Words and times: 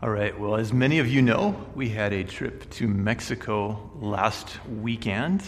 All 0.00 0.10
right, 0.10 0.38
well, 0.38 0.54
as 0.54 0.72
many 0.72 1.00
of 1.00 1.08
you 1.08 1.22
know, 1.22 1.56
we 1.74 1.88
had 1.88 2.12
a 2.12 2.22
trip 2.22 2.70
to 2.70 2.86
Mexico 2.86 3.90
last 4.00 4.64
weekend, 4.68 5.42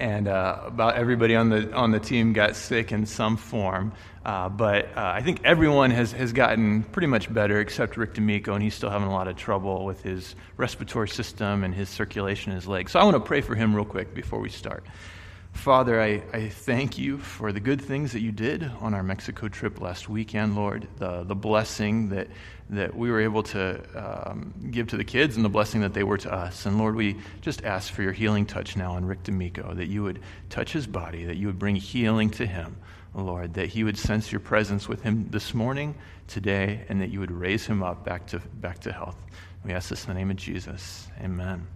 and 0.00 0.26
uh, 0.26 0.62
about 0.66 0.96
everybody 0.96 1.36
on 1.36 1.48
the, 1.48 1.72
on 1.72 1.92
the 1.92 2.00
team 2.00 2.32
got 2.32 2.56
sick 2.56 2.90
in 2.90 3.06
some 3.06 3.36
form. 3.36 3.92
Uh, 4.24 4.48
but 4.48 4.86
uh, 4.96 5.12
I 5.14 5.22
think 5.22 5.42
everyone 5.44 5.92
has, 5.92 6.10
has 6.10 6.32
gotten 6.32 6.82
pretty 6.82 7.06
much 7.06 7.32
better 7.32 7.60
except 7.60 7.96
Rick 7.96 8.14
D'Amico, 8.14 8.54
and 8.54 8.64
he's 8.64 8.74
still 8.74 8.90
having 8.90 9.06
a 9.06 9.12
lot 9.12 9.28
of 9.28 9.36
trouble 9.36 9.84
with 9.84 10.02
his 10.02 10.34
respiratory 10.56 11.08
system 11.08 11.62
and 11.62 11.72
his 11.72 11.88
circulation 11.88 12.50
in 12.50 12.56
his 12.56 12.66
legs. 12.66 12.90
So 12.90 12.98
I 12.98 13.04
want 13.04 13.14
to 13.14 13.20
pray 13.20 13.42
for 13.42 13.54
him 13.54 13.76
real 13.76 13.84
quick 13.84 14.12
before 14.12 14.40
we 14.40 14.48
start. 14.48 14.82
Father, 15.54 15.98
I, 15.98 16.22
I 16.32 16.48
thank 16.50 16.98
you 16.98 17.16
for 17.16 17.50
the 17.50 17.60
good 17.60 17.80
things 17.80 18.12
that 18.12 18.20
you 18.20 18.32
did 18.32 18.70
on 18.80 18.92
our 18.92 19.02
Mexico 19.02 19.48
trip 19.48 19.80
last 19.80 20.10
weekend, 20.10 20.56
Lord, 20.56 20.86
the, 20.98 21.24
the 21.24 21.34
blessing 21.34 22.10
that, 22.10 22.28
that 22.68 22.94
we 22.94 23.10
were 23.10 23.20
able 23.20 23.42
to 23.44 23.80
um, 23.96 24.52
give 24.70 24.88
to 24.88 24.98
the 24.98 25.04
kids 25.04 25.36
and 25.36 25.44
the 25.44 25.48
blessing 25.48 25.80
that 25.80 25.94
they 25.94 26.02
were 26.02 26.18
to 26.18 26.30
us. 26.30 26.66
And 26.66 26.76
Lord, 26.76 26.96
we 26.96 27.16
just 27.40 27.64
ask 27.64 27.92
for 27.92 28.02
your 28.02 28.12
healing 28.12 28.44
touch 28.44 28.76
now 28.76 28.92
on 28.92 29.06
Rick 29.06 29.22
D'Amico, 29.22 29.72
that 29.72 29.86
you 29.86 30.02
would 30.02 30.20
touch 30.50 30.72
his 30.72 30.86
body, 30.86 31.24
that 31.24 31.36
you 31.36 31.46
would 31.46 31.58
bring 31.58 31.76
healing 31.76 32.28
to 32.30 32.46
him, 32.46 32.76
Lord, 33.14 33.54
that 33.54 33.70
he 33.70 33.84
would 33.84 33.96
sense 33.96 34.30
your 34.30 34.40
presence 34.40 34.86
with 34.86 35.02
him 35.02 35.28
this 35.30 35.54
morning, 35.54 35.94
today, 36.26 36.84
and 36.90 37.00
that 37.00 37.08
you 37.08 37.20
would 37.20 37.30
raise 37.30 37.64
him 37.64 37.82
up 37.82 38.04
back 38.04 38.26
to, 38.26 38.38
back 38.60 38.80
to 38.80 38.92
health. 38.92 39.16
We 39.64 39.72
ask 39.72 39.88
this 39.88 40.04
in 40.04 40.08
the 40.08 40.14
name 40.14 40.30
of 40.30 40.36
Jesus. 40.36 41.08
Amen. 41.22 41.66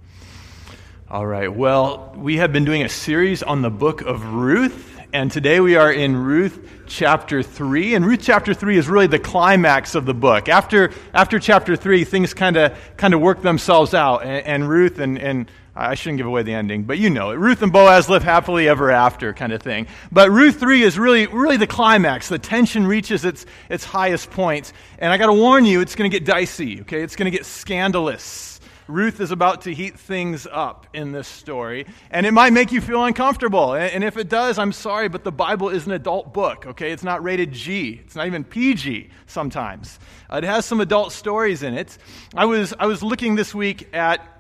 All 1.11 1.27
right. 1.27 1.51
Well, 1.51 2.13
we 2.19 2.37
have 2.37 2.53
been 2.53 2.67
doing 2.67 2.83
a 2.83 2.89
series 2.91 3.43
on 3.43 3.63
the 3.63 3.71
book 3.71 4.03
of 4.03 4.27
Ruth, 4.27 5.01
and 5.11 5.33
today 5.33 5.59
we 5.59 5.75
are 5.75 5.91
in 5.91 6.15
Ruth 6.15 6.69
chapter 6.87 7.43
3. 7.43 7.95
And 7.95 8.05
Ruth 8.05 8.21
chapter 8.23 8.53
3 8.53 8.77
is 8.77 8.91
really 8.91 9.07
the 9.07 9.19
climax 9.19 9.95
of 9.95 10.05
the 10.05 10.13
book. 10.13 10.51
After, 10.51 10.93
after 11.15 11.39
chapter 11.39 11.77
3, 11.77 12.05
things 12.05 12.35
kind 12.35 12.59
of 12.59 12.79
kind 12.99 13.15
of 13.15 13.23
work 13.23 13.41
themselves 13.41 13.95
out, 13.95 14.23
and, 14.23 14.47
and 14.47 14.69
Ruth 14.69 14.99
and, 14.99 15.19
and 15.19 15.51
I 15.75 15.95
shouldn't 15.95 16.19
give 16.19 16.27
away 16.27 16.43
the 16.43 16.53
ending, 16.53 16.83
but 16.83 16.99
you 16.99 17.09
know 17.09 17.31
it. 17.31 17.37
Ruth 17.37 17.63
and 17.63 17.73
Boaz 17.73 18.11
live 18.11 18.23
happily 18.23 18.69
ever 18.69 18.91
after 18.91 19.33
kind 19.33 19.55
of 19.55 19.63
thing. 19.63 19.87
But 20.13 20.31
Ruth 20.31 20.61
3 20.61 20.83
is 20.83 20.99
really, 20.99 21.27
really 21.27 21.57
the 21.57 21.67
climax. 21.67 22.29
The 22.29 22.39
tension 22.39 22.87
reaches 22.87 23.25
its, 23.25 23.47
its 23.71 23.85
highest 23.85 24.31
point. 24.31 24.75
And 24.99 25.11
I 25.11 25.17
got 25.17 25.29
to 25.29 25.33
warn 25.33 25.65
you, 25.65 25.81
it's 25.81 25.95
going 25.95 26.11
to 26.11 26.15
get 26.15 26.27
dicey, 26.27 26.83
okay? 26.83 27.03
It's 27.03 27.17
going 27.17 27.31
to 27.31 27.37
get 27.37 27.47
scandalous. 27.47 28.58
Ruth 28.89 29.21
is 29.21 29.31
about 29.31 29.61
to 29.63 29.75
heat 29.75 29.99
things 29.99 30.47
up 30.51 30.87
in 30.95 31.13
this 31.13 31.29
story, 31.29 31.85
and 32.11 32.25
it 32.25 32.33
might 32.33 32.55
make 32.55 32.73
you 32.73 32.81
feel 32.81 33.05
uncomfortable. 33.05 33.75
And 33.75 34.03
if 34.03 34.17
it 34.17 34.31
does, 34.31 34.59
I'm 34.59 34.73
sorry, 34.73 35.09
but 35.09 35.25
the 35.25 35.31
Bible 35.31 35.69
is 35.69 35.85
an 35.85 35.93
adult 35.93 36.33
book, 36.33 36.67
okay? 36.67 36.91
It's 36.91 37.05
not 37.05 37.23
rated 37.23 37.53
G, 37.53 38.01
it's 38.03 38.17
not 38.17 38.27
even 38.27 38.45
PG 38.45 39.11
sometimes. 39.27 39.99
Uh, 40.31 40.39
it 40.39 40.45
has 40.45 40.65
some 40.65 40.81
adult 40.81 41.13
stories 41.13 41.63
in 41.63 41.75
it. 41.75 41.99
I 42.35 42.47
was, 42.47 42.73
I 42.79 42.87
was 42.87 43.03
looking 43.03 43.35
this 43.35 43.55
week 43.55 43.95
at 43.95 44.38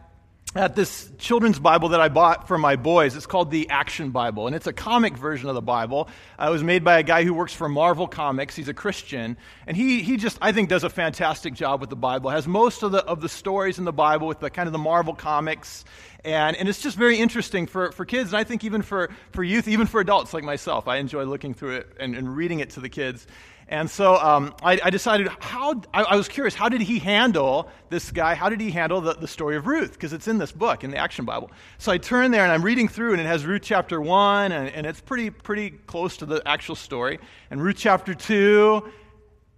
at 0.54 0.74
this 0.74 1.10
children's 1.18 1.58
Bible 1.58 1.91
that 1.91 2.00
I 2.00 2.08
bought 2.08 2.48
for 2.48 2.56
my 2.56 2.77
boys. 2.77 3.14
It's 3.14 3.27
called 3.27 3.50
the 3.50 3.68
Action 3.68 4.10
Bible, 4.10 4.46
and 4.46 4.56
it's 4.56 4.66
a 4.66 4.72
comic 4.72 5.16
version 5.16 5.48
of 5.48 5.55
the 5.55 5.62
Bible. 5.62 6.08
Uh, 6.38 6.46
it 6.48 6.50
was 6.50 6.64
made 6.64 6.84
by 6.84 6.98
a 6.98 7.02
guy 7.02 7.22
who 7.22 7.34
works 7.34 7.52
for 7.52 7.68
Marvel 7.68 8.08
Comics. 8.08 8.56
He's 8.56 8.68
a 8.68 8.74
Christian, 8.74 9.36
and 9.66 9.77
he, 9.77 10.00
he 10.00 10.16
just, 10.16 10.38
I 10.40 10.52
think, 10.52 10.70
does 10.70 10.84
a 10.84 10.90
fantastic 10.90 11.52
job 11.52 11.80
with 11.80 11.90
the 11.90 11.96
Bible. 11.96 12.30
Has 12.30 12.48
most 12.48 12.82
of 12.82 12.92
the, 12.92 13.05
of 13.05 13.20
the 13.20 13.28
stories 13.28 13.78
in 13.78 13.84
the 13.84 13.92
Bible 13.92 14.27
with 14.27 14.40
the 14.40 14.48
kind 14.48 14.66
of 14.66 14.72
the 14.72 14.78
Marvel 14.78 15.14
Comics, 15.14 15.84
and, 16.24 16.56
and 16.56 16.68
it's 16.68 16.80
just 16.80 16.96
very 16.96 17.18
interesting 17.18 17.66
for, 17.66 17.92
for 17.92 18.06
kids, 18.06 18.33
and 18.33 18.40
I 18.40 18.44
think 18.44 18.64
even 18.64 18.80
for, 18.80 19.10
for 19.33 19.44
youth, 19.44 19.68
even 19.68 19.86
for 19.86 20.00
adults 20.00 20.33
like 20.33 20.44
myself. 20.44 20.88
I 20.88 20.96
enjoy 20.96 21.24
looking 21.24 21.52
through 21.52 21.77
it 21.77 21.96
and, 22.00 22.16
and 22.16 22.34
reading 22.34 22.60
it 22.60 22.70
to 22.70 22.80
the 22.80 22.88
kids. 22.88 23.27
And 23.70 23.91
so 23.91 24.16
um, 24.16 24.55
I, 24.62 24.80
I, 24.83 24.88
decided 24.88 25.28
how, 25.41 25.83
I, 25.92 26.02
I, 26.02 26.16
was 26.16 26.27
curious, 26.27 26.55
how 26.55 26.70
did 26.70 26.80
he 26.80 26.98
handle 26.98 27.69
this 27.91 28.11
guy? 28.11 28.34
How 28.34 28.48
did 28.48 28.62
he 28.62 28.70
handle 28.70 29.02
the, 29.02 29.12
the 29.12 29.28
story 29.28 29.56
of 29.56 29.66
Ruth? 29.66 29.92
Because 29.92 30.14
it's 30.14 30.27
in 30.27 30.38
this 30.38 30.52
book, 30.52 30.84
in 30.84 30.91
the 30.91 30.97
Action 30.97 31.27
Bible. 31.27 31.50
So 31.77 31.92
I 31.92 31.98
turn 31.98 32.30
there 32.30 32.44
and 32.44 32.50
I'm 32.50 32.62
reading 32.62 32.89
through, 32.89 33.12
and 33.12 33.20
it 33.20 33.27
has 33.27 33.44
Ruth 33.44 33.61
chapter 33.62 34.00
1, 34.00 34.52
and, 34.52 34.70
and 34.70 34.86
it's 34.86 35.02
pretty, 35.02 35.29
pretty 35.29 35.70
close 35.70 36.17
to 36.18 36.27
the 36.27 36.40
actual 36.48 36.77
story, 36.77 37.18
and 37.51 37.62
Ruth 37.62 37.77
chapter 37.77 38.14
2. 38.14 38.90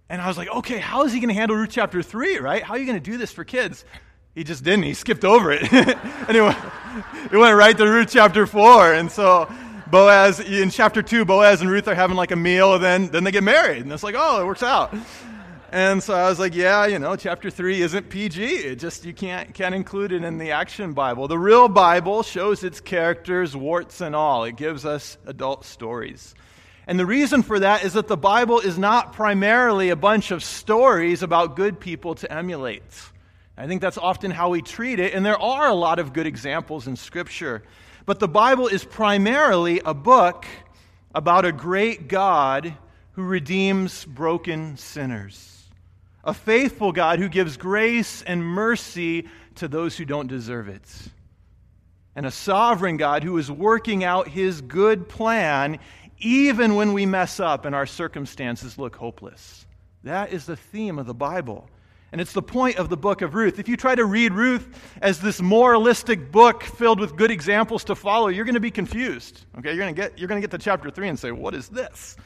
And 0.09 0.21
I 0.21 0.27
was 0.27 0.37
like, 0.37 0.49
okay, 0.49 0.77
how 0.77 1.03
is 1.03 1.13
he 1.13 1.21
going 1.21 1.29
to 1.29 1.33
handle 1.33 1.55
Ruth 1.55 1.69
chapter 1.71 2.01
3, 2.01 2.39
right? 2.39 2.61
How 2.61 2.73
are 2.73 2.77
you 2.77 2.85
going 2.85 3.01
to 3.01 3.11
do 3.11 3.17
this 3.17 3.31
for 3.31 3.45
kids? 3.45 3.85
He 4.35 4.43
just 4.43 4.63
didn't. 4.65 4.83
He 4.83 4.93
skipped 4.93 5.23
over 5.23 5.51
it. 5.53 5.71
anyway, 6.29 6.55
it 7.31 7.37
went 7.37 7.55
right 7.55 7.77
to 7.77 7.85
Ruth 7.85 8.09
chapter 8.11 8.45
4. 8.45 8.93
And 8.93 9.09
so 9.09 9.49
Boaz, 9.91 10.39
in 10.39 10.69
chapter 10.69 11.01
2, 11.01 11.25
Boaz 11.25 11.59
and 11.59 11.69
Ruth 11.69 11.87
are 11.89 11.95
having 11.95 12.15
like 12.15 12.31
a 12.31 12.35
meal, 12.37 12.75
and 12.75 12.83
then, 12.83 13.07
then 13.07 13.25
they 13.25 13.31
get 13.31 13.43
married. 13.43 13.83
And 13.83 13.91
it's 13.91 14.03
like, 14.03 14.15
oh, 14.17 14.41
it 14.41 14.45
works 14.45 14.63
out. 14.63 14.95
And 15.73 16.01
so 16.01 16.13
I 16.13 16.29
was 16.29 16.39
like, 16.39 16.55
yeah, 16.55 16.85
you 16.85 16.97
know, 16.97 17.15
chapter 17.15 17.49
3 17.49 17.81
isn't 17.81 18.09
PG. 18.09 18.43
It 18.43 18.75
just, 18.77 19.05
you 19.05 19.13
can't, 19.13 19.53
can't 19.53 19.75
include 19.75 20.11
it 20.11 20.23
in 20.23 20.37
the 20.37 20.51
Action 20.51 20.93
Bible. 20.93 21.27
The 21.27 21.37
real 21.37 21.67
Bible 21.67 22.23
shows 22.23 22.63
its 22.63 22.81
characters, 22.81 23.55
warts 23.55 24.01
and 24.01 24.15
all. 24.15 24.43
It 24.45 24.55
gives 24.55 24.85
us 24.85 25.17
adult 25.25 25.65
stories. 25.65 26.35
And 26.87 26.99
the 26.99 27.05
reason 27.05 27.41
for 27.41 27.59
that 27.59 27.83
is 27.85 27.93
that 27.93 28.07
the 28.07 28.17
Bible 28.17 28.59
is 28.59 28.77
not 28.77 29.13
primarily 29.13 29.89
a 29.89 29.95
bunch 29.95 30.31
of 30.31 30.43
stories 30.43 31.21
about 31.23 31.55
good 31.55 31.79
people 31.79 32.15
to 32.15 32.31
emulate. 32.31 32.83
I 33.57 33.67
think 33.67 33.81
that's 33.81 33.97
often 33.97 34.31
how 34.31 34.49
we 34.49 34.61
treat 34.61 34.99
it, 34.99 35.13
and 35.13 35.25
there 35.25 35.39
are 35.39 35.67
a 35.67 35.73
lot 35.73 35.99
of 35.99 36.13
good 36.13 36.27
examples 36.27 36.87
in 36.87 36.95
Scripture. 36.95 37.63
But 38.11 38.19
the 38.19 38.27
Bible 38.27 38.67
is 38.67 38.83
primarily 38.83 39.79
a 39.85 39.93
book 39.93 40.45
about 41.15 41.45
a 41.45 41.53
great 41.53 42.09
God 42.09 42.75
who 43.13 43.23
redeems 43.23 44.03
broken 44.03 44.75
sinners, 44.75 45.69
a 46.21 46.33
faithful 46.33 46.91
God 46.91 47.19
who 47.19 47.29
gives 47.29 47.55
grace 47.55 48.21
and 48.21 48.43
mercy 48.43 49.29
to 49.55 49.69
those 49.69 49.95
who 49.95 50.03
don't 50.03 50.27
deserve 50.27 50.67
it, 50.67 50.83
and 52.13 52.25
a 52.25 52.31
sovereign 52.31 52.97
God 52.97 53.23
who 53.23 53.37
is 53.37 53.49
working 53.49 54.03
out 54.03 54.27
his 54.27 54.59
good 54.59 55.07
plan 55.07 55.79
even 56.19 56.75
when 56.75 56.91
we 56.91 57.05
mess 57.05 57.39
up 57.39 57.63
and 57.63 57.73
our 57.73 57.85
circumstances 57.85 58.77
look 58.77 58.97
hopeless. 58.97 59.65
That 60.03 60.33
is 60.33 60.45
the 60.45 60.57
theme 60.57 60.99
of 60.99 61.05
the 61.05 61.13
Bible. 61.13 61.69
And 62.11 62.19
it's 62.19 62.33
the 62.33 62.41
point 62.41 62.77
of 62.77 62.89
the 62.89 62.97
book 62.97 63.21
of 63.21 63.35
Ruth. 63.35 63.57
If 63.57 63.69
you 63.69 63.77
try 63.77 63.95
to 63.95 64.03
read 64.03 64.33
Ruth 64.33 64.67
as 65.01 65.21
this 65.21 65.41
moralistic 65.41 66.31
book 66.31 66.63
filled 66.63 66.99
with 66.99 67.15
good 67.15 67.31
examples 67.31 67.85
to 67.85 67.95
follow, 67.95 68.27
you're 68.27 68.43
going 68.43 68.55
to 68.55 68.59
be 68.59 68.71
confused. 68.71 69.45
Okay, 69.57 69.69
you're 69.69 69.77
going 69.77 69.95
to 69.95 70.01
get 70.01 70.19
you're 70.19 70.27
going 70.27 70.41
to 70.41 70.45
get 70.45 70.51
to 70.51 70.63
chapter 70.63 70.89
3 70.91 71.07
and 71.07 71.19
say, 71.19 71.31
"What 71.31 71.55
is 71.55 71.69
this?" 71.69 72.17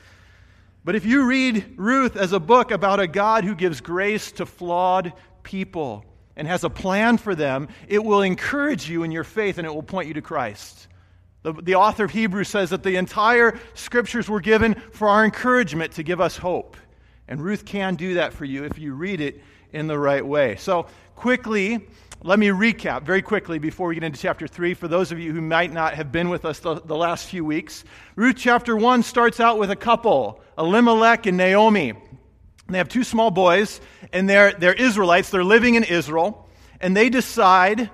But 0.84 0.96
if 0.96 1.06
you 1.06 1.26
read 1.26 1.74
Ruth 1.78 2.16
as 2.16 2.32
a 2.32 2.40
book 2.40 2.72
about 2.72 3.00
a 3.00 3.08
God 3.08 3.44
who 3.44 3.56
gives 3.56 3.82
grace 3.82 4.32
to 4.34 4.46
flawed 4.46 5.14
people 5.44 6.06
and 6.36 6.48
has 6.48 6.64
a 6.64 6.70
plan 6.70 7.18
for 7.18 7.34
them, 7.34 7.70
it 7.88 8.04
will 8.04 8.22
encourage 8.22 8.90
you 8.90 9.04
in 9.04 9.12
your 9.12 9.24
faith 9.24 9.58
and 9.58 9.66
it 9.66 9.74
will 9.74 9.84
point 9.84 10.08
you 10.08 10.14
to 10.16 10.22
Christ. 10.22 10.88
The, 11.42 11.54
the 11.54 11.76
author 11.76 12.06
of 12.06 12.12
Hebrews 12.12 12.50
says 12.50 12.72
that 12.72 12.84
the 12.84 12.98
entire 12.98 13.60
scriptures 13.76 14.30
were 14.30 14.42
given 14.42 14.76
for 14.92 15.08
our 15.08 15.24
encouragement 15.24 15.94
to 15.94 16.04
give 16.04 16.20
us 16.20 16.38
hope. 16.38 16.78
And 17.28 17.42
Ruth 17.42 17.66
can 17.66 17.96
do 17.96 18.16
that 18.16 18.34
for 18.34 18.46
you 18.46 18.64
if 18.64 18.78
you 18.78 18.94
read 18.94 19.22
it 19.22 19.42
in 19.74 19.88
the 19.88 19.98
right 19.98 20.26
way. 20.26 20.56
So, 20.56 20.88
quickly, 21.16 21.88
let 22.24 22.40
me 22.40 22.48
recap 22.48 23.04
very 23.04 23.22
quickly 23.22 23.60
before 23.60 23.88
we 23.88 23.96
get 23.96 24.04
into 24.04 24.20
chapter 24.20 24.48
3 24.48 24.74
for 24.74 24.88
those 24.88 25.12
of 25.12 25.20
you 25.20 25.32
who 25.32 25.42
might 25.42 25.72
not 25.72 25.94
have 25.94 26.12
been 26.12 26.30
with 26.30 26.44
us 26.44 26.60
the, 26.60 26.82
the 26.82 26.96
last 26.96 27.28
few 27.28 27.46
weeks. 27.46 27.84
Ruth 28.16 28.36
chapter 28.38 28.76
1 28.76 29.04
starts 29.04 29.40
out 29.40 29.60
with 29.60 29.70
a 29.70 29.76
couple, 29.76 30.42
Elimelech 30.58 31.28
and 31.28 31.38
Naomi. 31.38 31.94
They 32.68 32.80
have 32.80 32.90
two 32.90 33.04
small 33.04 33.30
boys, 33.30 33.80
and 34.12 34.28
they're, 34.28 34.54
they're 34.54 34.74
Israelites. 34.74 35.30
They're 35.30 35.44
living 35.44 35.76
in 35.76 35.84
Israel, 35.84 36.50
and 36.82 36.98
they 36.98 37.10
decide 37.10 37.92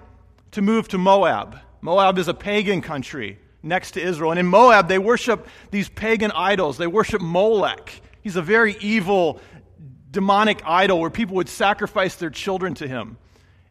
to 0.51 0.61
move 0.61 0.87
to 0.89 0.97
Moab. 0.97 1.59
Moab 1.81 2.17
is 2.17 2.27
a 2.27 2.33
pagan 2.33 2.81
country 2.81 3.37
next 3.63 3.91
to 3.91 4.01
Israel. 4.01 4.31
And 4.31 4.39
in 4.39 4.47
Moab, 4.47 4.87
they 4.87 4.99
worship 4.99 5.47
these 5.71 5.89
pagan 5.89 6.31
idols. 6.31 6.77
They 6.77 6.87
worship 6.87 7.21
Molech. 7.21 8.01
He's 8.21 8.35
a 8.35 8.41
very 8.41 8.77
evil 8.79 9.41
demonic 10.11 10.61
idol 10.65 10.99
where 10.99 11.09
people 11.09 11.37
would 11.37 11.49
sacrifice 11.49 12.15
their 12.15 12.29
children 12.29 12.73
to 12.75 12.87
him. 12.87 13.17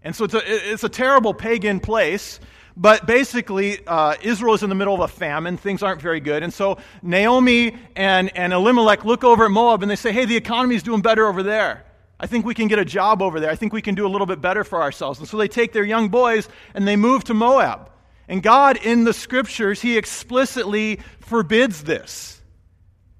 And 0.02 0.16
so 0.16 0.24
it's 0.24 0.34
a, 0.34 0.72
it's 0.72 0.84
a 0.84 0.88
terrible 0.88 1.34
pagan 1.34 1.80
place. 1.80 2.40
But 2.76 3.06
basically, 3.06 3.84
uh, 3.86 4.14
Israel 4.22 4.54
is 4.54 4.62
in 4.62 4.70
the 4.70 4.74
middle 4.74 4.94
of 4.94 5.00
a 5.00 5.08
famine. 5.08 5.56
Things 5.56 5.82
aren't 5.82 6.00
very 6.00 6.20
good. 6.20 6.42
And 6.42 6.52
so 6.52 6.78
Naomi 7.02 7.76
and, 7.94 8.34
and 8.36 8.52
Elimelech 8.52 9.04
look 9.04 9.22
over 9.22 9.44
at 9.44 9.50
Moab 9.50 9.82
and 9.82 9.90
they 9.90 9.96
say, 9.96 10.12
hey, 10.12 10.24
the 10.24 10.36
economy 10.36 10.76
is 10.76 10.82
doing 10.82 11.02
better 11.02 11.26
over 11.26 11.42
there. 11.42 11.84
I 12.18 12.26
think 12.26 12.46
we 12.46 12.54
can 12.54 12.68
get 12.68 12.78
a 12.78 12.84
job 12.84 13.22
over 13.22 13.40
there. 13.40 13.50
I 13.50 13.56
think 13.56 13.72
we 13.72 13.82
can 13.82 13.94
do 13.94 14.06
a 14.06 14.08
little 14.08 14.26
bit 14.26 14.40
better 14.40 14.64
for 14.64 14.82
ourselves. 14.82 15.18
And 15.18 15.28
so 15.28 15.36
they 15.36 15.48
take 15.48 15.72
their 15.72 15.84
young 15.84 16.08
boys 16.08 16.48
and 16.74 16.86
they 16.86 16.96
move 16.96 17.24
to 17.24 17.34
Moab. 17.34 17.90
And 18.28 18.42
God, 18.42 18.76
in 18.76 19.04
the 19.04 19.12
scriptures, 19.12 19.82
He 19.82 19.98
explicitly 19.98 21.00
forbids 21.20 21.82
this. 21.82 22.39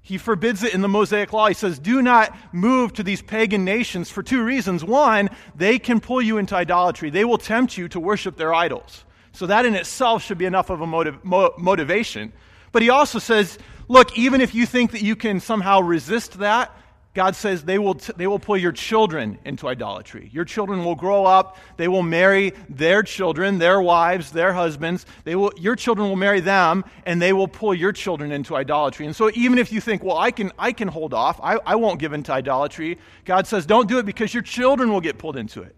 He 0.01 0.17
forbids 0.17 0.63
it 0.63 0.73
in 0.73 0.81
the 0.81 0.87
Mosaic 0.87 1.31
Law. 1.31 1.47
He 1.47 1.53
says, 1.53 1.77
do 1.77 2.01
not 2.01 2.35
move 2.51 2.93
to 2.93 3.03
these 3.03 3.21
pagan 3.21 3.63
nations 3.63 4.09
for 4.09 4.23
two 4.23 4.43
reasons. 4.43 4.83
One, 4.83 5.29
they 5.55 5.77
can 5.77 5.99
pull 5.99 6.21
you 6.21 6.37
into 6.37 6.55
idolatry, 6.55 7.09
they 7.09 7.25
will 7.25 7.37
tempt 7.37 7.77
you 7.77 7.87
to 7.89 7.99
worship 7.99 8.35
their 8.35 8.53
idols. 8.53 9.05
So 9.31 9.45
that 9.47 9.65
in 9.65 9.75
itself 9.75 10.23
should 10.23 10.37
be 10.37 10.45
enough 10.45 10.69
of 10.69 10.81
a 10.81 10.87
motiv- 10.87 11.23
mo- 11.23 11.53
motivation. 11.57 12.33
But 12.71 12.81
he 12.81 12.89
also 12.89 13.19
says, 13.19 13.57
look, 13.87 14.17
even 14.17 14.41
if 14.41 14.55
you 14.55 14.65
think 14.65 14.91
that 14.91 15.01
you 15.01 15.15
can 15.15 15.39
somehow 15.39 15.81
resist 15.81 16.39
that, 16.39 16.75
God 17.13 17.35
says 17.35 17.63
they 17.63 17.77
will, 17.77 17.95
t- 17.95 18.13
they 18.15 18.25
will 18.25 18.39
pull 18.39 18.55
your 18.55 18.71
children 18.71 19.37
into 19.43 19.67
idolatry. 19.67 20.29
Your 20.31 20.45
children 20.45 20.85
will 20.85 20.95
grow 20.95 21.25
up. 21.25 21.57
They 21.75 21.89
will 21.89 22.03
marry 22.03 22.53
their 22.69 23.03
children, 23.03 23.57
their 23.57 23.81
wives, 23.81 24.31
their 24.31 24.53
husbands. 24.53 25.05
They 25.25 25.35
will, 25.35 25.51
your 25.57 25.75
children 25.75 26.07
will 26.07 26.15
marry 26.15 26.39
them, 26.39 26.85
and 27.05 27.21
they 27.21 27.33
will 27.33 27.49
pull 27.49 27.73
your 27.73 27.91
children 27.91 28.31
into 28.31 28.55
idolatry. 28.55 29.05
And 29.05 29.15
so, 29.15 29.29
even 29.33 29.57
if 29.57 29.73
you 29.73 29.81
think, 29.81 30.03
well, 30.03 30.17
I 30.17 30.31
can, 30.31 30.53
I 30.57 30.71
can 30.71 30.87
hold 30.87 31.13
off, 31.13 31.37
I, 31.43 31.57
I 31.65 31.75
won't 31.75 31.99
give 31.99 32.13
into 32.13 32.31
idolatry, 32.31 32.97
God 33.25 33.45
says, 33.45 33.65
don't 33.65 33.89
do 33.89 33.97
it 33.99 34.05
because 34.05 34.33
your 34.33 34.43
children 34.43 34.89
will 34.89 35.01
get 35.01 35.17
pulled 35.17 35.35
into 35.35 35.63
it. 35.63 35.75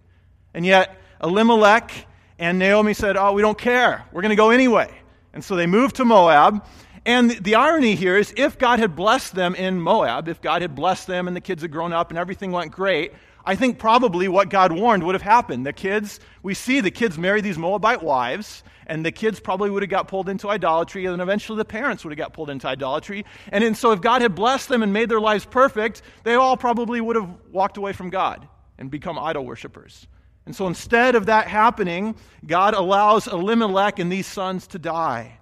And 0.54 0.64
yet, 0.64 0.96
Elimelech 1.24 1.92
and 2.38 2.60
Naomi 2.60 2.94
said, 2.94 3.18
oh, 3.18 3.34
we 3.34 3.42
don't 3.42 3.58
care. 3.58 4.06
We're 4.12 4.22
going 4.22 4.30
to 4.30 4.36
go 4.36 4.52
anyway. 4.52 4.94
And 5.34 5.44
so 5.44 5.56
they 5.56 5.66
moved 5.66 5.96
to 5.96 6.06
Moab. 6.06 6.64
And 7.06 7.32
the 7.32 7.56
irony 7.56 7.96
here 7.96 8.18
is 8.18 8.34
if 8.38 8.58
God 8.58 8.80
had 8.80 8.96
blessed 8.96 9.36
them 9.36 9.56
in 9.56 9.80
Moab, 9.80 10.30
if 10.30 10.42
God 10.42 10.62
had 10.62 10.74
blessed 10.74 11.08
them 11.08 11.28
and 11.28 11.36
the 11.36 11.42
kids 11.42 11.62
had 11.62 11.72
grown 11.72 11.92
up 11.92 12.10
and 12.12 12.18
everything 12.18 12.52
went 12.52 12.72
great, 12.72 13.14
I 13.46 13.56
think 13.56 13.78
probably 13.78 14.30
what 14.30 14.50
God 14.50 14.72
warned 14.72 15.04
would 15.04 15.16
have 15.16 15.22
happened. 15.22 15.66
The 15.66 15.74
kids, 15.74 16.22
we 16.44 16.54
see 16.54 16.80
the 16.80 16.92
kids 16.92 17.18
marry 17.18 17.42
these 17.42 17.58
Moabite 17.58 18.02
wives, 18.02 18.64
and 18.88 19.06
the 19.06 19.12
kids 19.12 19.42
probably 19.42 19.70
would 19.70 19.84
have 19.84 19.90
got 19.90 20.08
pulled 20.08 20.30
into 20.30 20.50
idolatry, 20.50 21.06
and 21.06 21.14
then 21.14 21.20
eventually 21.20 21.58
the 21.58 21.66
parents 21.66 22.06
would 22.06 22.12
have 22.12 22.18
got 22.18 22.32
pulled 22.32 22.50
into 22.50 22.68
idolatry. 22.68 23.26
And, 23.50 23.64
and 23.64 23.76
so 23.76 23.92
if 23.92 24.00
God 24.00 24.22
had 24.22 24.34
blessed 24.34 24.70
them 24.70 24.82
and 24.82 24.94
made 24.94 25.10
their 25.10 25.20
lives 25.20 25.44
perfect, 25.44 26.04
they 26.24 26.36
all 26.36 26.56
probably 26.56 27.02
would 27.02 27.18
have 27.18 27.30
walked 27.52 27.76
away 27.76 27.92
from 27.92 28.10
God 28.10 28.48
and 28.78 28.90
become 28.90 29.20
idol 29.20 29.46
worshippers. 29.46 30.08
And 30.46 30.56
so 30.56 30.68
instead 30.68 31.16
of 31.16 31.26
that 31.26 31.48
happening, 31.48 32.16
God 32.46 32.74
allows 32.74 33.28
Elimelech 33.28 34.00
and 34.00 34.10
these 34.10 34.28
sons 34.28 34.68
to 34.68 34.80
die. 34.80 35.38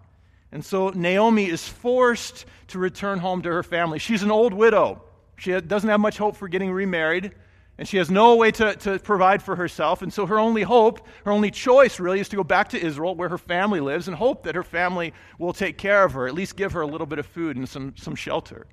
And 0.51 0.63
so 0.63 0.89
Naomi 0.89 1.45
is 1.45 1.68
forced 1.68 2.45
to 2.68 2.80
return 2.80 3.19
home 3.19 3.42
to 3.44 3.50
her 3.50 3.63
family. 3.63 4.00
She's 4.00 4.24
an 4.24 4.31
old 4.31 4.53
widow. 4.53 5.01
She 5.38 5.59
doesn't 5.59 5.89
have 5.89 6.00
much 6.00 6.18
hope 6.18 6.36
for 6.36 6.48
getting 6.48 6.71
remarried, 6.71 7.31
and 7.77 7.88
she 7.88 7.98
has 7.98 8.12
no 8.12 8.36
way 8.36 8.51
to, 8.51 8.75
to 8.75 9.00
provide 9.00 9.42
for 9.42 9.56
herself. 9.56 10.01
And 10.01 10.13
so 10.13 10.25
her 10.25 10.38
only 10.38 10.62
hope, 10.62 11.07
her 11.25 11.31
only 11.31 11.51
choice 11.51 12.00
really, 12.00 12.19
is 12.19 12.30
to 12.30 12.36
go 12.36 12.44
back 12.44 12.69
to 12.69 12.80
Israel 12.80 13.15
where 13.15 13.30
her 13.30 13.38
family 13.38 13.80
lives 13.80 14.07
and 14.07 14.15
hope 14.15 14.44
that 14.44 14.56
her 14.56 14.63
family 14.63 15.13
will 15.39 15.53
take 15.53 15.77
care 15.77 16.03
of 16.03 16.13
her, 16.13 16.27
at 16.27 16.36
least 16.36 16.56
give 16.56 16.74
her 16.74 16.81
a 16.81 16.88
little 16.88 17.07
bit 17.07 17.18
of 17.18 17.25
food 17.25 17.57
and 17.57 17.68
some, 17.68 17.95
some 17.97 18.15
shelter. 18.15 18.68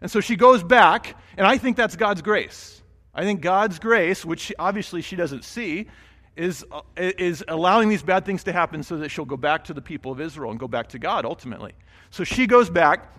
And 0.00 0.10
so 0.10 0.20
she 0.20 0.36
goes 0.36 0.62
back, 0.62 1.16
and 1.36 1.46
I 1.46 1.58
think 1.58 1.76
that's 1.76 1.96
God's 1.96 2.22
grace. 2.22 2.82
I 3.14 3.24
think 3.24 3.40
God's 3.40 3.78
grace, 3.78 4.24
which 4.24 4.52
obviously 4.58 5.02
she 5.02 5.16
doesn't 5.16 5.44
see, 5.44 5.88
is, 6.36 6.64
uh, 6.72 6.82
is 6.96 7.44
allowing 7.48 7.88
these 7.88 8.02
bad 8.02 8.24
things 8.24 8.44
to 8.44 8.52
happen 8.52 8.82
so 8.82 8.96
that 8.98 9.10
she'll 9.10 9.24
go 9.24 9.36
back 9.36 9.64
to 9.64 9.74
the 9.74 9.82
people 9.82 10.12
of 10.12 10.20
Israel 10.20 10.50
and 10.50 10.58
go 10.58 10.68
back 10.68 10.88
to 10.88 10.98
God 10.98 11.24
ultimately. 11.24 11.72
So 12.10 12.24
she 12.24 12.46
goes 12.46 12.70
back, 12.70 13.12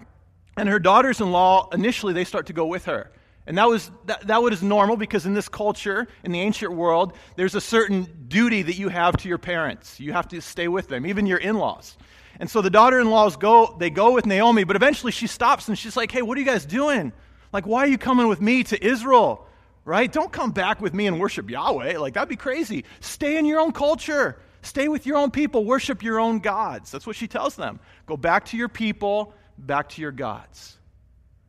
and 0.57 0.69
her 0.69 0.79
daughters 0.79 1.21
in 1.21 1.31
law, 1.31 1.69
initially, 1.71 2.13
they 2.13 2.23
start 2.23 2.47
to 2.47 2.53
go 2.53 2.65
with 2.65 2.85
her. 2.85 3.11
And 3.47 3.57
that 3.57 3.67
was, 3.67 3.91
that, 4.05 4.25
that 4.27 4.41
was 4.41 4.63
normal 4.63 4.97
because 4.97 5.25
in 5.25 5.33
this 5.33 5.47
culture, 5.47 6.07
in 6.23 6.31
the 6.31 6.41
ancient 6.41 6.73
world, 6.73 7.13
there's 7.35 7.53
a 7.53 7.61
certain 7.61 8.07
duty 8.27 8.63
that 8.63 8.75
you 8.75 8.89
have 8.89 9.17
to 9.17 9.29
your 9.29 9.37
parents. 9.37 9.99
You 9.99 10.13
have 10.13 10.27
to 10.29 10.41
stay 10.41 10.67
with 10.67 10.87
them, 10.87 11.05
even 11.05 11.25
your 11.25 11.37
in 11.37 11.57
laws. 11.57 11.95
And 12.39 12.49
so 12.49 12.61
the 12.61 12.69
daughter 12.69 12.99
in 12.99 13.09
laws 13.09 13.37
go, 13.37 13.75
they 13.79 13.89
go 13.89 14.13
with 14.13 14.25
Naomi, 14.25 14.63
but 14.63 14.75
eventually 14.75 15.11
she 15.11 15.27
stops 15.27 15.67
and 15.67 15.77
she's 15.77 15.95
like, 15.95 16.11
hey, 16.11 16.21
what 16.21 16.37
are 16.37 16.41
you 16.41 16.47
guys 16.47 16.65
doing? 16.65 17.13
Like, 17.53 17.67
why 17.67 17.81
are 17.81 17.87
you 17.87 17.97
coming 17.97 18.27
with 18.27 18.41
me 18.41 18.63
to 18.65 18.85
Israel? 18.85 19.47
Right? 19.85 20.11
Don't 20.11 20.31
come 20.31 20.51
back 20.51 20.81
with 20.81 20.93
me 20.93 21.07
and 21.07 21.19
worship 21.19 21.49
Yahweh. 21.49 21.97
Like, 21.99 22.15
that'd 22.15 22.27
be 22.27 22.35
crazy. 22.35 22.83
Stay 22.99 23.37
in 23.37 23.45
your 23.45 23.59
own 23.61 23.71
culture. 23.71 24.37
Stay 24.63 24.87
with 24.87 25.05
your 25.05 25.17
own 25.17 25.29
people. 25.31 25.63
Worship 25.63 26.03
your 26.03 26.19
own 26.19 26.39
gods. 26.39 26.91
That's 26.91 27.05
what 27.05 27.15
she 27.15 27.27
tells 27.27 27.55
them. 27.55 27.79
Go 28.07 28.17
back 28.17 28.45
to 28.47 28.57
your 28.57 28.67
people, 28.67 29.33
back 29.57 29.89
to 29.89 30.01
your 30.01 30.11
gods. 30.11 30.75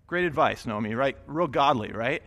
Great 0.06 0.26
advice, 0.26 0.66
Naomi, 0.66 0.94
right? 0.94 1.16
Real 1.26 1.48
godly, 1.48 1.92
right? 1.92 2.22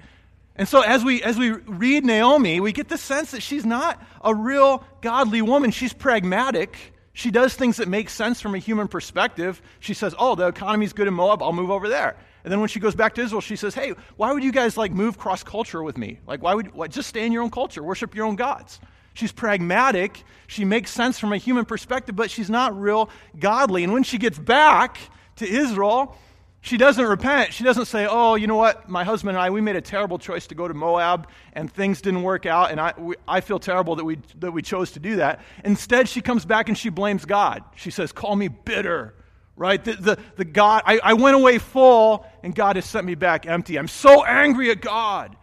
And 0.55 0.67
so 0.67 0.81
as 0.81 1.05
we 1.05 1.23
as 1.23 1.37
we 1.37 1.51
read 1.51 2.03
Naomi, 2.03 2.59
we 2.59 2.73
get 2.73 2.89
the 2.89 2.97
sense 2.97 3.31
that 3.31 3.41
she's 3.41 3.65
not 3.65 4.03
a 4.21 4.35
real 4.35 4.83
godly 4.99 5.41
woman. 5.41 5.71
She's 5.71 5.93
pragmatic. 5.93 6.75
She 7.13 7.31
does 7.31 7.53
things 7.53 7.77
that 7.77 7.87
make 7.87 8.09
sense 8.09 8.41
from 8.41 8.55
a 8.55 8.57
human 8.57 8.89
perspective. 8.89 9.61
She 9.79 9.93
says, 9.93 10.13
"Oh, 10.19 10.35
the 10.35 10.47
economy's 10.47 10.91
good 10.91 11.07
in 11.07 11.13
Moab. 11.13 11.41
I'll 11.41 11.53
move 11.53 11.71
over 11.71 11.87
there." 11.87 12.17
And 12.43 12.51
then 12.51 12.59
when 12.59 12.69
she 12.69 12.79
goes 12.79 12.95
back 12.95 13.15
to 13.15 13.21
Israel, 13.21 13.41
she 13.41 13.55
says, 13.55 13.73
Hey, 13.75 13.93
why 14.15 14.31
would 14.31 14.43
you 14.43 14.51
guys 14.51 14.77
like 14.77 14.91
move 14.91 15.17
cross 15.17 15.43
culture 15.43 15.83
with 15.83 15.97
me? 15.97 16.19
Like, 16.25 16.41
why 16.41 16.53
would 16.53 16.73
why, 16.73 16.87
just 16.87 17.09
stay 17.09 17.25
in 17.25 17.31
your 17.31 17.43
own 17.43 17.51
culture, 17.51 17.83
worship 17.83 18.15
your 18.15 18.25
own 18.25 18.35
gods? 18.35 18.79
She's 19.13 19.31
pragmatic. 19.31 20.23
She 20.47 20.63
makes 20.63 20.91
sense 20.91 21.19
from 21.19 21.33
a 21.33 21.37
human 21.37 21.65
perspective, 21.65 22.15
but 22.15 22.31
she's 22.31 22.49
not 22.49 22.79
real 22.79 23.09
godly. 23.37 23.83
And 23.83 23.91
when 23.91 24.03
she 24.03 24.17
gets 24.17 24.39
back 24.39 24.97
to 25.37 25.47
Israel, 25.47 26.15
she 26.61 26.77
doesn't 26.77 27.05
repent. 27.05 27.53
She 27.53 27.63
doesn't 27.63 27.85
say, 27.85 28.07
Oh, 28.09 28.35
you 28.35 28.47
know 28.47 28.55
what? 28.55 28.87
My 28.87 29.03
husband 29.03 29.35
and 29.35 29.43
I, 29.43 29.49
we 29.49 29.59
made 29.59 29.75
a 29.75 29.81
terrible 29.81 30.17
choice 30.17 30.47
to 30.47 30.55
go 30.55 30.67
to 30.67 30.73
Moab 30.73 31.27
and 31.53 31.71
things 31.71 32.01
didn't 32.01 32.23
work 32.23 32.45
out, 32.45 32.71
and 32.71 32.79
I, 32.79 32.93
we, 32.97 33.15
I 33.27 33.41
feel 33.41 33.59
terrible 33.59 33.95
that 33.97 34.05
we, 34.05 34.19
that 34.39 34.51
we 34.51 34.61
chose 34.61 34.91
to 34.91 34.99
do 34.99 35.17
that. 35.17 35.41
Instead, 35.65 36.07
she 36.07 36.21
comes 36.21 36.45
back 36.45 36.69
and 36.69 36.77
she 36.77 36.89
blames 36.89 37.25
God. 37.25 37.63
She 37.75 37.91
says, 37.91 38.11
Call 38.11 38.35
me 38.35 38.47
bitter 38.47 39.15
right? 39.59 39.83
The, 39.83 39.93
the, 39.93 40.17
the 40.37 40.45
God, 40.45 40.83
I, 40.85 40.99
I 41.03 41.13
went 41.13 41.35
away 41.35 41.59
full 41.59 42.25
and 42.41 42.55
God 42.55 42.77
has 42.77 42.85
sent 42.85 43.05
me 43.05 43.13
back 43.13 43.45
empty. 43.45 43.77
I'm 43.77 43.89
so 43.89 44.23
angry 44.23 44.71
at 44.71 44.79
God. 44.79 45.35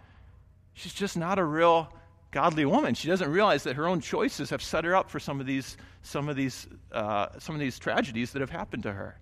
She's 0.72 0.94
just 0.94 1.18
not 1.18 1.38
a 1.38 1.44
real 1.44 1.92
godly 2.30 2.64
woman. 2.64 2.94
She 2.94 3.08
doesn't 3.08 3.30
realize 3.30 3.62
that 3.64 3.76
her 3.76 3.86
own 3.86 4.00
choices 4.00 4.50
have 4.50 4.62
set 4.62 4.84
her 4.84 4.96
up 4.96 5.10
for 5.10 5.20
some 5.20 5.38
of 5.38 5.46
these, 5.46 5.76
some 6.02 6.30
of 6.30 6.36
these, 6.36 6.66
uh, 6.92 7.28
some 7.38 7.54
of 7.54 7.60
these 7.60 7.78
tragedies 7.78 8.32
that 8.32 8.40
have 8.40 8.50
happened 8.50 8.84
to 8.84 8.92
her. 8.92 9.18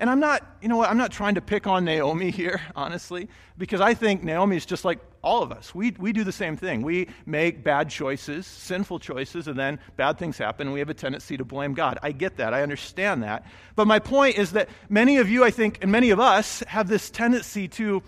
And 0.00 0.10
I'm 0.10 0.18
not, 0.18 0.44
you 0.60 0.68
know 0.68 0.76
what, 0.76 0.90
I'm 0.90 0.98
not 0.98 1.12
trying 1.12 1.36
to 1.36 1.40
pick 1.40 1.68
on 1.68 1.84
Naomi 1.84 2.32
here, 2.32 2.60
honestly, 2.76 3.28
because 3.56 3.80
I 3.80 3.94
think 3.94 4.24
Naomi 4.24 4.56
is 4.56 4.66
just 4.66 4.84
like 4.84 4.98
all 5.22 5.42
of 5.42 5.52
us. 5.52 5.74
We, 5.74 5.92
we 5.98 6.12
do 6.12 6.24
the 6.24 6.32
same 6.32 6.56
thing. 6.56 6.82
We 6.82 7.08
make 7.24 7.62
bad 7.62 7.88
choices, 7.88 8.46
sinful 8.46 8.98
choices, 8.98 9.46
and 9.46 9.58
then 9.58 9.78
bad 9.96 10.18
things 10.18 10.36
happen, 10.36 10.66
and 10.66 10.74
we 10.74 10.80
have 10.80 10.90
a 10.90 10.94
tendency 10.94 11.36
to 11.36 11.44
blame 11.44 11.74
God. 11.74 11.98
I 12.02 12.10
get 12.12 12.38
that. 12.38 12.52
I 12.52 12.62
understand 12.62 13.22
that. 13.22 13.46
But 13.76 13.86
my 13.86 14.00
point 14.00 14.36
is 14.36 14.52
that 14.52 14.68
many 14.88 15.18
of 15.18 15.30
you, 15.30 15.44
I 15.44 15.50
think, 15.50 15.78
and 15.80 15.92
many 15.92 16.10
of 16.10 16.18
us 16.18 16.64
have 16.66 16.88
this 16.88 17.08
tendency 17.08 17.68
to, 17.68 18.02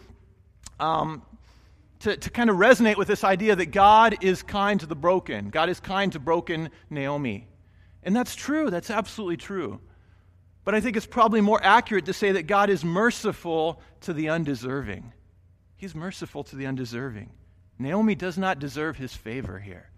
um, 0.80 1.22
to, 2.00 2.16
to 2.16 2.30
kind 2.30 2.50
of 2.50 2.56
resonate 2.56 2.96
with 2.96 3.06
this 3.06 3.22
idea 3.22 3.54
that 3.54 3.66
God 3.66 4.16
is 4.20 4.42
kind 4.42 4.80
to 4.80 4.86
the 4.86 4.96
broken. 4.96 5.50
God 5.50 5.68
is 5.68 5.78
kind 5.78 6.12
to 6.12 6.18
broken 6.18 6.70
Naomi. 6.90 7.46
And 8.02 8.14
that's 8.14 8.34
true. 8.34 8.70
That's 8.70 8.90
absolutely 8.90 9.36
true. 9.36 9.80
But 10.64 10.74
I 10.74 10.80
think 10.80 10.96
it's 10.96 11.06
probably 11.06 11.42
more 11.42 11.60
accurate 11.62 12.06
to 12.06 12.12
say 12.12 12.32
that 12.32 12.48
God 12.48 12.70
is 12.70 12.84
merciful 12.84 13.80
to 14.00 14.12
the 14.12 14.30
undeserving. 14.30 15.12
He's 15.84 15.94
merciful 15.94 16.44
to 16.44 16.56
the 16.56 16.64
undeserving. 16.64 17.28
Naomi 17.78 18.14
does 18.14 18.38
not 18.38 18.58
deserve 18.58 18.96
his 18.96 19.14
favor 19.14 19.58
here. 19.58 19.90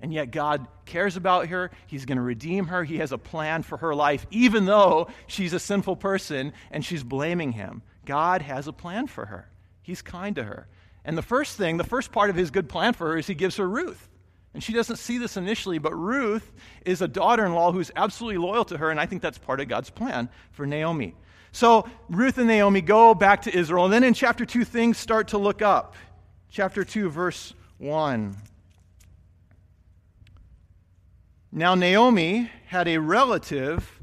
And 0.00 0.14
yet, 0.14 0.30
God 0.30 0.66
cares 0.86 1.18
about 1.18 1.48
her. 1.48 1.70
He's 1.86 2.06
going 2.06 2.16
to 2.16 2.22
redeem 2.22 2.68
her. 2.68 2.84
He 2.84 2.96
has 3.00 3.12
a 3.12 3.18
plan 3.18 3.64
for 3.64 3.76
her 3.76 3.94
life, 3.94 4.26
even 4.30 4.64
though 4.64 5.08
she's 5.26 5.52
a 5.52 5.58
sinful 5.58 5.96
person 5.96 6.54
and 6.70 6.82
she's 6.82 7.02
blaming 7.02 7.52
him. 7.52 7.82
God 8.06 8.40
has 8.40 8.66
a 8.66 8.72
plan 8.72 9.06
for 9.06 9.26
her. 9.26 9.50
He's 9.82 10.00
kind 10.00 10.36
to 10.36 10.44
her. 10.44 10.68
And 11.04 11.18
the 11.18 11.22
first 11.22 11.58
thing, 11.58 11.76
the 11.76 11.84
first 11.84 12.10
part 12.10 12.30
of 12.30 12.36
his 12.36 12.50
good 12.50 12.70
plan 12.70 12.94
for 12.94 13.08
her 13.08 13.18
is 13.18 13.26
he 13.26 13.34
gives 13.34 13.58
her 13.58 13.68
Ruth. 13.68 14.08
And 14.54 14.64
she 14.64 14.72
doesn't 14.72 14.96
see 14.96 15.18
this 15.18 15.36
initially, 15.36 15.76
but 15.76 15.94
Ruth 15.94 16.50
is 16.86 17.02
a 17.02 17.08
daughter 17.08 17.44
in 17.44 17.52
law 17.52 17.72
who's 17.72 17.90
absolutely 17.94 18.38
loyal 18.38 18.64
to 18.64 18.78
her, 18.78 18.90
and 18.90 18.98
I 18.98 19.04
think 19.04 19.20
that's 19.20 19.36
part 19.36 19.60
of 19.60 19.68
God's 19.68 19.90
plan 19.90 20.30
for 20.52 20.64
Naomi. 20.64 21.14
So 21.54 21.88
Ruth 22.10 22.38
and 22.38 22.48
Naomi 22.48 22.80
go 22.80 23.14
back 23.14 23.42
to 23.42 23.56
Israel, 23.56 23.84
and 23.84 23.94
then 23.94 24.02
in 24.02 24.12
chapter 24.12 24.44
2, 24.44 24.64
things 24.64 24.98
start 24.98 25.28
to 25.28 25.38
look 25.38 25.62
up. 25.62 25.94
Chapter 26.50 26.82
2, 26.82 27.08
verse 27.08 27.54
1. 27.78 28.36
Now, 31.52 31.76
Naomi 31.76 32.50
had 32.66 32.88
a 32.88 32.98
relative 32.98 34.00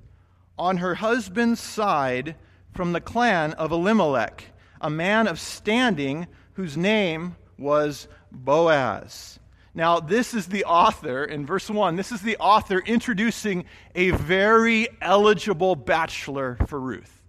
on 0.57 0.77
her 0.77 0.95
husband's 0.95 1.59
side 1.59 2.37
from 2.73 2.93
the 2.93 3.01
clan 3.01 3.51
of 3.53 3.73
Elimelech, 3.73 4.45
a 4.79 4.89
man 4.89 5.27
of 5.27 5.37
standing 5.37 6.27
whose 6.53 6.77
name 6.77 7.35
was 7.57 8.07
Boaz. 8.31 9.39
Now, 9.73 9.99
this 9.99 10.33
is 10.33 10.47
the 10.47 10.63
author, 10.63 11.25
in 11.25 11.45
verse 11.45 11.69
1, 11.69 11.97
this 11.97 12.13
is 12.13 12.21
the 12.21 12.37
author 12.37 12.79
introducing 12.79 13.65
a 13.93 14.11
very 14.11 14.87
eligible 15.01 15.75
bachelor 15.75 16.57
for 16.65 16.79
Ruth. 16.79 17.20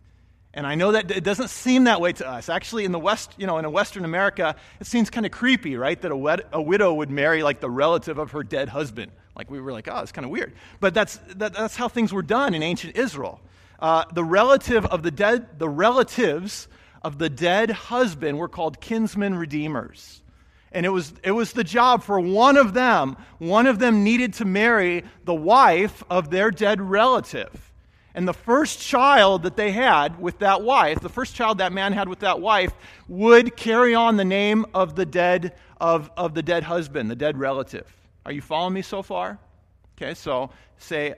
And 0.55 0.67
I 0.67 0.75
know 0.75 0.93
that 0.93 1.11
it 1.11 1.25
doesn't 1.25 1.49
seem 1.49 1.85
that 1.85 2.01
way 2.01 2.13
to 2.13 2.29
us. 2.29 2.51
Actually, 2.51 2.85
in 2.85 2.93
the 2.93 2.99
West, 2.99 3.33
you 3.39 3.47
know, 3.47 3.57
in 3.57 3.73
Western 3.73 4.05
America, 4.05 4.55
it 4.81 4.87
seems 4.87 5.09
kind 5.09 5.25
of 5.25 5.33
creepy, 5.33 5.77
right? 5.77 6.01
That 6.01 6.13
a, 6.13 6.17
wed- 6.17 6.45
a 6.53 6.61
widow 6.61 6.93
would 6.93 7.11
marry 7.11 7.43
like 7.43 7.61
the 7.61 7.71
relative 7.71 8.19
of 8.19 8.33
her 8.33 8.43
dead 8.43 8.69
husband. 8.69 9.13
Like 9.35 9.51
we 9.51 9.61
were 9.61 9.73
like, 9.73 9.89
oh, 9.91 10.01
it's 10.01 10.13
kind 10.13 10.27
of 10.27 10.31
weird. 10.31 10.53
But 10.79 10.93
that's, 10.93 11.19
that, 11.37 11.55
that's 11.55 11.77
how 11.77 11.89
things 11.89 12.13
were 12.13 12.23
done 12.23 12.53
in 12.53 12.63
ancient 12.63 12.97
Israel. 12.97 13.41
Uh, 13.79 14.05
the 14.13 14.23
relative 14.25 14.85
of 14.87 15.03
the 15.03 15.11
dead, 15.11 15.59
the 15.59 15.69
relatives 15.69 16.69
of 17.03 17.19
the 17.19 17.31
dead 17.31 17.71
husband 17.71 18.39
were 18.39 18.49
called 18.49 18.79
kinsmen 18.81 19.35
redeemers. 19.35 20.23
And 20.71 20.85
it 20.85 20.91
was, 20.91 21.13
it 21.25 21.33
was 21.33 21.53
the 21.53 21.65
job 21.65 22.03
for 22.03 22.21
one 22.21 22.57
of 22.57 22.75
them. 22.75 23.17
One 23.39 23.67
of 23.67 23.79
them 23.79 24.05
needed 24.05 24.35
to 24.35 24.45
marry 24.45 25.05
the 25.25 25.35
wife 25.35 26.05
of 26.11 26.31
their 26.31 26.51
dead 26.51 26.81
relative. 26.81 27.72
And 28.15 28.29
the 28.29 28.35
first 28.35 28.81
child 28.81 29.45
that 29.45 29.57
they 29.57 29.73
had 29.73 30.21
with 30.21 30.41
that 30.41 30.63
wife, 30.63 31.01
the 31.01 31.09
first 31.09 31.35
child 31.35 31.59
that 31.59 31.73
man 31.73 31.93
had 31.93 32.09
with 32.09 32.21
that 32.21 32.41
wife, 32.41 32.73
would 33.09 33.57
carry 33.57 33.95
on 33.95 34.17
the 34.17 34.25
name 34.25 34.67
of 34.75 34.97
the 34.97 35.07
dead 35.07 35.55
of, 35.81 36.11
of 36.17 36.35
the 36.35 36.43
dead 36.43 36.65
husband, 36.65 37.11
the 37.11 37.17
dead 37.17 37.39
relative. 37.39 37.91
Are 38.27 38.33
you 38.33 38.43
following 38.43 38.75
me 38.75 38.83
so 38.83 39.03
far? 39.03 39.39
Okay, 39.97 40.15
so 40.15 40.51
say 40.79 41.15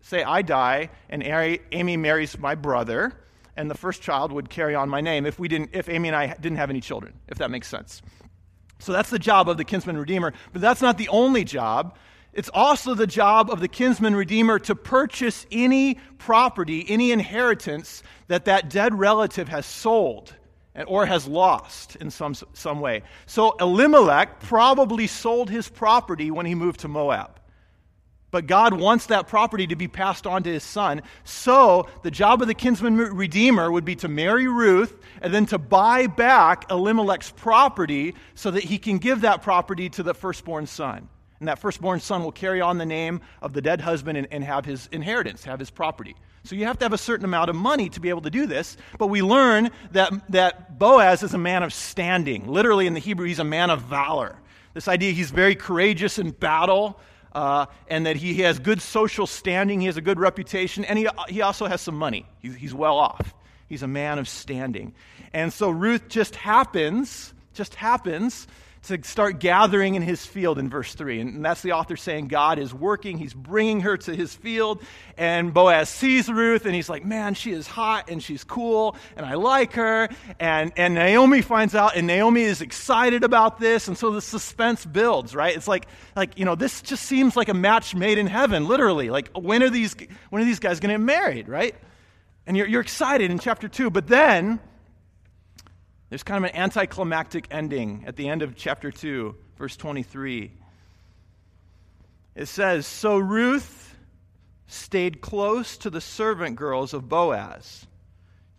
say 0.00 0.22
I 0.22 0.42
die 0.42 0.90
and 1.08 1.22
Amy 1.72 1.96
marries 1.96 2.38
my 2.38 2.54
brother, 2.54 3.14
and 3.56 3.70
the 3.70 3.74
first 3.74 4.02
child 4.02 4.32
would 4.32 4.50
carry 4.50 4.74
on 4.74 4.88
my 4.88 5.00
name 5.00 5.24
if 5.24 5.38
we 5.38 5.48
didn't 5.48 5.70
if 5.72 5.88
Amy 5.88 6.08
and 6.08 6.16
I 6.16 6.34
didn't 6.34 6.58
have 6.58 6.70
any 6.70 6.80
children, 6.80 7.14
if 7.28 7.38
that 7.38 7.50
makes 7.50 7.68
sense. 7.68 8.02
So 8.78 8.92
that's 8.92 9.10
the 9.10 9.18
job 9.18 9.48
of 9.48 9.56
the 9.56 9.64
kinsman 9.64 9.96
redeemer, 9.96 10.34
but 10.52 10.60
that's 10.60 10.82
not 10.82 10.98
the 10.98 11.08
only 11.08 11.44
job. 11.44 11.96
It's 12.34 12.50
also 12.52 12.94
the 12.94 13.06
job 13.06 13.48
of 13.48 13.60
the 13.60 13.68
kinsman 13.68 14.16
redeemer 14.16 14.58
to 14.60 14.74
purchase 14.74 15.46
any 15.52 15.94
property, 16.18 16.84
any 16.88 17.12
inheritance 17.12 18.02
that 18.26 18.46
that 18.46 18.68
dead 18.68 18.98
relative 18.98 19.48
has 19.48 19.64
sold 19.64 20.34
or 20.88 21.06
has 21.06 21.28
lost 21.28 21.94
in 21.96 22.10
some, 22.10 22.34
some 22.52 22.80
way. 22.80 23.02
So 23.26 23.54
Elimelech 23.60 24.40
probably 24.40 25.06
sold 25.06 25.48
his 25.48 25.68
property 25.68 26.32
when 26.32 26.44
he 26.44 26.56
moved 26.56 26.80
to 26.80 26.88
Moab. 26.88 27.38
But 28.32 28.48
God 28.48 28.74
wants 28.74 29.06
that 29.06 29.28
property 29.28 29.68
to 29.68 29.76
be 29.76 29.86
passed 29.86 30.26
on 30.26 30.42
to 30.42 30.52
his 30.52 30.64
son. 30.64 31.02
So 31.22 31.86
the 32.02 32.10
job 32.10 32.42
of 32.42 32.48
the 32.48 32.54
kinsman 32.54 32.96
redeemer 32.96 33.70
would 33.70 33.84
be 33.84 33.94
to 33.94 34.08
marry 34.08 34.48
Ruth 34.48 34.98
and 35.22 35.32
then 35.32 35.46
to 35.46 35.58
buy 35.58 36.08
back 36.08 36.68
Elimelech's 36.68 37.30
property 37.30 38.16
so 38.34 38.50
that 38.50 38.64
he 38.64 38.76
can 38.76 38.98
give 38.98 39.20
that 39.20 39.42
property 39.42 39.88
to 39.90 40.02
the 40.02 40.14
firstborn 40.14 40.66
son. 40.66 41.08
And 41.44 41.48
that 41.50 41.58
firstborn 41.58 42.00
son 42.00 42.24
will 42.24 42.32
carry 42.32 42.62
on 42.62 42.78
the 42.78 42.86
name 42.86 43.20
of 43.42 43.52
the 43.52 43.60
dead 43.60 43.82
husband 43.82 44.16
and, 44.16 44.26
and 44.30 44.42
have 44.42 44.64
his 44.64 44.88
inheritance, 44.90 45.44
have 45.44 45.58
his 45.60 45.68
property. 45.68 46.16
So 46.42 46.56
you 46.56 46.64
have 46.64 46.78
to 46.78 46.86
have 46.86 46.94
a 46.94 46.98
certain 46.98 47.26
amount 47.26 47.50
of 47.50 47.54
money 47.54 47.90
to 47.90 48.00
be 48.00 48.08
able 48.08 48.22
to 48.22 48.30
do 48.30 48.46
this. 48.46 48.78
But 48.98 49.08
we 49.08 49.20
learn 49.20 49.70
that, 49.92 50.10
that 50.30 50.78
Boaz 50.78 51.22
is 51.22 51.34
a 51.34 51.38
man 51.38 51.62
of 51.62 51.74
standing. 51.74 52.48
Literally 52.48 52.86
in 52.86 52.94
the 52.94 52.98
Hebrew, 52.98 53.26
he's 53.26 53.40
a 53.40 53.44
man 53.44 53.68
of 53.68 53.82
valor. 53.82 54.38
This 54.72 54.88
idea 54.88 55.12
he's 55.12 55.30
very 55.30 55.54
courageous 55.54 56.18
in 56.18 56.30
battle. 56.30 56.98
Uh, 57.34 57.66
and 57.88 58.06
that 58.06 58.16
he 58.16 58.40
has 58.40 58.58
good 58.58 58.80
social 58.80 59.26
standing, 59.26 59.80
he 59.80 59.86
has 59.86 59.98
a 59.98 60.00
good 60.00 60.18
reputation, 60.20 60.82
and 60.84 60.98
he, 60.98 61.08
he 61.28 61.42
also 61.42 61.66
has 61.66 61.82
some 61.82 61.96
money. 61.96 62.24
He's, 62.40 62.54
he's 62.54 62.72
well 62.72 62.96
off. 62.96 63.34
He's 63.68 63.82
a 63.82 63.88
man 63.88 64.18
of 64.18 64.28
standing. 64.28 64.94
And 65.34 65.52
so 65.52 65.68
Ruth 65.68 66.08
just 66.08 66.36
happens, 66.36 67.34
just 67.52 67.74
happens 67.74 68.46
to 68.84 69.02
start 69.02 69.38
gathering 69.38 69.94
in 69.94 70.02
his 70.02 70.24
field 70.24 70.58
in 70.58 70.68
verse 70.68 70.94
3. 70.94 71.20
And 71.20 71.44
that's 71.44 71.62
the 71.62 71.72
author 71.72 71.96
saying 71.96 72.28
God 72.28 72.58
is 72.58 72.74
working. 72.74 73.18
He's 73.18 73.34
bringing 73.34 73.80
her 73.80 73.96
to 73.96 74.14
his 74.14 74.34
field. 74.34 74.82
And 75.16 75.54
Boaz 75.54 75.88
sees 75.88 76.28
Ruth 76.28 76.66
and 76.66 76.74
he's 76.74 76.88
like, 76.88 77.04
man, 77.04 77.34
she 77.34 77.52
is 77.52 77.66
hot 77.66 78.10
and 78.10 78.22
she's 78.22 78.44
cool 78.44 78.96
and 79.16 79.24
I 79.24 79.34
like 79.34 79.72
her. 79.74 80.08
And, 80.38 80.72
and 80.76 80.94
Naomi 80.94 81.40
finds 81.42 81.74
out 81.74 81.96
and 81.96 82.06
Naomi 82.06 82.42
is 82.42 82.60
excited 82.60 83.24
about 83.24 83.58
this. 83.58 83.88
And 83.88 83.96
so 83.96 84.10
the 84.10 84.20
suspense 84.20 84.84
builds, 84.84 85.34
right? 85.34 85.56
It's 85.56 85.68
like, 85.68 85.86
like 86.14 86.38
you 86.38 86.44
know, 86.44 86.54
this 86.54 86.82
just 86.82 87.04
seems 87.04 87.36
like 87.36 87.48
a 87.48 87.54
match 87.54 87.94
made 87.94 88.18
in 88.18 88.26
heaven, 88.26 88.66
literally. 88.66 89.10
Like, 89.10 89.30
when 89.34 89.62
are 89.62 89.70
these, 89.70 89.96
when 90.30 90.42
are 90.42 90.44
these 90.44 90.60
guys 90.60 90.80
going 90.80 90.92
to 90.92 90.98
get 90.98 91.04
married, 91.04 91.48
right? 91.48 91.74
And 92.46 92.56
you're, 92.56 92.66
you're 92.66 92.82
excited 92.82 93.30
in 93.30 93.38
chapter 93.38 93.68
2. 93.68 93.90
But 93.90 94.06
then 94.06 94.60
there's 96.08 96.22
kind 96.22 96.44
of 96.44 96.50
an 96.50 96.56
anticlimactic 96.56 97.46
ending 97.50 98.04
at 98.06 98.16
the 98.16 98.28
end 98.28 98.42
of 98.42 98.54
chapter 98.54 98.90
2, 98.90 99.34
verse 99.58 99.76
23. 99.76 100.52
It 102.34 102.46
says 102.46 102.86
So 102.86 103.18
Ruth 103.18 103.96
stayed 104.66 105.20
close 105.20 105.76
to 105.78 105.90
the 105.90 106.00
servant 106.00 106.56
girls 106.56 106.94
of 106.94 107.08
Boaz 107.08 107.86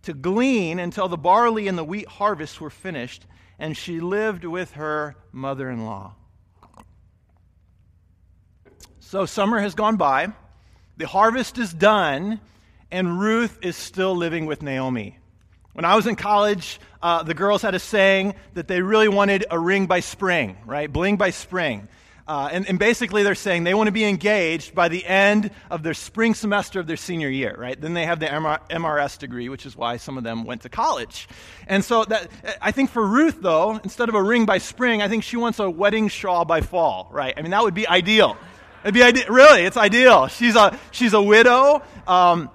to 0.02 0.14
glean 0.14 0.78
until 0.78 1.08
the 1.08 1.16
barley 1.16 1.66
and 1.66 1.76
the 1.76 1.84
wheat 1.84 2.06
harvests 2.06 2.60
were 2.60 2.70
finished, 2.70 3.26
and 3.58 3.76
she 3.76 4.00
lived 4.00 4.44
with 4.44 4.72
her 4.72 5.16
mother 5.32 5.68
in 5.68 5.84
law. 5.84 6.14
So 9.00 9.26
summer 9.26 9.58
has 9.58 9.74
gone 9.74 9.96
by, 9.96 10.28
the 10.96 11.06
harvest 11.06 11.58
is 11.58 11.72
done, 11.72 12.40
and 12.90 13.18
Ruth 13.20 13.58
is 13.62 13.76
still 13.76 14.16
living 14.16 14.46
with 14.46 14.62
Naomi. 14.62 15.18
When 15.76 15.84
I 15.84 15.94
was 15.94 16.06
in 16.06 16.16
college, 16.16 16.80
uh, 17.02 17.22
the 17.22 17.34
girls 17.34 17.60
had 17.60 17.74
a 17.74 17.78
saying 17.78 18.34
that 18.54 18.66
they 18.66 18.80
really 18.80 19.08
wanted 19.08 19.44
a 19.50 19.58
ring 19.58 19.84
by 19.84 20.00
spring, 20.00 20.56
right? 20.64 20.90
Bling 20.90 21.18
by 21.18 21.28
spring. 21.28 21.88
Uh, 22.26 22.48
and, 22.50 22.66
and, 22.66 22.78
basically, 22.78 23.22
they're 23.22 23.34
saying 23.34 23.64
they 23.64 23.74
want 23.74 23.88
to 23.88 23.92
be 23.92 24.06
engaged 24.06 24.74
by 24.74 24.88
the 24.88 25.04
end 25.04 25.50
of 25.70 25.82
their 25.82 25.92
spring 25.92 26.32
semester 26.32 26.80
of 26.80 26.86
their 26.86 26.96
senior 26.96 27.28
year, 27.28 27.54
right? 27.58 27.78
Then 27.78 27.92
they 27.92 28.06
have 28.06 28.20
the 28.20 28.26
MR, 28.26 28.58
MRS 28.70 29.18
degree, 29.18 29.50
which 29.50 29.66
is 29.66 29.76
why 29.76 29.98
some 29.98 30.16
of 30.16 30.24
them 30.24 30.44
went 30.44 30.62
to 30.62 30.70
college. 30.70 31.28
And 31.66 31.84
so, 31.84 32.06
that, 32.06 32.30
I 32.62 32.72
think 32.72 32.88
for 32.88 33.06
Ruth, 33.06 33.42
though, 33.42 33.76
instead 33.84 34.08
of 34.08 34.14
a 34.14 34.22
ring 34.22 34.46
by 34.46 34.56
spring, 34.56 35.02
I 35.02 35.08
think 35.08 35.24
she 35.24 35.36
wants 35.36 35.58
a 35.58 35.68
wedding 35.68 36.08
shawl 36.08 36.46
by 36.46 36.62
fall, 36.62 37.10
right? 37.12 37.34
I 37.36 37.42
mean, 37.42 37.50
that 37.50 37.62
would 37.62 37.74
be 37.74 37.86
ideal. 37.86 38.38
It'd 38.82 38.94
be 38.94 39.02
ide- 39.02 39.28
really, 39.28 39.60
it's 39.66 39.76
ideal. 39.76 40.28
She's 40.28 40.56
a 40.56 40.78
she's 40.90 41.12
a 41.12 41.20
widow, 41.20 41.82
um, 42.06 42.48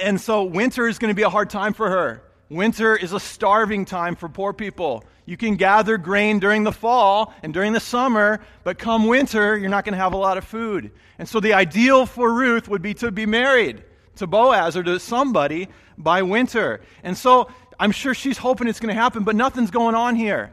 and 0.00 0.20
so 0.20 0.44
winter 0.44 0.86
is 0.86 1.00
going 1.00 1.10
to 1.10 1.16
be 1.16 1.22
a 1.22 1.30
hard 1.30 1.50
time 1.50 1.72
for 1.72 1.90
her. 1.90 2.22
Winter 2.54 2.94
is 2.94 3.12
a 3.12 3.18
starving 3.18 3.84
time 3.84 4.14
for 4.14 4.28
poor 4.28 4.52
people. 4.52 5.04
You 5.26 5.36
can 5.36 5.56
gather 5.56 5.98
grain 5.98 6.38
during 6.38 6.62
the 6.62 6.70
fall 6.70 7.34
and 7.42 7.52
during 7.52 7.72
the 7.72 7.80
summer, 7.80 8.40
but 8.62 8.78
come 8.78 9.08
winter, 9.08 9.56
you're 9.56 9.70
not 9.70 9.84
going 9.84 9.94
to 9.94 9.98
have 9.98 10.12
a 10.12 10.18
lot 10.18 10.38
of 10.38 10.44
food. 10.44 10.92
And 11.18 11.28
so 11.28 11.40
the 11.40 11.54
ideal 11.54 12.06
for 12.06 12.32
Ruth 12.32 12.68
would 12.68 12.80
be 12.80 12.94
to 12.94 13.10
be 13.10 13.26
married 13.26 13.82
to 14.16 14.28
Boaz 14.28 14.76
or 14.76 14.84
to 14.84 15.00
somebody 15.00 15.68
by 15.98 16.22
winter. 16.22 16.80
And 17.02 17.18
so 17.18 17.48
I'm 17.80 17.90
sure 17.90 18.14
she's 18.14 18.38
hoping 18.38 18.68
it's 18.68 18.78
going 18.78 18.94
to 18.94 19.00
happen, 19.00 19.24
but 19.24 19.34
nothing's 19.34 19.72
going 19.72 19.96
on 19.96 20.14
here. 20.14 20.52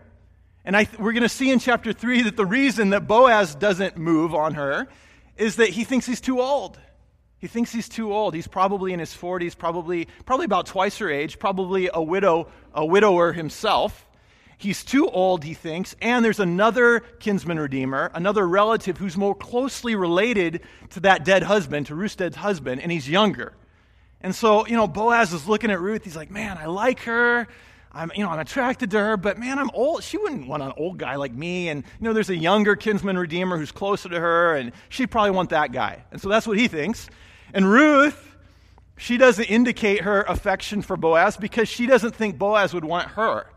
And 0.65 0.75
I, 0.75 0.87
we're 0.97 1.13
going 1.13 1.23
to 1.23 1.29
see 1.29 1.51
in 1.51 1.59
chapter 1.59 1.93
3 1.93 2.23
that 2.23 2.35
the 2.35 2.45
reason 2.47 2.91
that 2.91 3.07
Boaz 3.07 3.53
doesn't 3.53 3.97
move 3.97 4.33
on 4.33 4.55
her 4.55 4.87
is 5.37 5.57
that 5.57 5.69
he 5.69 5.83
thinks 5.83 6.07
he's 6.07 6.21
too 6.21 6.41
old. 6.41 6.79
He 7.41 7.47
thinks 7.47 7.71
he's 7.71 7.89
too 7.89 8.13
old. 8.13 8.35
He's 8.35 8.47
probably 8.47 8.93
in 8.93 8.99
his 8.99 9.09
40s, 9.09 9.57
probably, 9.57 10.07
probably 10.25 10.45
about 10.45 10.67
twice 10.67 10.99
her 10.99 11.09
age, 11.09 11.39
probably 11.39 11.89
a 11.91 12.01
widow, 12.01 12.47
a 12.71 12.85
widower 12.85 13.33
himself. 13.33 14.07
He's 14.59 14.83
too 14.83 15.09
old, 15.09 15.43
he 15.43 15.55
thinks, 15.55 15.95
and 16.03 16.23
there's 16.23 16.39
another 16.39 16.99
kinsman 17.19 17.59
redeemer, 17.59 18.11
another 18.13 18.47
relative 18.47 18.99
who's 18.99 19.17
more 19.17 19.33
closely 19.33 19.95
related 19.95 20.61
to 20.91 20.99
that 20.99 21.25
dead 21.25 21.41
husband, 21.41 21.87
to 21.87 21.95
Ruth's 21.95 22.15
dead 22.15 22.35
husband, 22.35 22.79
and 22.79 22.91
he's 22.91 23.09
younger. 23.09 23.53
And 24.21 24.35
so, 24.35 24.67
you 24.67 24.75
know, 24.75 24.87
Boaz 24.87 25.33
is 25.33 25.47
looking 25.47 25.71
at 25.71 25.81
Ruth. 25.81 26.03
He's 26.03 26.15
like, 26.15 26.29
man, 26.29 26.59
I 26.59 26.67
like 26.67 26.99
her. 27.01 27.47
I'm, 27.91 28.11
you 28.15 28.23
know, 28.23 28.29
I'm 28.29 28.39
attracted 28.39 28.91
to 28.91 28.99
her, 28.99 29.17
but 29.17 29.39
man, 29.39 29.57
I'm 29.57 29.71
old. 29.73 30.03
She 30.03 30.17
wouldn't 30.17 30.47
want 30.47 30.61
an 30.61 30.73
old 30.77 30.99
guy 30.99 31.15
like 31.15 31.33
me. 31.33 31.69
And, 31.69 31.83
you 31.99 32.03
know, 32.03 32.13
there's 32.13 32.29
a 32.29 32.35
younger 32.35 32.75
kinsman 32.75 33.17
redeemer 33.17 33.57
who's 33.57 33.71
closer 33.71 34.09
to 34.09 34.19
her, 34.19 34.55
and 34.55 34.73
she'd 34.89 35.09
probably 35.09 35.31
want 35.31 35.49
that 35.49 35.71
guy. 35.71 36.03
And 36.11 36.21
so 36.21 36.29
that's 36.29 36.45
what 36.45 36.59
he 36.59 36.67
thinks. 36.67 37.09
And 37.53 37.69
Ruth, 37.69 38.35
she 38.97 39.17
doesn't 39.17 39.45
indicate 39.45 40.01
her 40.01 40.21
affection 40.23 40.81
for 40.81 40.95
Boaz 40.95 41.37
because 41.37 41.67
she 41.67 41.85
doesn't 41.85 42.15
think 42.15 42.37
Boaz 42.37 42.73
would 42.73 42.85
want 42.85 43.09
her. 43.09 43.47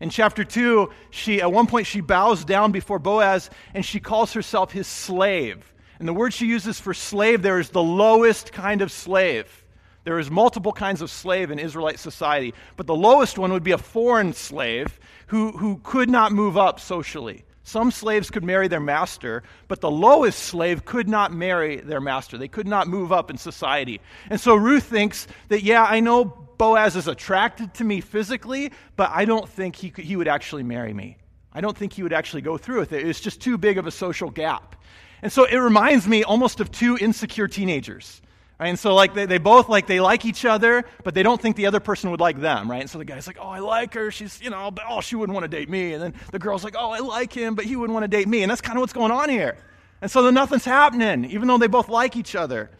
In 0.00 0.10
chapter 0.10 0.44
2, 0.44 0.90
she 1.10 1.40
at 1.40 1.52
one 1.52 1.66
point 1.66 1.86
she 1.86 2.00
bows 2.00 2.44
down 2.44 2.72
before 2.72 2.98
Boaz 2.98 3.50
and 3.74 3.84
she 3.84 4.00
calls 4.00 4.32
herself 4.32 4.72
his 4.72 4.86
slave. 4.86 5.72
And 5.98 6.08
the 6.08 6.12
word 6.12 6.34
she 6.34 6.46
uses 6.46 6.80
for 6.80 6.92
slave 6.92 7.42
there 7.42 7.58
is 7.58 7.70
the 7.70 7.82
lowest 7.82 8.52
kind 8.52 8.82
of 8.82 8.90
slave. 8.90 9.64
There 10.04 10.18
is 10.18 10.30
multiple 10.30 10.72
kinds 10.72 11.00
of 11.00 11.10
slave 11.10 11.50
in 11.50 11.58
Israelite 11.58 11.98
society, 11.98 12.52
but 12.76 12.86
the 12.86 12.94
lowest 12.94 13.38
one 13.38 13.52
would 13.52 13.62
be 13.62 13.72
a 13.72 13.78
foreign 13.78 14.34
slave 14.34 15.00
who, 15.28 15.52
who 15.52 15.80
could 15.82 16.10
not 16.10 16.32
move 16.32 16.58
up 16.58 16.78
socially. 16.78 17.44
Some 17.64 17.90
slaves 17.90 18.30
could 18.30 18.44
marry 18.44 18.68
their 18.68 18.78
master, 18.78 19.42
but 19.68 19.80
the 19.80 19.90
lowest 19.90 20.38
slave 20.38 20.84
could 20.84 21.08
not 21.08 21.32
marry 21.32 21.76
their 21.76 22.00
master. 22.00 22.36
They 22.36 22.46
could 22.46 22.68
not 22.68 22.88
move 22.88 23.10
up 23.10 23.30
in 23.30 23.38
society. 23.38 24.02
And 24.28 24.38
so 24.38 24.54
Ruth 24.54 24.84
thinks 24.84 25.26
that, 25.48 25.62
yeah, 25.62 25.82
I 25.82 26.00
know 26.00 26.26
Boaz 26.26 26.94
is 26.94 27.08
attracted 27.08 27.72
to 27.74 27.84
me 27.84 28.02
physically, 28.02 28.70
but 28.96 29.10
I 29.12 29.24
don't 29.24 29.48
think 29.48 29.76
he, 29.76 29.90
could, 29.90 30.04
he 30.04 30.14
would 30.14 30.28
actually 30.28 30.62
marry 30.62 30.92
me. 30.92 31.16
I 31.54 31.62
don't 31.62 31.76
think 31.76 31.94
he 31.94 32.02
would 32.02 32.12
actually 32.12 32.42
go 32.42 32.58
through 32.58 32.80
with 32.80 32.92
it. 32.92 33.06
It's 33.06 33.20
just 33.20 33.40
too 33.40 33.56
big 33.56 33.78
of 33.78 33.86
a 33.86 33.90
social 33.90 34.28
gap. 34.28 34.76
And 35.22 35.32
so 35.32 35.44
it 35.44 35.56
reminds 35.56 36.06
me 36.06 36.22
almost 36.22 36.60
of 36.60 36.70
two 36.70 36.98
insecure 37.00 37.48
teenagers. 37.48 38.20
Right? 38.58 38.68
And 38.68 38.78
so 38.78 38.94
like 38.94 39.14
they, 39.14 39.26
they 39.26 39.38
both 39.38 39.68
like 39.68 39.86
they 39.86 40.00
like 40.00 40.24
each 40.24 40.44
other, 40.44 40.84
but 41.02 41.14
they 41.14 41.24
don't 41.24 41.40
think 41.40 41.56
the 41.56 41.66
other 41.66 41.80
person 41.80 42.10
would 42.10 42.20
like 42.20 42.40
them, 42.40 42.70
right? 42.70 42.80
And 42.80 42.88
so 42.88 42.98
the 42.98 43.04
guy's 43.04 43.26
like, 43.26 43.38
Oh, 43.40 43.48
I 43.48 43.58
like 43.58 43.94
her, 43.94 44.10
she's 44.10 44.40
you 44.40 44.50
know, 44.50 44.70
but 44.70 44.84
oh 44.88 45.00
she 45.00 45.16
wouldn't 45.16 45.34
want 45.34 45.44
to 45.44 45.48
date 45.48 45.68
me. 45.68 45.92
And 45.92 46.02
then 46.02 46.14
the 46.30 46.38
girl's 46.38 46.62
like, 46.62 46.76
Oh, 46.78 46.90
I 46.90 47.00
like 47.00 47.32
him, 47.32 47.56
but 47.56 47.64
he 47.64 47.74
wouldn't 47.74 47.94
want 47.94 48.04
to 48.04 48.16
date 48.16 48.28
me. 48.28 48.42
And 48.42 48.50
that's 48.50 48.60
kind 48.60 48.78
of 48.78 48.80
what's 48.80 48.92
going 48.92 49.10
on 49.10 49.28
here. 49.28 49.56
And 50.00 50.10
so 50.10 50.22
then 50.22 50.34
nothing's 50.34 50.64
happening, 50.64 51.30
even 51.30 51.48
though 51.48 51.58
they 51.58 51.66
both 51.66 51.88
like 51.88 52.14
each 52.16 52.36
other. 52.36 52.70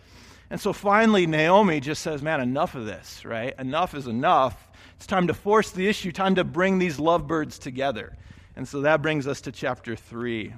And 0.48 0.60
so 0.60 0.72
finally 0.72 1.26
Naomi 1.26 1.80
just 1.80 2.02
says, 2.02 2.22
Man, 2.22 2.40
enough 2.40 2.76
of 2.76 2.86
this, 2.86 3.24
right? 3.24 3.58
Enough 3.58 3.94
is 3.94 4.06
enough. 4.06 4.68
It's 4.96 5.06
time 5.06 5.26
to 5.26 5.34
force 5.34 5.70
the 5.72 5.88
issue, 5.88 6.12
time 6.12 6.36
to 6.36 6.44
bring 6.44 6.78
these 6.78 7.00
lovebirds 7.00 7.58
together. 7.58 8.16
And 8.54 8.68
so 8.68 8.82
that 8.82 9.02
brings 9.02 9.26
us 9.26 9.40
to 9.42 9.52
chapter 9.52 9.96
three, 9.96 10.54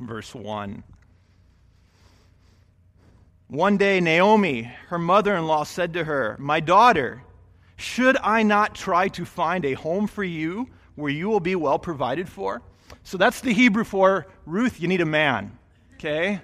verse 0.00 0.34
one. 0.34 0.82
One 3.48 3.78
day, 3.78 3.98
Naomi, 4.00 4.64
her 4.88 4.98
mother 4.98 5.34
in 5.34 5.46
law, 5.46 5.64
said 5.64 5.94
to 5.94 6.04
her, 6.04 6.36
My 6.38 6.60
daughter, 6.60 7.22
should 7.76 8.18
I 8.22 8.42
not 8.42 8.74
try 8.74 9.08
to 9.08 9.24
find 9.24 9.64
a 9.64 9.72
home 9.72 10.06
for 10.06 10.22
you 10.22 10.68
where 10.96 11.10
you 11.10 11.30
will 11.30 11.40
be 11.40 11.54
well 11.54 11.78
provided 11.78 12.28
for? 12.28 12.60
So 13.04 13.16
that's 13.16 13.40
the 13.40 13.54
Hebrew 13.54 13.84
for 13.84 14.26
Ruth, 14.44 14.82
you 14.82 14.86
need 14.86 15.00
a 15.00 15.06
man. 15.06 15.56
Okay? 15.94 16.42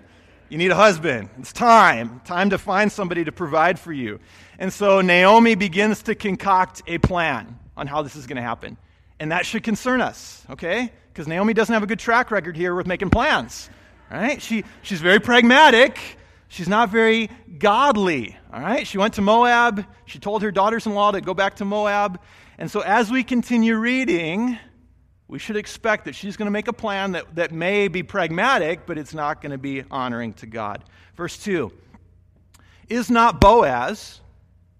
You 0.48 0.56
need 0.56 0.70
a 0.70 0.74
husband. 0.74 1.28
It's 1.38 1.52
time. 1.52 2.22
Time 2.24 2.48
to 2.50 2.58
find 2.58 2.90
somebody 2.90 3.24
to 3.24 3.32
provide 3.32 3.78
for 3.78 3.92
you. 3.92 4.18
And 4.58 4.72
so 4.72 5.02
Naomi 5.02 5.56
begins 5.56 6.04
to 6.04 6.14
concoct 6.14 6.80
a 6.86 6.96
plan 6.96 7.58
on 7.76 7.86
how 7.86 8.00
this 8.00 8.16
is 8.16 8.26
going 8.26 8.36
to 8.36 8.42
happen. 8.42 8.78
And 9.20 9.30
that 9.30 9.44
should 9.44 9.62
concern 9.62 10.00
us, 10.00 10.42
okay? 10.48 10.90
Because 11.12 11.28
Naomi 11.28 11.52
doesn't 11.52 11.72
have 11.72 11.82
a 11.82 11.86
good 11.86 11.98
track 11.98 12.30
record 12.30 12.56
here 12.56 12.74
with 12.74 12.86
making 12.86 13.10
plans. 13.10 13.68
Right? 14.10 14.40
She, 14.40 14.64
she's 14.82 15.02
very 15.02 15.20
pragmatic. 15.20 15.98
She's 16.48 16.68
not 16.68 16.90
very 16.90 17.30
godly. 17.58 18.36
All 18.52 18.60
right? 18.60 18.86
She 18.86 18.98
went 18.98 19.14
to 19.14 19.22
Moab. 19.22 19.84
She 20.06 20.18
told 20.18 20.42
her 20.42 20.50
daughters 20.50 20.86
in 20.86 20.94
law 20.94 21.10
to 21.10 21.20
go 21.20 21.34
back 21.34 21.56
to 21.56 21.64
Moab. 21.64 22.20
And 22.58 22.70
so 22.70 22.80
as 22.80 23.10
we 23.10 23.24
continue 23.24 23.76
reading, 23.76 24.58
we 25.26 25.38
should 25.38 25.56
expect 25.56 26.04
that 26.04 26.14
she's 26.14 26.36
going 26.36 26.46
to 26.46 26.52
make 26.52 26.68
a 26.68 26.72
plan 26.72 27.12
that, 27.12 27.34
that 27.34 27.52
may 27.52 27.88
be 27.88 28.02
pragmatic, 28.02 28.86
but 28.86 28.98
it's 28.98 29.14
not 29.14 29.40
going 29.40 29.52
to 29.52 29.58
be 29.58 29.82
honoring 29.90 30.34
to 30.34 30.46
God. 30.46 30.84
Verse 31.16 31.36
2 31.42 31.72
Is 32.88 33.10
not 33.10 33.40
Boaz, 33.40 34.20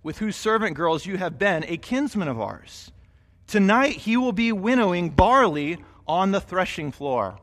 with 0.03 0.19
whose 0.19 0.37
servant 0.37 0.77
girls 0.77 1.07
you 1.07 1.17
have 1.17 1.39
been, 1.39 1.65
a 1.65 1.77
kinsman 1.77 2.29
of 2.29 2.41
ours? 2.41 2.93
Tonight 3.47 3.97
he 3.97 4.17
will 4.17 4.33
be 4.33 4.53
winnowing 4.53 5.11
barley 5.11 5.79
on 6.07 6.31
the 6.31 6.41
threshing 6.41 6.93
floor. 6.93 7.39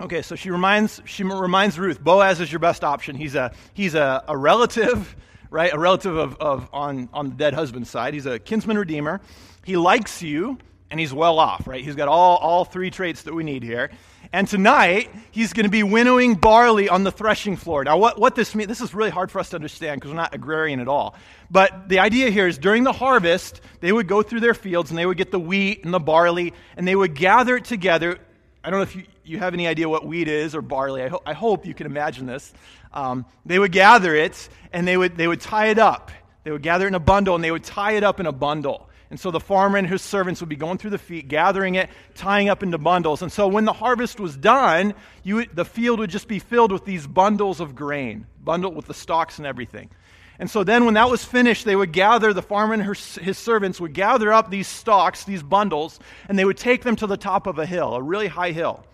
Okay, 0.00 0.22
so 0.22 0.36
she 0.36 0.50
reminds, 0.50 1.02
she 1.06 1.24
reminds 1.24 1.76
Ruth, 1.76 2.00
Boaz 2.00 2.40
is 2.40 2.52
your 2.52 2.60
best 2.60 2.84
option. 2.84 3.16
He's 3.16 3.34
a, 3.34 3.52
he's 3.74 3.96
a, 3.96 4.22
a 4.28 4.36
relative, 4.36 5.16
right? 5.50 5.72
A 5.72 5.78
relative 5.78 6.16
of, 6.16 6.36
of 6.36 6.68
on, 6.72 7.08
on 7.12 7.30
the 7.30 7.34
dead 7.34 7.52
husband's 7.52 7.90
side. 7.90 8.14
He's 8.14 8.26
a 8.26 8.38
kinsman 8.38 8.78
redeemer. 8.78 9.20
He 9.64 9.76
likes 9.76 10.22
you 10.22 10.58
and 10.90 11.00
he's 11.00 11.12
well 11.12 11.40
off, 11.40 11.66
right? 11.66 11.84
He's 11.84 11.96
got 11.96 12.06
all, 12.06 12.36
all 12.36 12.64
three 12.64 12.90
traits 12.90 13.22
that 13.22 13.34
we 13.34 13.42
need 13.42 13.64
here. 13.64 13.90
And 14.32 14.46
tonight, 14.46 15.10
he's 15.32 15.52
going 15.52 15.64
to 15.64 15.70
be 15.70 15.82
winnowing 15.82 16.36
barley 16.36 16.88
on 16.88 17.02
the 17.02 17.10
threshing 17.10 17.56
floor. 17.56 17.82
Now, 17.82 17.98
what, 17.98 18.20
what 18.20 18.36
this 18.36 18.54
means, 18.54 18.68
this 18.68 18.80
is 18.80 18.94
really 18.94 19.10
hard 19.10 19.32
for 19.32 19.40
us 19.40 19.50
to 19.50 19.56
understand 19.56 20.00
because 20.00 20.12
we're 20.12 20.16
not 20.16 20.32
agrarian 20.32 20.80
at 20.80 20.88
all. 20.88 21.16
But 21.50 21.88
the 21.88 21.98
idea 21.98 22.30
here 22.30 22.46
is 22.46 22.56
during 22.56 22.84
the 22.84 22.92
harvest, 22.92 23.60
they 23.80 23.92
would 23.92 24.06
go 24.06 24.22
through 24.22 24.40
their 24.40 24.54
fields 24.54 24.90
and 24.90 24.98
they 24.98 25.06
would 25.06 25.16
get 25.16 25.32
the 25.32 25.40
wheat 25.40 25.84
and 25.84 25.92
the 25.92 25.98
barley 25.98 26.54
and 26.76 26.86
they 26.86 26.94
would 26.94 27.14
gather 27.14 27.56
it 27.56 27.64
together. 27.64 28.18
I 28.62 28.70
don't 28.70 28.78
know 28.78 28.84
if 28.84 28.96
you, 28.96 29.04
you 29.28 29.38
have 29.38 29.54
any 29.54 29.66
idea 29.66 29.88
what 29.88 30.06
wheat 30.06 30.28
is 30.28 30.54
or 30.54 30.62
barley. 30.62 31.02
I, 31.02 31.08
ho- 31.08 31.22
I 31.26 31.32
hope 31.32 31.66
you 31.66 31.74
can 31.74 31.86
imagine 31.86 32.26
this. 32.26 32.52
Um, 32.92 33.26
they 33.44 33.58
would 33.58 33.72
gather 33.72 34.14
it 34.14 34.48
and 34.72 34.88
they 34.88 34.96
would, 34.96 35.16
they 35.16 35.28
would 35.28 35.40
tie 35.40 35.66
it 35.66 35.78
up. 35.78 36.10
They 36.44 36.50
would 36.50 36.62
gather 36.62 36.86
it 36.86 36.88
in 36.88 36.94
a 36.94 37.00
bundle 37.00 37.34
and 37.34 37.44
they 37.44 37.50
would 37.50 37.64
tie 37.64 37.92
it 37.92 38.04
up 38.04 38.20
in 38.20 38.26
a 38.26 38.32
bundle. 38.32 38.88
And 39.10 39.18
so 39.18 39.30
the 39.30 39.40
farmer 39.40 39.78
and 39.78 39.88
his 39.88 40.02
servants 40.02 40.40
would 40.40 40.50
be 40.50 40.56
going 40.56 40.78
through 40.78 40.90
the 40.90 40.98
field, 40.98 41.28
gathering 41.28 41.76
it, 41.76 41.88
tying 42.14 42.48
up 42.48 42.62
into 42.62 42.76
bundles. 42.76 43.22
And 43.22 43.32
so 43.32 43.48
when 43.48 43.64
the 43.64 43.72
harvest 43.72 44.20
was 44.20 44.36
done, 44.36 44.94
you, 45.22 45.46
the 45.46 45.64
field 45.64 45.98
would 45.98 46.10
just 46.10 46.28
be 46.28 46.38
filled 46.38 46.72
with 46.72 46.84
these 46.84 47.06
bundles 47.06 47.60
of 47.60 47.74
grain, 47.74 48.26
bundled 48.42 48.76
with 48.76 48.86
the 48.86 48.94
stalks 48.94 49.38
and 49.38 49.46
everything. 49.46 49.90
And 50.38 50.48
so 50.48 50.62
then 50.62 50.84
when 50.84 50.94
that 50.94 51.10
was 51.10 51.24
finished, 51.24 51.64
they 51.64 51.74
would 51.74 51.92
gather, 51.92 52.32
the 52.32 52.42
farmer 52.42 52.74
and 52.74 52.82
her, 52.82 52.94
his 52.94 53.38
servants 53.38 53.80
would 53.80 53.92
gather 53.92 54.32
up 54.32 54.50
these 54.50 54.68
stalks, 54.68 55.24
these 55.24 55.42
bundles, 55.42 55.98
and 56.28 56.38
they 56.38 56.44
would 56.44 56.58
take 56.58 56.82
them 56.82 56.94
to 56.96 57.06
the 57.06 57.16
top 57.16 57.46
of 57.46 57.58
a 57.58 57.66
hill, 57.66 57.94
a 57.94 58.02
really 58.02 58.28
high 58.28 58.52
hill. 58.52 58.84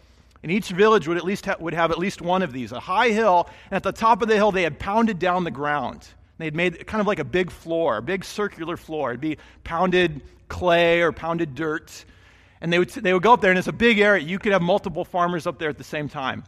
And 0.45 0.53
each 0.53 0.69
village 0.69 1.09
would 1.09 1.17
at 1.17 1.25
least 1.25 1.47
ha- 1.47 1.57
would 1.59 1.73
have 1.73 1.91
at 1.91 1.99
least 1.99 2.21
one 2.21 2.43
of 2.43 2.53
these, 2.53 2.71
a 2.71 2.79
high 2.79 3.09
hill, 3.09 3.49
and 3.71 3.77
at 3.77 3.83
the 3.83 3.93
top 3.93 4.21
of 4.21 4.29
the 4.29 4.35
hill 4.35 4.53
they 4.53 4.63
had 4.63 4.79
pounded 4.79 5.19
down 5.19 5.43
the 5.43 5.51
ground. 5.51 6.07
They'd 6.37 6.55
made 6.55 6.87
kind 6.87 7.01
of 7.01 7.07
like 7.07 7.19
a 7.19 7.25
big 7.25 7.51
floor, 7.51 7.97
a 7.97 8.03
big 8.03 8.27
circular 8.27 8.77
floor. 8.77 9.13
It'd 9.13 9.23
be 9.23 9.39
pounded 9.65 10.21
clay 10.49 11.01
or 11.01 11.13
pounded 11.13 11.55
dirt. 11.55 12.05
And 12.61 12.71
they 12.71 12.79
would, 12.79 12.91
they 12.91 13.15
would 13.15 13.23
go 13.23 13.33
up 13.33 13.41
there, 13.41 13.53
and 13.53 13.59
it's 13.59 13.69
a 13.69 13.73
big 13.73 13.99
area. 13.99 14.23
You 14.23 14.39
could 14.39 14.53
have 14.53 14.61
multiple 14.61 15.07
farmers 15.07 15.47
up 15.47 15.59
there 15.59 15.71
at 15.71 15.79
the 15.79 15.85
same 15.85 16.11
time. 16.11 16.45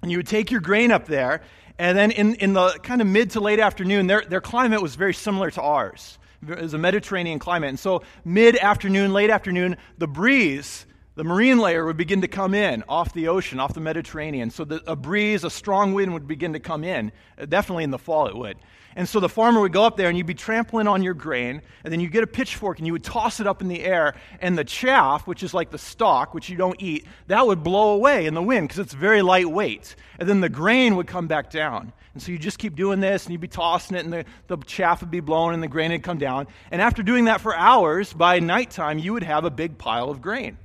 And 0.00 0.10
you 0.10 0.16
would 0.16 0.26
take 0.26 0.50
your 0.50 0.62
grain 0.62 0.90
up 0.90 1.04
there, 1.04 1.42
and 1.78 1.98
then 1.98 2.12
in, 2.12 2.36
in 2.36 2.54
the 2.54 2.70
kind 2.82 3.02
of 3.02 3.06
mid 3.06 3.32
to 3.32 3.40
late 3.40 3.60
afternoon, 3.60 4.06
their, 4.06 4.22
their 4.22 4.40
climate 4.40 4.80
was 4.80 4.94
very 4.94 5.12
similar 5.12 5.50
to 5.50 5.60
ours. 5.60 6.18
It 6.48 6.58
was 6.58 6.72
a 6.72 6.78
Mediterranean 6.78 7.38
climate. 7.38 7.68
And 7.68 7.78
so, 7.78 8.02
mid 8.24 8.56
afternoon, 8.56 9.12
late 9.12 9.28
afternoon, 9.28 9.76
the 9.98 10.08
breeze, 10.08 10.86
the 11.16 11.24
marine 11.24 11.58
layer 11.58 11.84
would 11.84 11.96
begin 11.96 12.20
to 12.20 12.28
come 12.28 12.54
in 12.54 12.84
off 12.88 13.12
the 13.12 13.28
ocean, 13.28 13.58
off 13.58 13.74
the 13.74 13.80
Mediterranean. 13.80 14.50
So, 14.50 14.64
the, 14.64 14.82
a 14.86 14.94
breeze, 14.94 15.42
a 15.44 15.50
strong 15.50 15.92
wind 15.92 16.12
would 16.14 16.28
begin 16.28 16.52
to 16.52 16.60
come 16.60 16.84
in. 16.84 17.10
Definitely 17.48 17.84
in 17.84 17.90
the 17.90 17.98
fall, 17.98 18.28
it 18.28 18.36
would. 18.36 18.56
And 18.96 19.06
so 19.06 19.20
the 19.20 19.28
farmer 19.28 19.60
would 19.60 19.74
go 19.74 19.84
up 19.84 19.98
there 19.98 20.08
and 20.08 20.16
you'd 20.16 20.26
be 20.26 20.34
trampling 20.34 20.88
on 20.88 21.02
your 21.02 21.12
grain, 21.12 21.60
and 21.84 21.92
then 21.92 22.00
you 22.00 22.08
get 22.08 22.24
a 22.24 22.26
pitchfork 22.26 22.78
and 22.78 22.86
you 22.86 22.94
would 22.94 23.04
toss 23.04 23.40
it 23.40 23.46
up 23.46 23.60
in 23.60 23.68
the 23.68 23.84
air, 23.84 24.14
and 24.40 24.56
the 24.56 24.64
chaff, 24.64 25.26
which 25.26 25.42
is 25.42 25.52
like 25.52 25.70
the 25.70 25.78
stalk, 25.78 26.32
which 26.32 26.48
you 26.48 26.56
don't 26.56 26.80
eat, 26.82 27.06
that 27.26 27.46
would 27.46 27.62
blow 27.62 27.92
away 27.92 28.24
in 28.24 28.32
the 28.32 28.42
wind 28.42 28.68
because 28.68 28.78
it's 28.78 28.94
very 28.94 29.20
lightweight. 29.20 29.96
And 30.18 30.26
then 30.26 30.40
the 30.40 30.48
grain 30.48 30.96
would 30.96 31.06
come 31.06 31.26
back 31.26 31.50
down. 31.50 31.92
And 32.14 32.22
so 32.22 32.32
you 32.32 32.38
just 32.38 32.58
keep 32.58 32.74
doing 32.74 33.00
this, 33.00 33.26
and 33.26 33.32
you'd 33.32 33.42
be 33.42 33.48
tossing 33.48 33.98
it, 33.98 34.04
and 34.04 34.12
the, 34.14 34.24
the 34.46 34.56
chaff 34.64 35.02
would 35.02 35.10
be 35.10 35.20
blown 35.20 35.52
and 35.52 35.62
the 35.62 35.68
grain 35.68 35.92
would 35.92 36.02
come 36.02 36.16
down. 36.16 36.46
And 36.70 36.80
after 36.80 37.02
doing 37.02 37.26
that 37.26 37.42
for 37.42 37.54
hours, 37.54 38.14
by 38.14 38.40
nighttime, 38.40 38.98
you 38.98 39.12
would 39.12 39.24
have 39.24 39.44
a 39.44 39.50
big 39.50 39.76
pile 39.76 40.08
of 40.08 40.22
grain. 40.22 40.56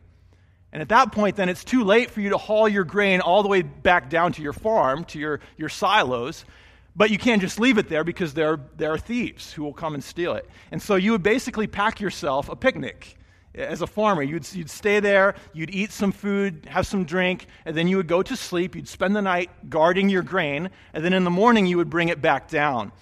And 0.73 0.81
at 0.81 0.89
that 0.89 1.11
point, 1.11 1.35
then 1.35 1.49
it's 1.49 1.63
too 1.63 1.83
late 1.83 2.11
for 2.11 2.21
you 2.21 2.29
to 2.29 2.37
haul 2.37 2.67
your 2.67 2.85
grain 2.85 3.19
all 3.19 3.43
the 3.43 3.49
way 3.49 3.61
back 3.61 4.09
down 4.09 4.31
to 4.33 4.41
your 4.41 4.53
farm, 4.53 5.03
to 5.05 5.19
your, 5.19 5.41
your 5.57 5.69
silos. 5.69 6.45
But 6.95 7.09
you 7.09 7.17
can't 7.17 7.41
just 7.41 7.59
leave 7.59 7.77
it 7.77 7.89
there 7.89 8.03
because 8.03 8.33
there, 8.33 8.59
there 8.77 8.91
are 8.91 8.97
thieves 8.97 9.51
who 9.51 9.63
will 9.63 9.73
come 9.73 9.93
and 9.93 10.03
steal 10.03 10.33
it. 10.33 10.47
And 10.71 10.81
so 10.81 10.95
you 10.95 11.11
would 11.11 11.23
basically 11.23 11.67
pack 11.67 11.99
yourself 11.99 12.49
a 12.49 12.55
picnic. 12.55 13.17
As 13.53 13.81
a 13.81 13.87
farmer, 13.87 14.23
you'd, 14.23 14.49
you'd 14.53 14.69
stay 14.69 15.01
there, 15.01 15.35
you'd 15.51 15.71
eat 15.71 15.91
some 15.91 16.13
food, 16.13 16.67
have 16.69 16.87
some 16.87 17.03
drink, 17.03 17.47
and 17.65 17.75
then 17.75 17.89
you 17.89 17.97
would 17.97 18.07
go 18.07 18.23
to 18.23 18.35
sleep. 18.37 18.75
You'd 18.75 18.87
spend 18.87 19.13
the 19.13 19.21
night 19.21 19.69
guarding 19.69 20.07
your 20.07 20.21
grain, 20.21 20.69
and 20.93 21.03
then 21.03 21.11
in 21.11 21.25
the 21.25 21.29
morning 21.29 21.65
you 21.65 21.75
would 21.75 21.89
bring 21.89 22.07
it 22.07 22.21
back 22.21 22.47
down. 22.49 22.93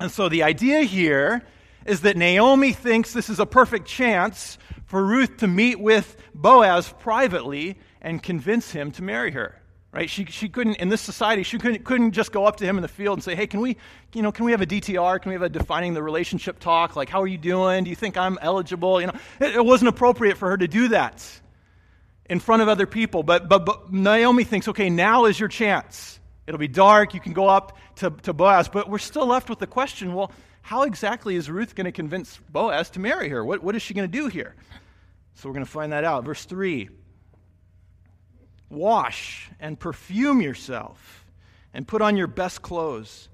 And 0.00 0.10
so 0.10 0.30
the 0.30 0.44
idea 0.44 0.80
here 0.80 1.42
is 1.84 2.00
that 2.02 2.16
Naomi 2.16 2.72
thinks 2.72 3.12
this 3.12 3.28
is 3.28 3.38
a 3.38 3.46
perfect 3.46 3.86
chance 3.86 4.56
for 4.92 5.02
Ruth 5.02 5.38
to 5.38 5.46
meet 5.46 5.80
with 5.80 6.18
Boaz 6.34 6.92
privately 6.98 7.78
and 8.02 8.22
convince 8.22 8.72
him 8.72 8.92
to 8.92 9.02
marry 9.02 9.30
her 9.30 9.58
right? 9.94 10.08
She, 10.08 10.24
she 10.24 10.48
couldn't, 10.48 10.76
in 10.76 10.88
this 10.88 11.02
society, 11.02 11.42
she 11.42 11.58
couldn't, 11.58 11.84
couldn't 11.84 12.12
just 12.12 12.32
go 12.32 12.46
up 12.46 12.56
to 12.56 12.64
him 12.64 12.78
in 12.78 12.82
the 12.82 12.88
field 12.88 13.18
and 13.18 13.22
say, 13.22 13.34
hey, 13.34 13.46
can 13.46 13.60
we, 13.60 13.76
you 14.14 14.22
know, 14.22 14.32
can 14.32 14.46
we 14.46 14.52
have 14.52 14.62
a 14.62 14.66
DTR? 14.66 15.20
Can 15.20 15.28
we 15.28 15.34
have 15.34 15.42
a 15.42 15.50
defining 15.50 15.92
the 15.92 16.02
relationship 16.02 16.58
talk? 16.58 16.96
Like, 16.96 17.10
how 17.10 17.20
are 17.20 17.26
you 17.26 17.36
doing? 17.36 17.84
Do 17.84 17.90
you 17.90 17.96
think 17.96 18.16
I'm 18.16 18.38
eligible? 18.40 19.02
You 19.02 19.08
know, 19.08 19.12
it, 19.38 19.54
it 19.54 19.62
wasn't 19.62 19.90
appropriate 19.90 20.38
for 20.38 20.48
her 20.48 20.56
to 20.56 20.66
do 20.66 20.88
that 20.88 21.22
in 22.24 22.40
front 22.40 22.62
of 22.62 22.68
other 22.68 22.86
people. 22.86 23.22
But, 23.22 23.50
but, 23.50 23.66
but 23.66 23.92
Naomi 23.92 24.44
thinks, 24.44 24.66
okay, 24.68 24.88
now 24.88 25.26
is 25.26 25.38
your 25.38 25.50
chance. 25.50 26.18
It'll 26.46 26.58
be 26.58 26.68
dark. 26.68 27.12
You 27.12 27.20
can 27.20 27.34
go 27.34 27.46
up 27.46 27.76
to, 27.96 28.08
to 28.22 28.32
Boaz. 28.32 28.70
But 28.70 28.88
we're 28.88 28.96
still 28.96 29.26
left 29.26 29.50
with 29.50 29.58
the 29.58 29.66
question 29.66 30.14
well, 30.14 30.32
how 30.62 30.84
exactly 30.84 31.34
is 31.34 31.50
Ruth 31.50 31.74
going 31.74 31.84
to 31.84 31.92
convince 31.92 32.38
Boaz 32.48 32.88
to 32.90 33.00
marry 33.00 33.28
her? 33.28 33.44
What, 33.44 33.62
what 33.62 33.76
is 33.76 33.82
she 33.82 33.94
going 33.94 34.10
to 34.10 34.12
do 34.12 34.28
here? 34.28 34.54
So 35.34 35.48
we're 35.48 35.54
going 35.54 35.64
to 35.64 35.70
find 35.70 35.92
that 35.92 36.04
out. 36.04 36.24
Verse 36.24 36.44
3 36.44 36.88
Wash 38.70 39.50
and 39.60 39.78
perfume 39.78 40.40
yourself 40.40 41.26
and 41.74 41.86
put 41.86 42.00
on 42.02 42.16
your 42.16 42.26
best 42.26 42.62
clothes. 42.62 43.28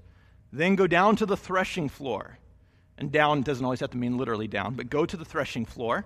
Then 0.51 0.75
go 0.75 0.87
down 0.87 1.15
to 1.17 1.25
the 1.25 1.37
threshing 1.37 1.89
floor. 1.89 2.37
And 2.97 3.11
down 3.11 3.43
doesn't 3.43 3.63
always 3.63 3.79
have 3.79 3.91
to 3.91 3.97
mean 3.97 4.17
literally 4.17 4.47
down, 4.47 4.73
but 4.73 4.89
go 4.89 5.05
to 5.05 5.15
the 5.15 5.23
threshing 5.23 5.65
floor. 5.65 6.03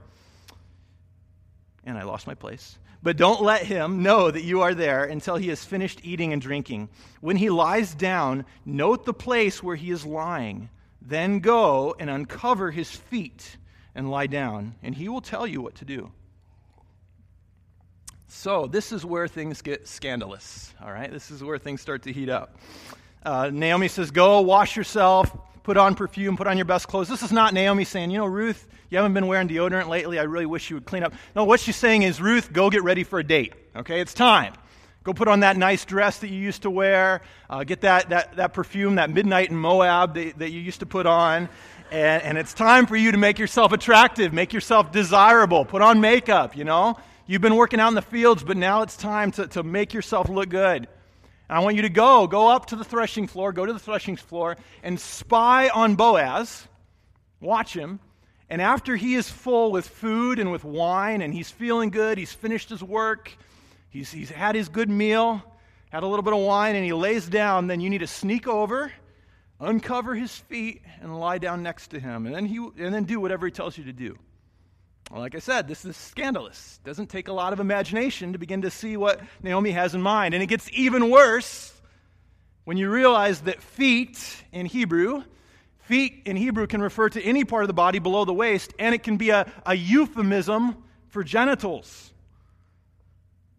And 1.84 1.98
I 1.98 2.04
lost 2.04 2.28
my 2.28 2.36
place. 2.36 2.78
But 3.02 3.18
don't 3.18 3.42
let 3.42 3.66
him 3.66 4.04
know 4.04 4.30
that 4.30 4.44
you 4.44 4.62
are 4.62 4.76
there 4.76 5.04
until 5.04 5.36
he 5.36 5.50
has 5.50 5.66
finished 5.66 6.02
eating 6.04 6.32
and 6.32 6.42
drinking. 6.42 6.90
When 7.20 7.36
he 7.36 7.50
lies 7.50 7.96
down, 7.96 8.46
note 8.66 9.06
the 9.06 9.14
place 9.14 9.64
where 9.64 9.76
he 9.76 9.90
is 9.90 10.06
lying. 10.06 10.70
Then 11.02 11.40
go 11.40 11.96
and 12.00 12.10
uncover 12.10 12.72
his 12.72 12.92
feet 12.92 13.58
and 13.96 14.10
lie 14.10 14.28
down, 14.28 14.76
and 14.82 14.96
he 14.96 15.10
will 15.10 15.22
tell 15.22 15.46
you 15.46 15.62
what 15.62 15.76
to 15.76 15.86
do. 15.86 16.12
So, 18.28 18.66
this 18.66 18.92
is 18.92 19.06
where 19.06 19.28
things 19.28 19.62
get 19.62 19.88
scandalous, 19.88 20.74
all 20.84 20.92
right? 20.92 21.12
This 21.12 21.30
is 21.30 21.44
where 21.44 21.60
things 21.60 21.82
start 21.82 22.04
to 22.04 22.12
heat 22.12 22.30
up. 22.30 22.58
Uh, 23.24 23.52
Naomi 23.54 23.88
says, 23.88 24.10
Go, 24.10 24.42
wash 24.42 24.76
yourself, 24.76 25.32
put 25.62 25.78
on 25.78 25.94
perfume, 25.94 26.36
put 26.36 26.48
on 26.48 26.58
your 26.58 26.66
best 26.66 26.88
clothes. 26.88 27.08
This 27.08 27.22
is 27.22 27.32
not 27.32 27.54
Naomi 27.54 27.84
saying, 27.84 28.10
You 28.10 28.18
know, 28.18 28.26
Ruth, 28.26 28.68
you 28.90 28.98
haven't 28.98 29.14
been 29.14 29.28
wearing 29.28 29.48
deodorant 29.48 29.88
lately. 29.88 30.20
I 30.20 30.24
really 30.24 30.48
wish 30.48 30.70
you 30.70 30.76
would 30.76 30.86
clean 30.86 31.04
up. 31.04 31.14
No, 31.36 31.46
what 31.46 31.60
she's 31.60 31.76
saying 31.76 32.04
is, 32.04 32.20
Ruth, 32.20 32.52
go 32.52 32.70
get 32.70 32.84
ready 32.84 33.04
for 33.04 33.20
a 33.20 33.24
date, 33.24 33.54
okay? 33.76 34.02
It's 34.02 34.14
time. 34.14 34.54
Go 35.04 35.14
put 35.14 35.28
on 35.28 35.42
that 35.42 35.58
nice 35.58 35.84
dress 35.84 36.20
that 36.20 36.30
you 36.30 36.40
used 36.40 36.62
to 36.62 36.70
wear. 36.70 37.22
Uh, 37.50 37.64
get 37.66 37.82
that, 37.82 38.10
that, 38.10 38.38
that 38.38 38.54
perfume, 38.54 38.96
that 38.96 39.10
midnight 39.10 39.50
in 39.50 39.58
Moab 39.58 40.16
that, 40.16 40.40
that 40.40 40.52
you 40.52 40.62
used 40.62 40.80
to 40.80 40.86
put 40.86 41.06
on. 41.06 41.50
And, 41.94 42.24
and 42.24 42.38
it's 42.40 42.56
time 42.56 42.88
for 42.88 42.96
you 42.96 43.12
to 43.12 43.20
make 43.20 43.38
yourself 43.38 43.72
attractive, 43.72 44.34
make 44.34 44.52
yourself 44.52 44.92
desirable. 44.92 45.64
Put 45.64 45.84
on 45.84 46.02
makeup, 46.02 46.58
you 46.58 46.64
know? 46.64 46.98
You've 47.28 47.44
been 47.44 47.56
working 47.56 47.80
out 47.80 47.90
in 47.90 47.94
the 47.94 48.02
fields, 48.02 48.44
but 48.44 48.58
now 48.58 48.82
it's 48.82 48.98
time 48.98 49.30
to, 49.34 49.46
to 49.50 49.62
make 49.62 49.94
yourself 49.94 50.28
look 50.28 50.50
good. 50.50 50.88
And 51.50 51.58
I 51.58 51.60
want 51.60 51.76
you 51.76 51.84
to 51.84 51.90
go, 51.90 52.26
go 52.26 52.48
up 52.48 52.66
to 52.68 52.76
the 52.76 52.84
threshing 52.84 53.28
floor, 53.28 53.54
go 53.54 53.64
to 53.64 53.72
the 53.72 53.78
threshing 53.78 54.16
floor, 54.16 54.58
and 54.82 55.00
spy 55.00 55.70
on 55.70 55.94
Boaz. 55.94 56.68
Watch 57.40 57.76
him. 57.76 58.00
And 58.50 58.60
after 58.60 58.96
he 58.96 59.14
is 59.14 59.30
full 59.30 59.72
with 59.72 59.88
food 59.88 60.40
and 60.40 60.52
with 60.52 60.64
wine, 60.64 61.22
and 61.22 61.32
he's 61.32 61.52
feeling 61.52 61.92
good, 61.92 62.18
he's 62.18 62.34
finished 62.34 62.72
his 62.72 62.82
work, 62.82 63.32
he's, 63.92 64.12
he's 64.12 64.32
had 64.32 64.56
his 64.56 64.68
good 64.68 64.90
meal, 64.90 65.44
had 65.92 66.02
a 66.02 66.08
little 66.08 66.24
bit 66.24 66.34
of 66.34 66.40
wine, 66.40 66.76
and 66.76 66.84
he 66.84 66.92
lays 66.92 67.28
down, 67.28 67.68
then 67.68 67.82
you 67.82 67.92
need 67.92 68.00
to 68.00 68.08
sneak 68.08 68.48
over, 68.48 68.92
uncover 69.64 70.16
his 70.16 70.36
feet, 70.36 70.82
and 71.02 71.20
lie 71.20 71.38
down 71.38 71.64
next 71.64 71.88
to 71.90 72.00
him. 72.00 72.26
And 72.26 72.36
then, 72.36 72.46
he, 72.46 72.58
and 72.58 72.94
then 72.94 73.04
do 73.06 73.20
whatever 73.20 73.46
he 73.46 73.52
tells 73.52 73.78
you 73.78 73.86
to 73.86 73.94
do. 73.94 74.18
Like 75.12 75.36
I 75.36 75.40
said, 75.40 75.68
this 75.68 75.86
is 75.86 75.96
scandalous. 75.96 76.80
It 76.84 76.88
doesn't 76.88 77.08
take 77.08 77.28
a 77.28 77.34
lot 77.34 77.54
of 77.54 77.60
imagination 77.60 78.34
to 78.34 78.40
begin 78.40 78.62
to 78.64 78.72
see 78.72 78.98
what 78.98 79.22
Naomi 79.42 79.72
has 79.72 79.94
in 79.94 80.02
mind. 80.02 80.34
And 80.34 80.42
it 80.42 80.48
gets 80.48 80.70
even 80.72 81.10
worse 81.10 81.74
when 82.64 82.78
you 82.78 82.90
realize 82.90 83.42
that 83.42 83.62
feet 83.62 84.44
in 84.52 84.66
Hebrew 84.66 85.24
Feet 85.84 86.22
in 86.26 86.38
Hebrew 86.38 86.66
can 86.66 86.82
refer 86.82 87.10
to 87.10 87.22
any 87.22 87.44
part 87.44 87.64
of 87.64 87.68
the 87.68 87.74
body 87.74 88.00
below 88.00 88.24
the 88.24 88.34
waist, 88.34 88.74
and 88.80 88.96
it 88.96 89.04
can 89.04 89.18
be 89.18 89.32
a, 89.32 89.52
a 89.66 89.76
euphemism 89.76 90.78
for 91.10 91.26
genitals. 91.26 92.14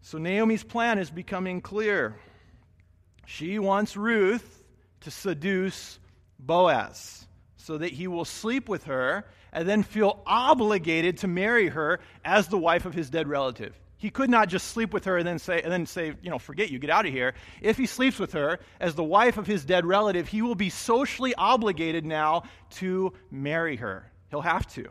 So 0.01 0.17
Naomi's 0.17 0.65
plan 0.65 0.99
is 0.99 1.11
becoming 1.11 1.61
clear. 1.61 2.17
She 3.27 3.59
wants 3.59 3.95
Ruth 3.95 4.64
to 5.05 5.11
seduce 5.11 5.99
Boaz 6.39 7.27
so 7.57 7.79
that 7.79 7.93
he 7.93 8.07
will 8.07 8.25
sleep 8.25 8.69
with 8.69 8.85
her 8.85 9.25
and 9.53 9.69
then 9.69 9.83
feel 9.83 10.23
obligated 10.27 11.19
to 11.19 11.29
marry 11.29 11.69
her 11.69 12.01
as 12.25 12.49
the 12.49 12.59
wife 12.59 12.85
of 12.85 12.93
his 12.93 13.09
dead 13.09 13.29
relative. 13.29 13.79
He 13.97 14.11
could 14.11 14.29
not 14.29 14.49
just 14.49 14.69
sleep 14.69 14.93
with 14.93 15.07
her 15.07 15.17
and 15.17 15.27
then 15.27 15.39
say, 15.39 15.63
and 15.63 15.73
then 15.73 15.87
say, 15.87 16.15
you 16.21 16.29
know, 16.29 16.39
forget 16.39 16.71
you, 16.71 16.79
get 16.79 16.91
out 16.91 17.07
of 17.07 17.13
here. 17.13 17.33
If 17.63 17.79
he 17.79 17.87
sleeps 17.87 18.19
with 18.19 18.33
her 18.33 18.59
as 18.81 18.95
the 18.95 19.05
wife 19.05 19.39
of 19.39 19.47
his 19.47 19.65
dead 19.65 19.87
relative, 19.87 20.29
he 20.29 20.43
will 20.43 20.57
be 20.57 20.69
socially 20.69 21.35
obligated 21.35 22.05
now 22.05 22.43
to 22.73 23.15
marry 23.31 23.77
her. 23.77 24.11
He'll 24.29 24.43
have 24.43 24.67
to. 24.75 24.89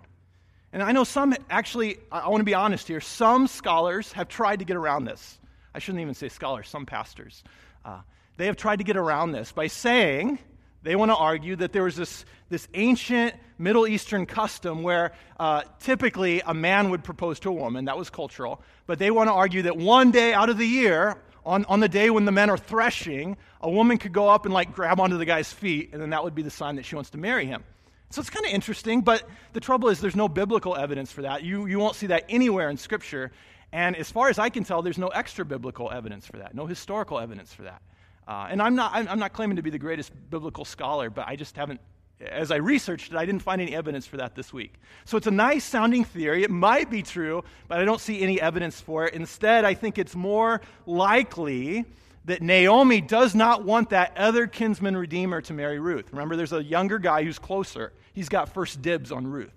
And 0.71 0.81
I 0.81 0.93
know 0.93 1.03
some, 1.03 1.35
actually, 1.49 1.97
I 2.11 2.29
want 2.29 2.41
to 2.41 2.45
be 2.45 2.55
honest 2.55 2.87
here, 2.87 3.01
some 3.01 3.45
scholars 3.45 4.11
have 4.13 4.29
tried 4.29 4.59
to 4.59 4.65
get 4.65 4.77
around 4.77 5.05
this. 5.05 5.37
I 5.75 5.79
shouldn't 5.79 6.01
even 6.01 6.15
say 6.15 6.29
scholars, 6.29 6.67
some 6.67 6.87
pastors. 6.87 7.43
Uh, 7.85 8.01
they 8.37 8.47
have 8.47 8.57
tried 8.57 8.77
to 8.77 8.83
get 8.83 8.97
around 8.97 9.31
this 9.31 9.51
by 9.51 9.67
saying 9.67 10.39
they 10.83 10.95
want 10.95 11.11
to 11.11 11.15
argue 11.15 11.55
that 11.55 11.71
there 11.71 11.83
was 11.83 11.95
this, 11.95 12.25
this 12.49 12.67
ancient 12.73 13.35
Middle 13.57 13.87
Eastern 13.87 14.25
custom 14.25 14.83
where 14.83 15.13
uh, 15.39 15.63
typically 15.79 16.41
a 16.45 16.53
man 16.53 16.89
would 16.89 17.03
propose 17.03 17.39
to 17.41 17.49
a 17.49 17.53
woman. 17.53 17.85
That 17.85 17.97
was 17.97 18.09
cultural. 18.09 18.61
But 18.85 18.99
they 18.99 19.11
want 19.11 19.29
to 19.29 19.33
argue 19.33 19.61
that 19.63 19.77
one 19.77 20.11
day 20.11 20.33
out 20.33 20.49
of 20.49 20.57
the 20.57 20.67
year, 20.67 21.15
on, 21.45 21.63
on 21.65 21.79
the 21.79 21.89
day 21.89 22.09
when 22.09 22.25
the 22.25 22.31
men 22.31 22.49
are 22.49 22.57
threshing, 22.57 23.37
a 23.61 23.69
woman 23.69 23.97
could 23.97 24.13
go 24.13 24.27
up 24.27 24.45
and 24.45 24.53
like 24.53 24.73
grab 24.73 24.99
onto 24.99 25.17
the 25.17 25.25
guy's 25.25 25.51
feet, 25.51 25.91
and 25.93 26.01
then 26.01 26.09
that 26.09 26.23
would 26.23 26.35
be 26.35 26.41
the 26.41 26.49
sign 26.49 26.75
that 26.75 26.85
she 26.85 26.95
wants 26.95 27.11
to 27.11 27.17
marry 27.17 27.45
him. 27.45 27.63
So 28.09 28.19
it's 28.19 28.29
kind 28.29 28.45
of 28.45 28.51
interesting, 28.51 29.01
but 29.01 29.27
the 29.53 29.59
trouble 29.59 29.89
is 29.89 29.99
there's 29.99 30.15
no 30.15 30.27
biblical 30.27 30.75
evidence 30.75 31.11
for 31.11 31.23
that. 31.23 31.43
You, 31.43 31.65
you 31.65 31.79
won't 31.79 31.95
see 31.95 32.07
that 32.07 32.25
anywhere 32.29 32.69
in 32.69 32.77
Scripture. 32.77 33.31
And 33.71 33.95
as 33.95 34.11
far 34.11 34.29
as 34.29 34.37
I 34.37 34.49
can 34.49 34.63
tell, 34.63 34.83
there's 34.83 34.99
no 34.99 35.07
extra 35.07 35.43
biblical 35.43 35.89
evidence 35.89 36.27
for 36.27 36.37
that, 36.37 36.53
no 36.53 36.67
historical 36.67 37.19
evidence 37.19 37.53
for 37.53 37.63
that. 37.63 37.81
Uh, 38.27 38.47
and 38.49 38.61
I'm 38.61 38.75
not, 38.75 38.93
I'm 38.93 39.19
not 39.19 39.33
claiming 39.33 39.57
to 39.57 39.61
be 39.61 39.69
the 39.69 39.79
greatest 39.79 40.11
biblical 40.29 40.65
scholar, 40.65 41.09
but 41.09 41.27
I 41.27 41.35
just 41.35 41.55
haven't, 41.55 41.81
as 42.21 42.51
I 42.51 42.55
researched 42.57 43.11
it, 43.11 43.17
I 43.17 43.25
didn't 43.25 43.41
find 43.41 43.61
any 43.61 43.75
evidence 43.75 44.07
for 44.07 44.17
that 44.17 44.35
this 44.35 44.53
week. 44.53 44.75
So 45.05 45.17
it's 45.17 45.27
a 45.27 45.31
nice 45.31 45.65
sounding 45.65 46.05
theory. 46.05 46.43
It 46.43 46.51
might 46.51 46.89
be 46.89 47.01
true, 47.01 47.43
but 47.67 47.79
I 47.79 47.85
don't 47.85 47.99
see 47.99 48.21
any 48.21 48.39
evidence 48.39 48.79
for 48.79 49.05
it. 49.05 49.13
Instead, 49.13 49.65
I 49.65 49.73
think 49.73 49.97
it's 49.97 50.15
more 50.15 50.61
likely 50.85 51.85
that 52.25 52.41
Naomi 52.41 53.01
does 53.01 53.35
not 53.35 53.65
want 53.65 53.89
that 53.89 54.15
other 54.15 54.47
kinsman 54.47 54.95
redeemer 54.95 55.41
to 55.41 55.53
marry 55.53 55.79
Ruth. 55.79 56.05
Remember, 56.11 56.37
there's 56.37 56.53
a 56.53 56.63
younger 56.63 56.99
guy 56.99 57.23
who's 57.23 57.39
closer. 57.39 57.91
He's 58.13 58.29
got 58.29 58.53
first 58.53 58.81
dibs 58.81 59.11
on 59.11 59.27
Ruth. 59.27 59.51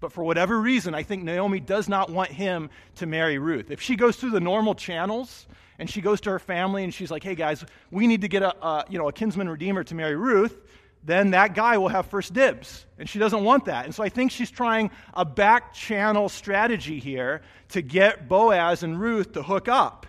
But 0.00 0.12
for 0.12 0.24
whatever 0.24 0.58
reason, 0.58 0.94
I 0.94 1.02
think 1.02 1.22
Naomi 1.22 1.60
does 1.60 1.88
not 1.88 2.10
want 2.10 2.30
him 2.30 2.70
to 2.96 3.06
marry 3.06 3.38
Ruth. 3.38 3.70
If 3.70 3.80
she 3.80 3.94
goes 3.96 4.16
through 4.16 4.30
the 4.30 4.40
normal 4.40 4.74
channels 4.74 5.46
and 5.80 5.88
she 5.88 6.02
goes 6.02 6.20
to 6.20 6.30
her 6.30 6.38
family 6.38 6.84
and 6.84 6.92
she's 6.92 7.10
like, 7.10 7.24
hey 7.24 7.34
guys, 7.34 7.64
we 7.90 8.06
need 8.06 8.20
to 8.20 8.28
get 8.28 8.42
a, 8.42 8.54
a, 8.64 8.84
you 8.90 8.98
know, 8.98 9.08
a 9.08 9.12
kinsman 9.12 9.48
redeemer 9.48 9.82
to 9.82 9.94
marry 9.94 10.14
Ruth, 10.14 10.54
then 11.02 11.30
that 11.30 11.54
guy 11.54 11.78
will 11.78 11.88
have 11.88 12.04
first 12.04 12.34
dibs. 12.34 12.84
And 12.98 13.08
she 13.08 13.18
doesn't 13.18 13.42
want 13.42 13.64
that. 13.64 13.86
And 13.86 13.94
so 13.94 14.02
I 14.02 14.10
think 14.10 14.30
she's 14.30 14.50
trying 14.50 14.90
a 15.14 15.24
back 15.24 15.72
channel 15.72 16.28
strategy 16.28 17.00
here 17.00 17.40
to 17.70 17.80
get 17.80 18.28
Boaz 18.28 18.82
and 18.82 19.00
Ruth 19.00 19.32
to 19.32 19.42
hook 19.42 19.68
up 19.68 20.06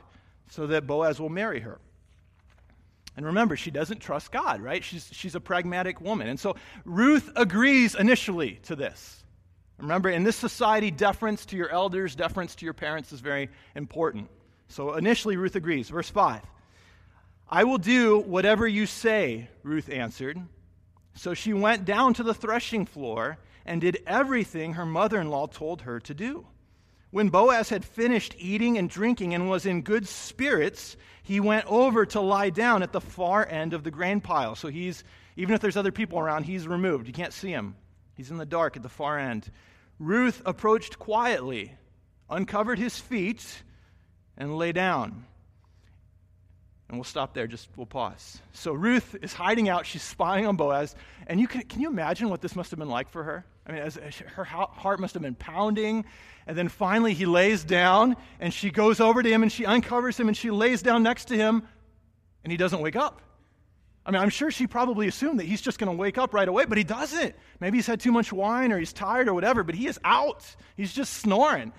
so 0.50 0.68
that 0.68 0.86
Boaz 0.86 1.22
will 1.22 1.30
marry 1.30 1.62
her. 1.62 1.80
And 3.16 3.26
remember, 3.26 3.56
she 3.56 3.72
doesn't 3.72 4.02
trust 4.02 4.30
God, 4.30 4.60
right? 4.60 4.84
She's, 4.84 5.10
she's 5.14 5.36
a 5.36 5.40
pragmatic 5.40 6.02
woman. 6.02 6.28
And 6.28 6.40
so 6.40 6.58
Ruth 6.84 7.32
agrees 7.38 7.96
initially 7.96 8.60
to 8.64 8.76
this. 8.76 9.24
Remember, 9.78 10.10
in 10.10 10.26
this 10.26 10.36
society, 10.36 10.92
deference 10.92 11.46
to 11.46 11.56
your 11.56 11.70
elders, 11.70 12.14
deference 12.14 12.56
to 12.56 12.66
your 12.66 12.74
parents 12.74 13.14
is 13.14 13.22
very 13.22 13.50
important. 13.74 14.30
So 14.72 14.94
initially, 14.94 15.38
Ruth 15.38 15.56
agrees. 15.56 15.90
Verse 15.90 16.10
5 16.10 16.42
I 17.50 17.66
will 17.66 17.78
do 17.78 18.20
whatever 18.20 18.66
you 18.68 18.86
say, 18.86 19.50
Ruth 19.64 19.90
answered. 19.90 20.42
So 21.14 21.34
she 21.34 21.52
went 21.52 21.84
down 21.84 22.14
to 22.16 22.24
the 22.24 22.34
threshing 22.34 22.86
floor 22.86 23.38
and 23.66 23.82
did 23.82 24.02
everything 24.08 24.74
her 24.74 24.86
mother 24.86 25.20
in 25.20 25.30
law 25.30 25.48
told 25.48 25.82
her 25.82 26.00
to 26.00 26.14
do. 26.14 26.48
When 27.10 27.28
Boaz 27.28 27.68
had 27.68 27.84
finished 27.84 28.36
eating 28.40 28.78
and 28.78 28.90
drinking 28.90 29.34
and 29.34 29.50
was 29.50 29.66
in 29.66 29.82
good 29.82 30.08
spirits, 30.08 30.96
he 31.24 31.42
went 31.42 31.66
over 31.66 32.06
to 32.06 32.22
lie 32.22 32.50
down 32.50 32.82
at 32.82 32.94
the 32.94 33.02
far 33.02 33.46
end 33.46 33.74
of 33.74 33.84
the 33.84 33.92
grain 33.92 34.22
pile. 34.22 34.56
So 34.56 34.70
he's, 34.70 35.04
even 35.36 35.54
if 35.54 35.60
there's 35.60 35.76
other 35.76 35.92
people 35.92 36.18
around, 36.18 36.44
he's 36.44 36.66
removed. 36.66 37.08
You 37.08 37.14
can't 37.14 37.34
see 37.34 37.50
him. 37.50 37.76
He's 38.16 38.32
in 38.32 38.38
the 38.38 38.46
dark 38.46 38.78
at 38.78 38.84
the 38.84 38.90
far 38.90 39.20
end. 39.20 39.52
Ruth 40.00 40.42
approached 40.46 40.98
quietly, 40.98 41.76
uncovered 42.30 42.80
his 42.80 42.98
feet, 42.98 43.62
and 44.38 44.58
lay 44.58 44.72
down. 44.72 45.26
And 46.90 46.98
we'll 46.98 47.06
stop 47.06 47.34
there, 47.34 47.48
just 47.48 47.70
we'll 47.78 47.86
pause. 47.86 48.42
So 48.52 48.74
Ruth 48.74 49.16
is 49.22 49.34
hiding 49.34 49.70
out, 49.70 49.86
she's 49.86 50.04
spying 50.04 50.46
on 50.46 50.58
Boaz. 50.58 50.94
And 51.28 51.40
you 51.40 51.48
can, 51.48 51.62
can 51.62 51.80
you 51.80 51.88
imagine 51.88 52.30
what 52.30 52.42
this 52.42 52.56
must 52.56 52.72
have 52.72 52.80
been 52.80 52.90
like 52.90 53.10
for 53.10 53.24
her? 53.24 53.46
I 53.66 53.72
mean, 53.72 53.82
as, 53.82 53.96
as 53.96 54.18
her 54.18 54.44
heart 54.44 55.00
must 55.00 55.14
have 55.14 55.24
been 55.24 55.36
pounding. 55.36 56.04
And 56.48 56.58
then 56.58 56.68
finally 56.68 57.14
he 57.14 57.26
lays 57.26 57.64
down, 57.64 58.18
and 58.40 58.54
she 58.54 58.72
goes 58.72 59.00
over 59.00 59.24
to 59.24 59.30
him 59.30 59.44
and 59.44 59.52
she 59.52 59.66
uncovers 59.66 60.20
him 60.20 60.28
and 60.28 60.36
she 60.36 60.52
lays 60.52 60.82
down 60.82 61.04
next 61.04 61.26
to 61.26 61.38
him, 61.38 61.64
and 62.44 62.52
he 62.52 62.58
doesn't 62.58 62.82
wake 62.82 62.96
up. 62.96 63.22
I 64.06 64.12
mean, 64.12 64.22
I'm 64.22 64.30
sure 64.30 64.50
she 64.50 64.66
probably 64.66 65.08
assumed 65.08 65.40
that 65.40 65.46
he's 65.46 65.62
just 65.62 65.78
going 65.78 65.92
to 65.92 65.96
wake 65.96 66.18
up 66.18 66.34
right 66.34 66.48
away, 66.48 66.66
but 66.66 66.78
he 66.78 66.84
doesn't. 66.84 67.36
Maybe 67.60 67.78
he's 67.78 67.86
had 67.86 68.00
too 68.00 68.12
much 68.12 68.34
wine 68.34 68.72
or 68.72 68.80
he's 68.80 68.94
tired 68.94 69.28
or 69.28 69.34
whatever, 69.34 69.64
but 69.64 69.76
he 69.76 69.88
is 69.88 70.00
out. 70.04 70.44
He's 70.76 70.92
just 70.92 71.14
snoring. 71.14 71.72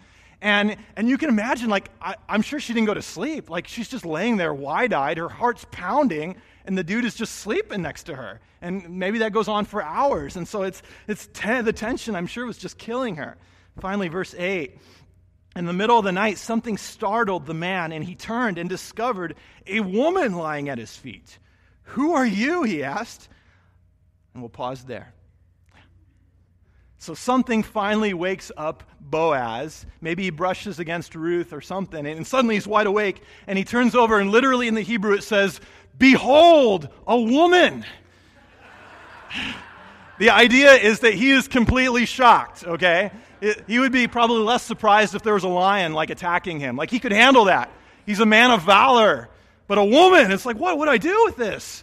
And, 0.43 0.77
and 0.97 1.09
you 1.09 1.19
can 1.19 1.29
imagine, 1.29 1.71
like, 1.71 1.89
I, 2.03 2.17
I'm 2.29 2.43
sure 2.43 2.59
she 2.59 2.73
didn't 2.73 2.89
go 2.89 2.95
to 2.95 3.03
sleep. 3.03 3.49
Like, 3.49 3.69
she's 3.69 3.89
just 3.89 4.05
laying 4.05 4.39
there 4.39 4.53
wide 4.53 4.93
eyed, 4.93 5.19
her 5.19 5.29
heart's 5.29 5.65
pounding, 5.71 6.35
and 6.67 6.77
the 6.77 6.83
dude 6.83 7.05
is 7.05 7.15
just 7.15 7.37
sleeping 7.37 7.81
next 7.81 8.05
to 8.05 8.17
her. 8.17 8.41
And 8.61 8.99
maybe 8.99 9.19
that 9.19 9.33
goes 9.33 9.47
on 9.47 9.67
for 9.67 9.85
hours. 9.85 10.35
And 10.37 10.47
so 10.47 10.65
it's, 10.65 10.83
it's 11.07 11.27
the 11.27 11.73
tension, 11.73 12.17
I'm 12.17 12.27
sure, 12.27 12.45
was 12.45 12.59
just 12.59 12.77
killing 12.77 13.17
her. 13.17 13.37
Finally, 13.81 14.09
verse 14.09 14.35
8. 14.37 14.77
In 15.55 15.67
the 15.67 15.73
middle 15.73 15.99
of 15.99 16.05
the 16.05 16.13
night, 16.13 16.39
something 16.39 16.77
startled 16.77 17.47
the 17.47 17.55
man, 17.55 17.93
and 17.93 18.03
he 18.03 18.17
turned 18.17 18.59
and 18.59 18.69
discovered 18.69 19.37
a 19.69 19.79
woman 19.79 20.35
lying 20.35 20.69
at 20.69 20.77
his 20.77 20.97
feet. 20.97 21.39
Who 21.85 22.15
are 22.15 22.27
you? 22.27 22.65
he 22.65 22.83
asked. 22.83 23.29
And 24.35 24.43
we'll 24.43 24.51
pause 24.51 24.83
there. 24.83 25.15
So 27.03 27.15
something 27.15 27.65
finally 27.65 28.15
wakes 28.15 28.53
up 28.57 28.85
Boaz. 29.01 29.87
Maybe 30.01 30.23
he 30.23 30.31
brushes 30.31 30.79
against 30.79 31.17
Ruth 31.17 31.53
or 31.53 31.61
something, 31.61 32.07
and 32.07 32.25
suddenly 32.25 32.55
he's 32.55 32.65
wide 32.65 32.87
awake, 32.87 33.25
and 33.49 33.59
he 33.59 33.65
turns 33.65 33.97
over, 33.97 34.21
and 34.21 34.31
literally 34.31 34.69
in 34.69 34.75
the 34.75 34.83
Hebrew 34.83 35.13
it 35.15 35.25
says, 35.25 35.61
Behold, 35.99 36.89
a 37.05 37.21
woman. 37.21 37.85
the 40.21 40.31
idea 40.31 40.75
is 40.75 41.01
that 41.01 41.15
he 41.15 41.33
is 41.33 41.49
completely 41.49 42.07
shocked, 42.07 42.63
okay? 42.65 43.11
It, 43.41 43.65
he 43.67 43.81
would 43.81 43.91
be 43.91 44.07
probably 44.07 44.45
less 44.45 44.63
surprised 44.63 45.17
if 45.17 45.25
there 45.25 45.35
was 45.35 45.43
a 45.43 45.49
lion 45.49 45.95
like 45.95 46.11
attacking 46.11 46.61
him. 46.61 46.77
Like 46.77 46.93
he 46.93 47.01
could 47.01 47.11
handle 47.11 47.47
that. 47.47 47.69
He's 48.07 48.21
a 48.21 48.27
man 48.27 48.53
of 48.53 48.63
valor. 48.63 49.29
But 49.67 49.79
a 49.79 49.85
woman, 49.85 50.31
it's 50.31 50.47
like, 50.47 50.57
what 50.57 50.79
would 50.79 50.89
I 50.89 50.99
do 50.99 51.25
with 51.25 51.35
this? 51.35 51.83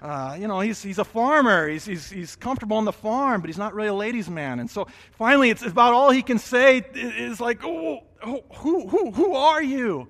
Uh, 0.00 0.36
you 0.38 0.46
know, 0.46 0.60
he's, 0.60 0.82
he's 0.82 0.98
a 0.98 1.04
farmer. 1.04 1.68
He's, 1.68 1.86
he's, 1.86 2.10
he's 2.10 2.36
comfortable 2.36 2.76
on 2.76 2.84
the 2.84 2.92
farm, 2.92 3.40
but 3.40 3.48
he's 3.48 3.58
not 3.58 3.74
really 3.74 3.88
a 3.88 3.94
ladies' 3.94 4.28
man. 4.28 4.60
And 4.60 4.70
so 4.70 4.86
finally, 5.12 5.50
it's 5.50 5.62
about 5.62 5.94
all 5.94 6.10
he 6.10 6.22
can 6.22 6.38
say 6.38 6.84
is 6.94 7.40
like, 7.40 7.64
oh, 7.64 8.00
oh, 8.22 8.44
who, 8.56 8.88
who, 8.88 9.10
who 9.12 9.34
are 9.34 9.62
you? 9.62 10.08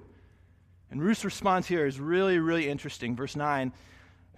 And 0.91 1.01
Ruth's 1.03 1.25
response 1.25 1.67
here 1.67 1.87
is 1.87 2.01
really, 2.01 2.39
really 2.39 2.69
interesting. 2.69 3.15
Verse 3.15 3.37
9 3.37 3.73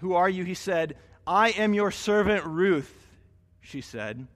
Who 0.00 0.14
are 0.14 0.28
you? 0.28 0.44
He 0.44 0.54
said, 0.54 0.96
I 1.26 1.50
am 1.50 1.72
your 1.72 1.90
servant 1.90 2.44
Ruth, 2.44 3.06
she 3.60 3.80
said. 3.80 4.26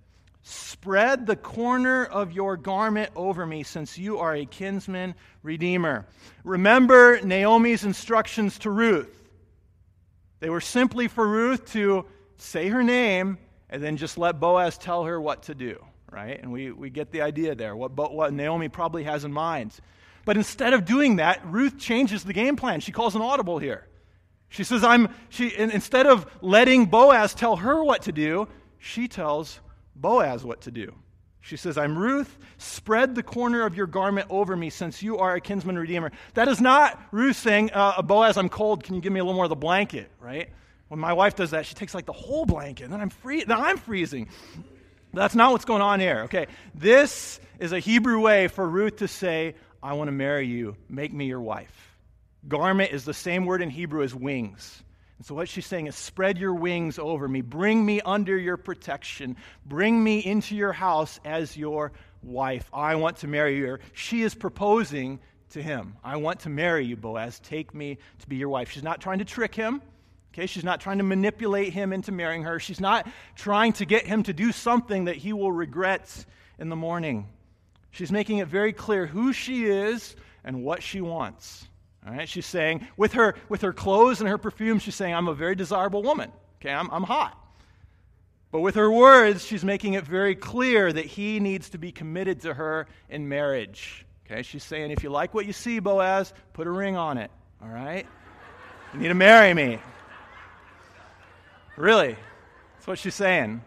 Spread 0.45 1.27
the 1.27 1.37
corner 1.37 2.05
of 2.05 2.33
your 2.33 2.57
garment 2.57 3.13
over 3.15 3.47
me, 3.47 3.63
since 3.63 3.97
you 3.97 4.19
are 4.19 4.35
a 4.35 4.45
kinsman 4.45 5.15
redeemer. 5.43 6.05
Remember 6.43 7.21
Naomi's 7.21 7.85
instructions 7.85 8.59
to 8.61 8.71
Ruth 8.71 9.22
They 10.43 10.51
were 10.51 10.61
simply 10.61 11.07
for 11.07 11.25
Ruth 11.25 11.71
to 11.71 12.05
say 12.37 12.69
her 12.69 12.83
name 12.83 13.39
and 13.71 13.81
then 13.81 13.97
just 13.97 14.19
let 14.19 14.41
Boaz 14.41 14.77
tell 14.77 15.05
her 15.05 15.21
what 15.21 15.45
to 15.45 15.55
do, 15.55 15.79
right? 16.11 16.43
And 16.43 16.51
we, 16.51 16.73
we 16.73 16.91
get 16.91 17.13
the 17.13 17.23
idea 17.23 17.55
there, 17.55 17.77
what, 17.77 17.95
what 18.13 18.33
Naomi 18.33 18.69
probably 18.69 19.05
has 19.05 19.25
in 19.25 19.33
mind. 19.33 19.73
But 20.25 20.37
instead 20.37 20.75
of 20.75 20.85
doing 20.85 21.17
that, 21.17 21.47
Ruth 21.47 21.79
changes 21.79 22.25
the 22.25 22.33
game 22.33 22.57
plan. 22.57 22.81
She 22.81 22.91
calls 22.91 23.15
an 23.15 23.23
audible 23.23 23.61
here. 23.61 23.87
She 24.49 24.65
says, 24.65 24.83
I'm, 24.83 25.11
she, 25.29 25.57
instead 25.57 26.09
of 26.09 26.27
letting 26.41 26.87
Boaz 26.87 27.35
tell 27.35 27.55
her 27.55 27.85
what 27.85 28.03
to 28.03 28.13
do, 28.13 28.49
she 28.81 29.07
tells 29.07 29.61
Boaz 29.95 30.45
what 30.45 30.63
to 30.63 30.73
do. 30.73 30.93
She 31.43 31.57
says, 31.57 31.77
I'm 31.77 31.99
Ruth. 31.99 32.39
Spread 32.57 33.17
the 33.17 33.23
corner 33.23 33.67
of 33.67 33.77
your 33.77 33.89
garment 33.89 34.29
over 34.31 34.57
me 34.57 34.71
since 34.71 35.03
you 35.03 35.19
are 35.19 35.35
a 35.35 35.41
kinsman 35.41 35.77
redeemer. 35.77 36.13
That 36.35 36.47
is 36.47 36.61
not 36.61 36.99
Ruth 37.11 37.37
saying, 37.37 37.73
uh, 37.75 38.01
Boaz, 38.01 38.37
I'm 38.37 38.49
cold. 38.49 38.85
Can 38.85 38.95
you 38.95 39.01
give 39.01 39.13
me 39.13 39.19
a 39.19 39.25
little 39.25 39.35
more 39.35 39.47
of 39.47 39.51
the 39.51 39.57
blanket, 39.57 40.09
right? 40.21 40.51
When 40.87 41.01
my 41.01 41.13
wife 41.13 41.35
does 41.35 41.51
that, 41.51 41.67
she 41.67 41.75
takes 41.75 41.95
like 41.95 42.07
the 42.07 42.13
whole 42.13 42.47
blanket, 42.47 42.85
and 42.85 42.93
then 42.93 43.01
I'm 43.01 43.11
free, 43.11 43.43
then 43.43 43.59
I'm 43.59 43.77
freezing. 43.77 44.29
That's 45.13 45.35
not 45.35 45.51
what's 45.51 45.65
going 45.65 45.83
on 45.83 45.99
here. 45.99 46.23
Okay. 46.23 46.47
This 46.75 47.41
is 47.59 47.73
a 47.73 47.81
Hebrew 47.81 48.21
way 48.21 48.47
for 48.47 48.67
Ruth 48.67 48.97
to 48.99 49.09
say, 49.09 49.57
I 49.83 49.95
want 49.95 50.09
to 50.09 50.13
marry 50.13 50.47
you. 50.47 50.77
Make 50.89 51.13
me 51.13 51.27
your 51.27 51.41
wife. 51.41 51.97
Garment 52.47 52.93
is 52.93 53.05
the 53.05 53.15
same 53.15 53.47
word 53.47 53.63
in 53.63 53.71
Hebrew 53.71 54.05
as 54.05 54.15
wings. 54.15 54.83
And 55.23 55.27
so, 55.29 55.37
what 55.37 55.49
she's 55.49 55.67
saying 55.67 55.87
is, 55.87 55.95
spread 55.95 56.37
your 56.37 56.53
wings 56.53 56.99
over 56.99 57.29
me. 57.29 57.43
Bring 57.43 57.87
me 57.87 58.01
under 58.01 58.37
your 58.37 58.57
protection. 58.57 59.37
Bring 59.65 60.03
me 60.03 60.19
into 60.19 60.57
your 60.57 60.73
house 60.73 61.21
as 61.25 61.57
your 61.57 61.93
wife. 62.25 62.69
I 62.75 62.97
want 62.97 63.19
to 63.19 63.29
marry 63.29 63.57
you. 63.57 63.79
She 63.93 64.23
is 64.23 64.35
proposing 64.35 65.21
to 65.51 65.63
him. 65.63 65.95
I 66.03 66.17
want 66.17 66.41
to 66.41 66.49
marry 66.49 66.87
you, 66.87 66.97
Boaz. 66.97 67.39
Take 67.39 67.73
me 67.73 67.99
to 68.19 68.29
be 68.29 68.35
your 68.35 68.49
wife. 68.49 68.73
She's 68.73 68.83
not 68.83 69.01
trying 69.01 69.21
to 69.21 69.25
trick 69.25 69.55
him. 69.55 69.81
Okay, 70.35 70.47
she's 70.47 70.65
not 70.65 70.81
trying 70.81 70.99
to 70.99 71.05
manipulate 71.05 71.73
him 71.73 71.93
into 71.93 72.11
marrying 72.11 72.43
her. 72.43 72.59
She's 72.59 72.81
not 72.81 73.07
trying 73.37 73.75
to 73.75 73.85
get 73.85 74.05
him 74.05 74.25
to 74.25 74.33
do 74.33 74.51
something 74.51 75.05
that 75.05 75.15
he 75.15 75.33
will 75.33 75.53
regret 75.53 76.27
in 76.59 76.69
the 76.69 76.75
morning. 76.75 77.29
She's 77.93 78.11
making 78.11 78.39
it 78.39 78.49
very 78.49 78.73
clear 78.73 79.07
who 79.07 79.33
she 79.33 79.67
is 79.67 80.17
and 80.43 80.65
what 80.65 80.83
she 80.83 81.01
wants. 81.01 81.69
All 82.07 82.13
right, 82.13 82.29
she's 82.29 82.47
saying, 82.47 82.87
with 82.97 83.13
her, 83.13 83.37
with 83.49 83.63
her 83.63 83.73
clothes 83.73 84.21
and 84.21 84.29
her 84.29 84.39
perfume, 84.39 84.81
she's 84.81 84.97
saying, 84.97 85.15
I'm 85.15 85.29
a 85.29 85.35
very 85.35 85.55
desirable 85.55 86.03
woman. 86.03 86.33
Okay, 86.61 86.73
I'm, 86.73 86.91
I'm 86.91 87.05
hot. 87.05 87.39
But 88.51 88.61
with 88.61 88.75
her 88.75 88.91
words, 88.91 89.45
she's 89.45 89.65
making 89.65 89.95
it 89.95 90.05
very 90.05 90.35
clear 90.35 90.93
that 90.93 91.07
he 91.07 91.41
needs 91.41 91.71
to 91.71 91.79
be 91.79 91.93
committed 91.93 92.43
to 92.43 92.55
her 92.55 92.87
in 93.09 93.29
marriage. 93.29 94.05
Okay, 94.27 94.43
she's 94.43 94.65
saying, 94.65 94.91
if 94.91 95.03
you 95.03 95.11
like 95.11 95.33
what 95.33 95.47
you 95.47 95.53
see, 95.53 95.79
Boaz, 95.79 96.35
put 96.53 96.67
a 96.67 96.71
ring 96.71 96.97
on 96.97 97.19
it. 97.19 97.31
All 97.63 97.69
right? 97.69 98.07
You 98.93 99.01
need 99.01 99.09
to 99.09 99.15
marry 99.15 99.55
me. 99.55 99.79
Really? 101.77 102.17
That's 102.75 102.87
what 102.87 102.99
she's 102.99 103.15
saying. 103.15 103.63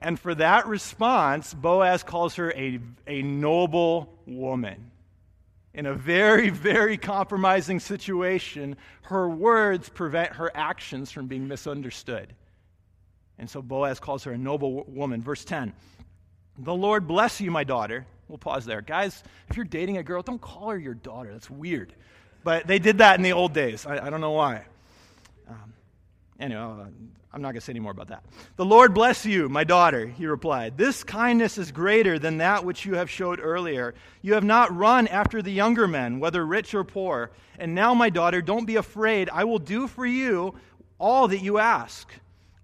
And 0.00 0.18
for 0.18 0.34
that 0.34 0.66
response, 0.66 1.52
Boaz 1.52 2.02
calls 2.02 2.36
her 2.36 2.52
a, 2.52 2.80
a 3.06 3.22
noble 3.22 4.18
woman. 4.26 4.90
In 5.72 5.86
a 5.86 5.94
very, 5.94 6.50
very 6.50 6.96
compromising 6.96 7.78
situation, 7.78 8.76
her 9.02 9.28
words 9.28 9.88
prevent 9.88 10.32
her 10.32 10.50
actions 10.54 11.10
from 11.10 11.26
being 11.26 11.46
misunderstood. 11.46 12.34
And 13.38 13.48
so 13.48 13.62
Boaz 13.62 14.00
calls 14.00 14.24
her 14.24 14.32
a 14.32 14.38
noble 14.38 14.84
woman. 14.84 15.22
Verse 15.22 15.44
10 15.44 15.72
The 16.58 16.74
Lord 16.74 17.06
bless 17.06 17.40
you, 17.40 17.50
my 17.50 17.64
daughter. 17.64 18.06
We'll 18.28 18.38
pause 18.38 18.64
there. 18.64 18.80
Guys, 18.80 19.22
if 19.48 19.56
you're 19.56 19.64
dating 19.64 19.96
a 19.96 20.02
girl, 20.02 20.22
don't 20.22 20.40
call 20.40 20.70
her 20.70 20.78
your 20.78 20.94
daughter. 20.94 21.32
That's 21.32 21.50
weird. 21.50 21.92
But 22.44 22.66
they 22.66 22.78
did 22.78 22.98
that 22.98 23.16
in 23.18 23.22
the 23.22 23.32
old 23.32 23.52
days. 23.52 23.86
I, 23.86 24.06
I 24.06 24.10
don't 24.10 24.20
know 24.20 24.30
why. 24.32 24.64
Um, 25.48 25.74
anyway, 26.40 26.60
uh, 26.60 26.86
I'm 27.32 27.42
not 27.42 27.52
going 27.52 27.60
to 27.60 27.60
say 27.60 27.72
any 27.72 27.80
more 27.80 27.92
about 27.92 28.08
that. 28.08 28.24
The 28.56 28.64
Lord 28.64 28.92
bless 28.92 29.24
you, 29.24 29.48
my 29.48 29.62
daughter, 29.62 30.06
he 30.06 30.26
replied. 30.26 30.76
This 30.76 31.04
kindness 31.04 31.58
is 31.58 31.70
greater 31.70 32.18
than 32.18 32.38
that 32.38 32.64
which 32.64 32.84
you 32.84 32.96
have 32.96 33.08
showed 33.08 33.38
earlier. 33.40 33.94
You 34.20 34.34
have 34.34 34.42
not 34.42 34.76
run 34.76 35.06
after 35.06 35.40
the 35.40 35.52
younger 35.52 35.86
men, 35.86 36.18
whether 36.18 36.44
rich 36.44 36.74
or 36.74 36.82
poor. 36.82 37.30
And 37.58 37.74
now, 37.74 37.94
my 37.94 38.10
daughter, 38.10 38.42
don't 38.42 38.64
be 38.64 38.76
afraid. 38.76 39.30
I 39.30 39.44
will 39.44 39.60
do 39.60 39.86
for 39.86 40.04
you 40.04 40.56
all 40.98 41.28
that 41.28 41.38
you 41.38 41.58
ask. 41.58 42.08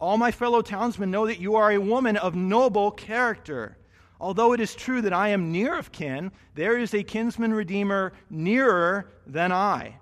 All 0.01 0.19
my 0.19 0.33
fellow 0.33 0.62
townsmen 0.62 1.12
know 1.12 1.27
that 1.27 1.41
you 1.41 1.55
are 1.55 1.71
a 1.71 1.79
woman 1.79 2.17
of 2.17 2.35
noble 2.35 2.91
character. 2.91 3.77
Although 4.21 4.53
it 4.53 4.61
is 4.61 4.75
true 4.75 5.03
that 5.03 5.12
I 5.12 5.29
am 5.29 5.53
near 5.53 5.79
of 5.79 5.93
kin, 5.93 6.33
there 6.55 6.77
is 6.77 6.93
a 6.93 7.03
kinsman 7.03 7.55
redeemer 7.55 8.12
nearer 8.31 9.09
than 9.27 9.53
I. 9.53 9.99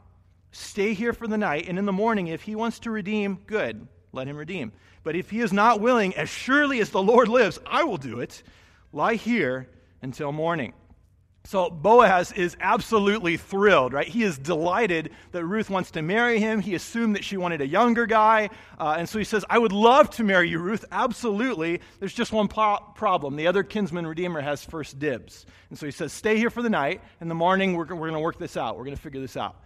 Stay 0.54 0.94
here 0.94 1.12
for 1.12 1.26
the 1.26 1.38
night, 1.38 1.68
and 1.68 1.78
in 1.78 1.84
the 1.84 1.92
morning, 1.92 2.28
if 2.28 2.42
he 2.42 2.54
wants 2.54 2.78
to 2.80 2.90
redeem, 2.90 3.40
good 3.46 3.88
let 4.14 4.28
him 4.28 4.36
redeem. 4.36 4.72
But 5.02 5.16
if 5.16 5.30
he 5.30 5.40
is 5.40 5.52
not 5.52 5.80
willing, 5.80 6.14
as 6.16 6.28
surely 6.28 6.80
as 6.80 6.90
the 6.90 7.02
Lord 7.02 7.28
lives, 7.28 7.58
I 7.66 7.84
will 7.84 7.98
do 7.98 8.20
it. 8.20 8.42
Lie 8.92 9.14
here 9.14 9.68
until 10.00 10.32
morning. 10.32 10.72
So 11.46 11.68
Boaz 11.68 12.32
is 12.32 12.56
absolutely 12.58 13.36
thrilled, 13.36 13.92
right? 13.92 14.08
He 14.08 14.22
is 14.22 14.38
delighted 14.38 15.10
that 15.32 15.44
Ruth 15.44 15.68
wants 15.68 15.90
to 15.90 16.00
marry 16.00 16.40
him. 16.40 16.60
He 16.60 16.74
assumed 16.74 17.16
that 17.16 17.24
she 17.24 17.36
wanted 17.36 17.60
a 17.60 17.66
younger 17.66 18.06
guy. 18.06 18.48
Uh, 18.78 18.94
and 18.96 19.06
so 19.06 19.18
he 19.18 19.26
says, 19.26 19.44
I 19.50 19.58
would 19.58 19.72
love 19.72 20.08
to 20.10 20.24
marry 20.24 20.48
you, 20.48 20.58
Ruth. 20.58 20.86
Absolutely. 20.90 21.82
There's 22.00 22.14
just 22.14 22.32
one 22.32 22.48
po- 22.48 22.78
problem. 22.94 23.36
The 23.36 23.46
other 23.46 23.62
kinsman 23.62 24.06
redeemer 24.06 24.40
has 24.40 24.64
first 24.64 24.98
dibs. 24.98 25.44
And 25.68 25.78
so 25.78 25.84
he 25.84 25.92
says, 25.92 26.14
Stay 26.14 26.38
here 26.38 26.48
for 26.48 26.62
the 26.62 26.70
night. 26.70 27.02
In 27.20 27.28
the 27.28 27.34
morning, 27.34 27.74
we're, 27.74 27.84
we're 27.84 28.08
going 28.08 28.14
to 28.14 28.20
work 28.20 28.38
this 28.38 28.56
out. 28.56 28.78
We're 28.78 28.84
going 28.84 28.96
to 28.96 29.02
figure 29.02 29.20
this 29.20 29.36
out. 29.36 29.56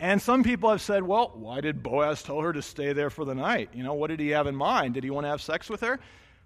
And 0.00 0.22
some 0.22 0.44
people 0.44 0.70
have 0.70 0.80
said, 0.80 1.02
well, 1.02 1.32
why 1.34 1.60
did 1.60 1.82
Boaz 1.82 2.22
tell 2.22 2.40
her 2.40 2.52
to 2.52 2.62
stay 2.62 2.92
there 2.92 3.10
for 3.10 3.24
the 3.24 3.34
night? 3.34 3.70
You 3.72 3.82
know, 3.82 3.94
what 3.94 4.08
did 4.08 4.20
he 4.20 4.28
have 4.28 4.46
in 4.46 4.54
mind? 4.54 4.94
Did 4.94 5.02
he 5.02 5.10
want 5.10 5.24
to 5.24 5.28
have 5.28 5.42
sex 5.42 5.68
with 5.68 5.80
her? 5.80 5.98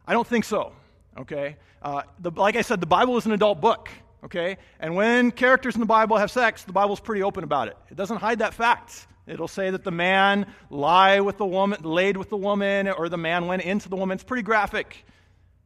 I 0.06 0.14
don't 0.14 0.26
think 0.26 0.44
so, 0.44 0.72
okay? 1.18 1.56
Uh, 1.82 2.02
the, 2.18 2.30
like 2.30 2.56
I 2.56 2.62
said, 2.62 2.80
the 2.80 2.86
Bible 2.86 3.16
is 3.18 3.26
an 3.26 3.32
adult 3.32 3.60
book, 3.60 3.90
okay? 4.24 4.56
And 4.80 4.96
when 4.96 5.30
characters 5.32 5.74
in 5.74 5.80
the 5.80 5.86
Bible 5.86 6.16
have 6.16 6.30
sex, 6.30 6.64
the 6.64 6.72
Bible's 6.72 7.00
pretty 7.00 7.22
open 7.22 7.44
about 7.44 7.68
it. 7.68 7.76
It 7.90 7.96
doesn't 7.96 8.18
hide 8.18 8.38
that 8.38 8.54
fact. 8.54 9.06
It'll 9.26 9.48
say 9.48 9.70
that 9.70 9.84
the 9.84 9.90
man 9.90 10.46
lie 10.70 11.20
with 11.20 11.36
the 11.36 11.46
woman, 11.46 11.82
laid 11.82 12.16
with 12.16 12.30
the 12.30 12.36
woman, 12.38 12.88
or 12.88 13.08
the 13.08 13.18
man 13.18 13.46
went 13.46 13.62
into 13.62 13.88
the 13.88 13.96
woman. 13.96 14.14
It's 14.14 14.24
pretty 14.24 14.42
graphic, 14.42 15.04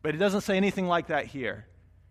but 0.02 0.14
it 0.14 0.18
doesn't 0.18 0.42
say 0.42 0.56
anything 0.56 0.88
like 0.88 1.06
that 1.06 1.26
here. 1.26 1.66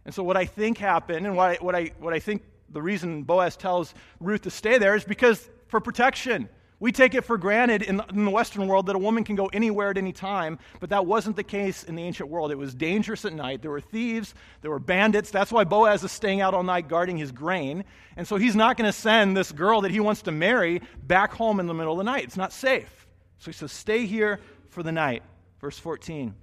And 0.06 0.14
so, 0.14 0.24
what 0.24 0.38
I 0.38 0.46
think 0.46 0.78
happened, 0.78 1.26
and 1.28 1.36
what 1.36 1.52
I, 1.52 1.56
what 1.64 1.76
I, 1.76 1.92
what 2.00 2.14
I 2.14 2.20
think 2.20 2.44
the 2.70 2.82
reason 2.82 3.24
Boaz 3.24 3.56
tells 3.56 3.94
Ruth 4.20 4.42
to 4.44 4.50
stay 4.50 4.78
there 4.78 4.96
is 4.96 5.04
because 5.04 5.48
for 5.68 5.80
protection. 5.80 6.50
We 6.80 6.92
take 6.92 7.16
it 7.16 7.24
for 7.24 7.38
granted 7.38 7.84
in 7.84 7.98
the, 7.98 8.30
Western 8.30 8.68
world 8.68 8.88
that 8.88 8.96
a 8.96 9.00
woman 9.00 9.24
can 9.24 9.38
go 9.38 9.48
anywhere 9.48 9.92
at 9.92 9.98
any 9.98 10.12
time, 10.12 10.60
but 10.82 10.90
that 10.90 11.06
wasn't 11.06 11.38
the 11.38 11.44
case 11.44 11.84
in 11.84 11.96
the 11.96 12.04
ancient 12.04 12.30
world. 12.30 12.52
It 12.52 12.58
was 12.58 12.76
dangerous 12.76 13.24
at 13.24 13.34
night. 13.34 13.62
There 13.62 13.72
were 13.72 13.80
thieves, 13.80 14.36
there 14.62 14.72
were 14.72 14.80
bandits. 14.80 15.32
That's 15.32 15.54
why 15.54 15.64
Boaz 15.64 16.04
is 16.04 16.12
staying 16.12 16.42
out 16.42 16.54
all 16.54 16.64
night 16.64 16.90
guarding 16.90 17.18
his 17.18 17.32
grain. 17.32 17.86
And 18.18 18.28
so 18.28 18.36
he's 18.36 18.58
not 18.58 18.76
going 18.76 18.88
to 18.88 18.98
send 18.98 19.38
this 19.38 19.54
girl 19.54 19.82
that 19.82 19.92
he 19.92 20.02
wants 20.02 20.24
to 20.24 20.32
marry 20.32 20.82
back 21.02 21.32
home 21.32 21.62
in 21.62 21.68
the 21.68 21.74
middle 21.74 21.94
of 21.94 21.98
the 21.98 22.04
night. 22.04 22.26
It's 22.26 22.38
not 22.38 22.52
safe. 22.52 23.08
So 23.38 23.46
he 23.46 23.54
says, 23.54 23.72
Stay 23.72 24.06
here 24.06 24.42
for 24.70 24.84
the 24.84 24.92
night. 24.92 25.24
Verse 25.62 25.80
14. 25.80 26.36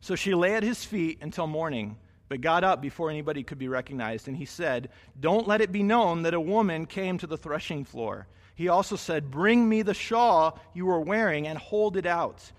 So 0.00 0.16
she 0.16 0.34
lay 0.34 0.54
at 0.54 0.62
his 0.62 0.84
feet 0.84 1.18
until 1.22 1.46
morning 1.46 1.96
but 2.28 2.40
got 2.40 2.64
up 2.64 2.80
before 2.82 3.10
anybody 3.10 3.42
could 3.42 3.58
be 3.58 3.68
recognized. 3.68 4.28
And 4.28 4.36
he 4.36 4.44
said, 4.44 4.90
Don't 5.18 5.48
let 5.48 5.60
it 5.60 5.72
be 5.72 5.82
known 5.82 6.22
that 6.22 6.34
a 6.34 6.40
woman 6.40 6.86
came 6.86 7.18
to 7.18 7.26
the 7.26 7.38
threshing 7.38 7.84
floor. 7.84 8.26
He 8.54 8.68
also 8.68 8.96
said, 8.96 9.30
Bring 9.30 9.68
me 9.68 9.82
the 9.82 9.94
shawl 9.94 10.58
you 10.74 10.86
were 10.86 11.00
wearing 11.00 11.46
and 11.46 11.58
hold 11.58 11.96
it 11.96 12.06
out. 12.06 12.52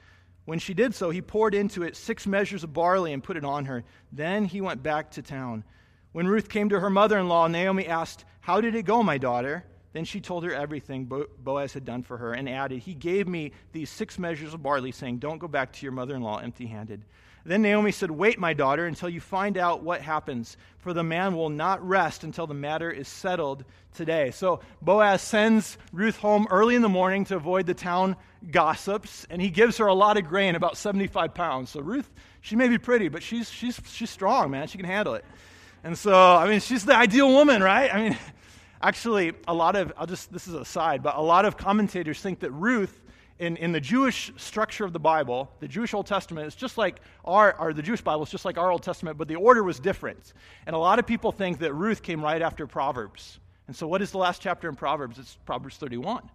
When 0.45 0.59
she 0.59 0.73
did 0.73 0.95
so, 0.95 1.11
he 1.11 1.21
poured 1.21 1.53
into 1.53 1.83
it 1.83 1.95
six 1.95 2.25
measures 2.25 2.63
of 2.63 2.73
barley 2.73 3.13
and 3.13 3.23
put 3.23 3.37
it 3.37 3.45
on 3.45 3.65
her. 3.65 3.83
Then 4.11 4.45
he 4.45 4.61
went 4.61 4.81
back 4.81 5.11
to 5.11 5.21
town. 5.21 5.63
When 6.11 6.27
Ruth 6.27 6.49
came 6.49 6.69
to 6.69 6.79
her 6.79 6.89
mother 6.89 7.19
in 7.19 7.27
law, 7.27 7.47
Naomi 7.47 7.85
asked, 7.85 8.25
How 8.39 8.61
did 8.61 8.73
it 8.73 8.83
go, 8.83 9.03
my 9.03 9.19
daughter? 9.19 9.63
Then 9.93 10.05
she 10.05 10.21
told 10.21 10.43
her 10.43 10.53
everything 10.53 11.05
Boaz 11.39 11.73
had 11.73 11.85
done 11.85 12.03
for 12.03 12.17
her 12.17 12.33
and 12.33 12.47
added, 12.47 12.79
He 12.79 12.93
gave 12.93 13.27
me 13.27 13.51
these 13.71 13.89
six 13.89 14.17
measures 14.17 14.53
of 14.53 14.63
barley, 14.63 14.91
saying, 14.91 15.19
Don't 15.19 15.39
go 15.39 15.47
back 15.47 15.73
to 15.73 15.85
your 15.85 15.91
mother 15.91 16.15
in 16.15 16.21
law 16.21 16.37
empty 16.37 16.65
handed. 16.67 17.03
Then 17.45 17.61
Naomi 17.61 17.91
said, 17.91 18.11
Wait, 18.11 18.39
my 18.39 18.53
daughter, 18.53 18.85
until 18.85 19.09
you 19.09 19.19
find 19.19 19.57
out 19.57 19.83
what 19.83 20.01
happens, 20.01 20.57
for 20.77 20.93
the 20.93 21.03
man 21.03 21.35
will 21.35 21.49
not 21.49 21.85
rest 21.85 22.23
until 22.23 22.47
the 22.47 22.53
matter 22.53 22.91
is 22.91 23.07
settled 23.07 23.63
today. 23.93 24.31
So 24.31 24.61
Boaz 24.81 25.21
sends 25.21 25.77
Ruth 25.91 26.17
home 26.17 26.47
early 26.49 26.75
in 26.75 26.81
the 26.81 26.89
morning 26.89 27.25
to 27.25 27.35
avoid 27.35 27.65
the 27.65 27.73
town 27.73 28.15
gossips, 28.51 29.25
and 29.29 29.41
he 29.41 29.49
gives 29.49 29.77
her 29.77 29.87
a 29.87 29.93
lot 29.93 30.17
of 30.17 30.25
grain, 30.25 30.55
about 30.55 30.77
75 30.77 31.33
pounds. 31.33 31.69
So 31.71 31.81
Ruth, 31.81 32.09
she 32.41 32.55
may 32.55 32.67
be 32.67 32.77
pretty, 32.77 33.09
but 33.09 33.23
she's, 33.23 33.49
she's, 33.49 33.79
she's 33.87 34.09
strong, 34.09 34.51
man. 34.51 34.67
She 34.67 34.77
can 34.77 34.85
handle 34.85 35.15
it. 35.15 35.25
And 35.83 35.97
so, 35.97 36.13
I 36.13 36.47
mean, 36.47 36.59
she's 36.59 36.85
the 36.85 36.95
ideal 36.95 37.29
woman, 37.29 37.63
right? 37.63 37.93
I 37.93 38.01
mean, 38.01 38.17
actually, 38.81 39.33
a 39.47 39.53
lot 39.53 39.75
of, 39.75 39.93
I'll 39.97 40.07
just, 40.07 40.31
this 40.31 40.47
is 40.47 40.53
a 40.53 40.65
side, 40.65 41.03
but 41.03 41.15
a 41.15 41.21
lot 41.21 41.45
of 41.45 41.57
commentators 41.57 42.21
think 42.21 42.39
that 42.41 42.51
Ruth 42.51 43.01
in, 43.39 43.55
in 43.57 43.71
the 43.71 43.79
Jewish 43.79 44.31
structure 44.35 44.83
of 44.83 44.93
the 44.93 44.99
Bible, 44.99 45.49
the 45.61 45.67
Jewish 45.67 45.93
Old 45.93 46.05
Testament 46.05 46.45
is 46.45 46.55
just 46.55 46.77
like 46.77 46.99
our, 47.23 47.57
or 47.57 47.73
the 47.73 47.81
Jewish 47.81 48.01
Bible 48.01 48.23
is 48.23 48.29
just 48.29 48.45
like 48.45 48.57
our 48.57 48.69
Old 48.69 48.83
Testament, 48.83 49.17
but 49.17 49.27
the 49.27 49.35
order 49.35 49.63
was 49.63 49.79
different. 49.79 50.33
And 50.65 50.75
a 50.75 50.79
lot 50.79 50.99
of 50.99 51.07
people 51.07 51.31
think 51.31 51.59
that 51.59 51.73
Ruth 51.73 52.03
came 52.03 52.21
right 52.21 52.41
after 52.41 52.67
Proverbs. 52.67 53.39
And 53.67 53.75
so, 53.75 53.87
what 53.87 54.01
is 54.01 54.11
the 54.11 54.17
last 54.17 54.41
chapter 54.41 54.67
in 54.67 54.75
Proverbs? 54.75 55.17
It's 55.17 55.37
Proverbs 55.45 55.77
31. 55.77 56.29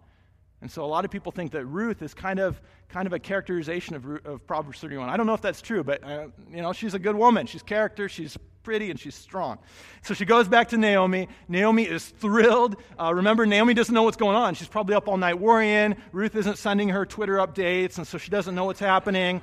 And 0.61 0.71
so 0.71 0.83
a 0.83 0.87
lot 0.87 1.05
of 1.05 1.11
people 1.11 1.31
think 1.31 1.51
that 1.51 1.65
Ruth 1.65 2.01
is 2.01 2.13
kind 2.13 2.39
of, 2.39 2.59
kind 2.89 3.05
of 3.05 3.13
a 3.13 3.19
characterization 3.19 3.95
of, 3.95 4.25
of 4.25 4.47
Proverbs 4.47 4.79
31. 4.79 5.09
I 5.09 5.17
don't 5.17 5.27
know 5.27 5.33
if 5.33 5.41
that's 5.41 5.61
true, 5.61 5.83
but 5.83 6.03
uh, 6.03 6.27
you 6.49 6.61
know, 6.61 6.73
she's 6.73 6.93
a 6.93 6.99
good 6.99 7.15
woman. 7.15 7.45
She's 7.45 7.61
character, 7.61 8.09
she's 8.09 8.37
pretty, 8.65 8.89
and 8.91 8.99
she's 8.99 9.15
strong. 9.15 9.59
So 10.01 10.13
she 10.13 10.25
goes 10.25 10.49
back 10.49 10.69
to 10.69 10.77
Naomi. 10.77 11.29
Naomi 11.47 11.83
is 11.83 12.05
thrilled. 12.05 12.75
Uh, 12.99 13.13
remember, 13.13 13.45
Naomi 13.45 13.73
doesn't 13.73 13.93
know 13.93 14.03
what's 14.03 14.17
going 14.17 14.35
on. 14.35 14.55
She's 14.55 14.67
probably 14.67 14.95
up 14.95 15.07
all 15.07 15.15
night 15.15 15.39
worrying. 15.39 15.95
Ruth 16.11 16.35
isn't 16.35 16.57
sending 16.57 16.89
her 16.89 17.05
Twitter 17.05 17.37
updates, 17.37 17.97
and 17.97 18.05
so 18.05 18.17
she 18.17 18.29
doesn't 18.29 18.55
know 18.55 18.65
what's 18.65 18.81
happening. 18.81 19.41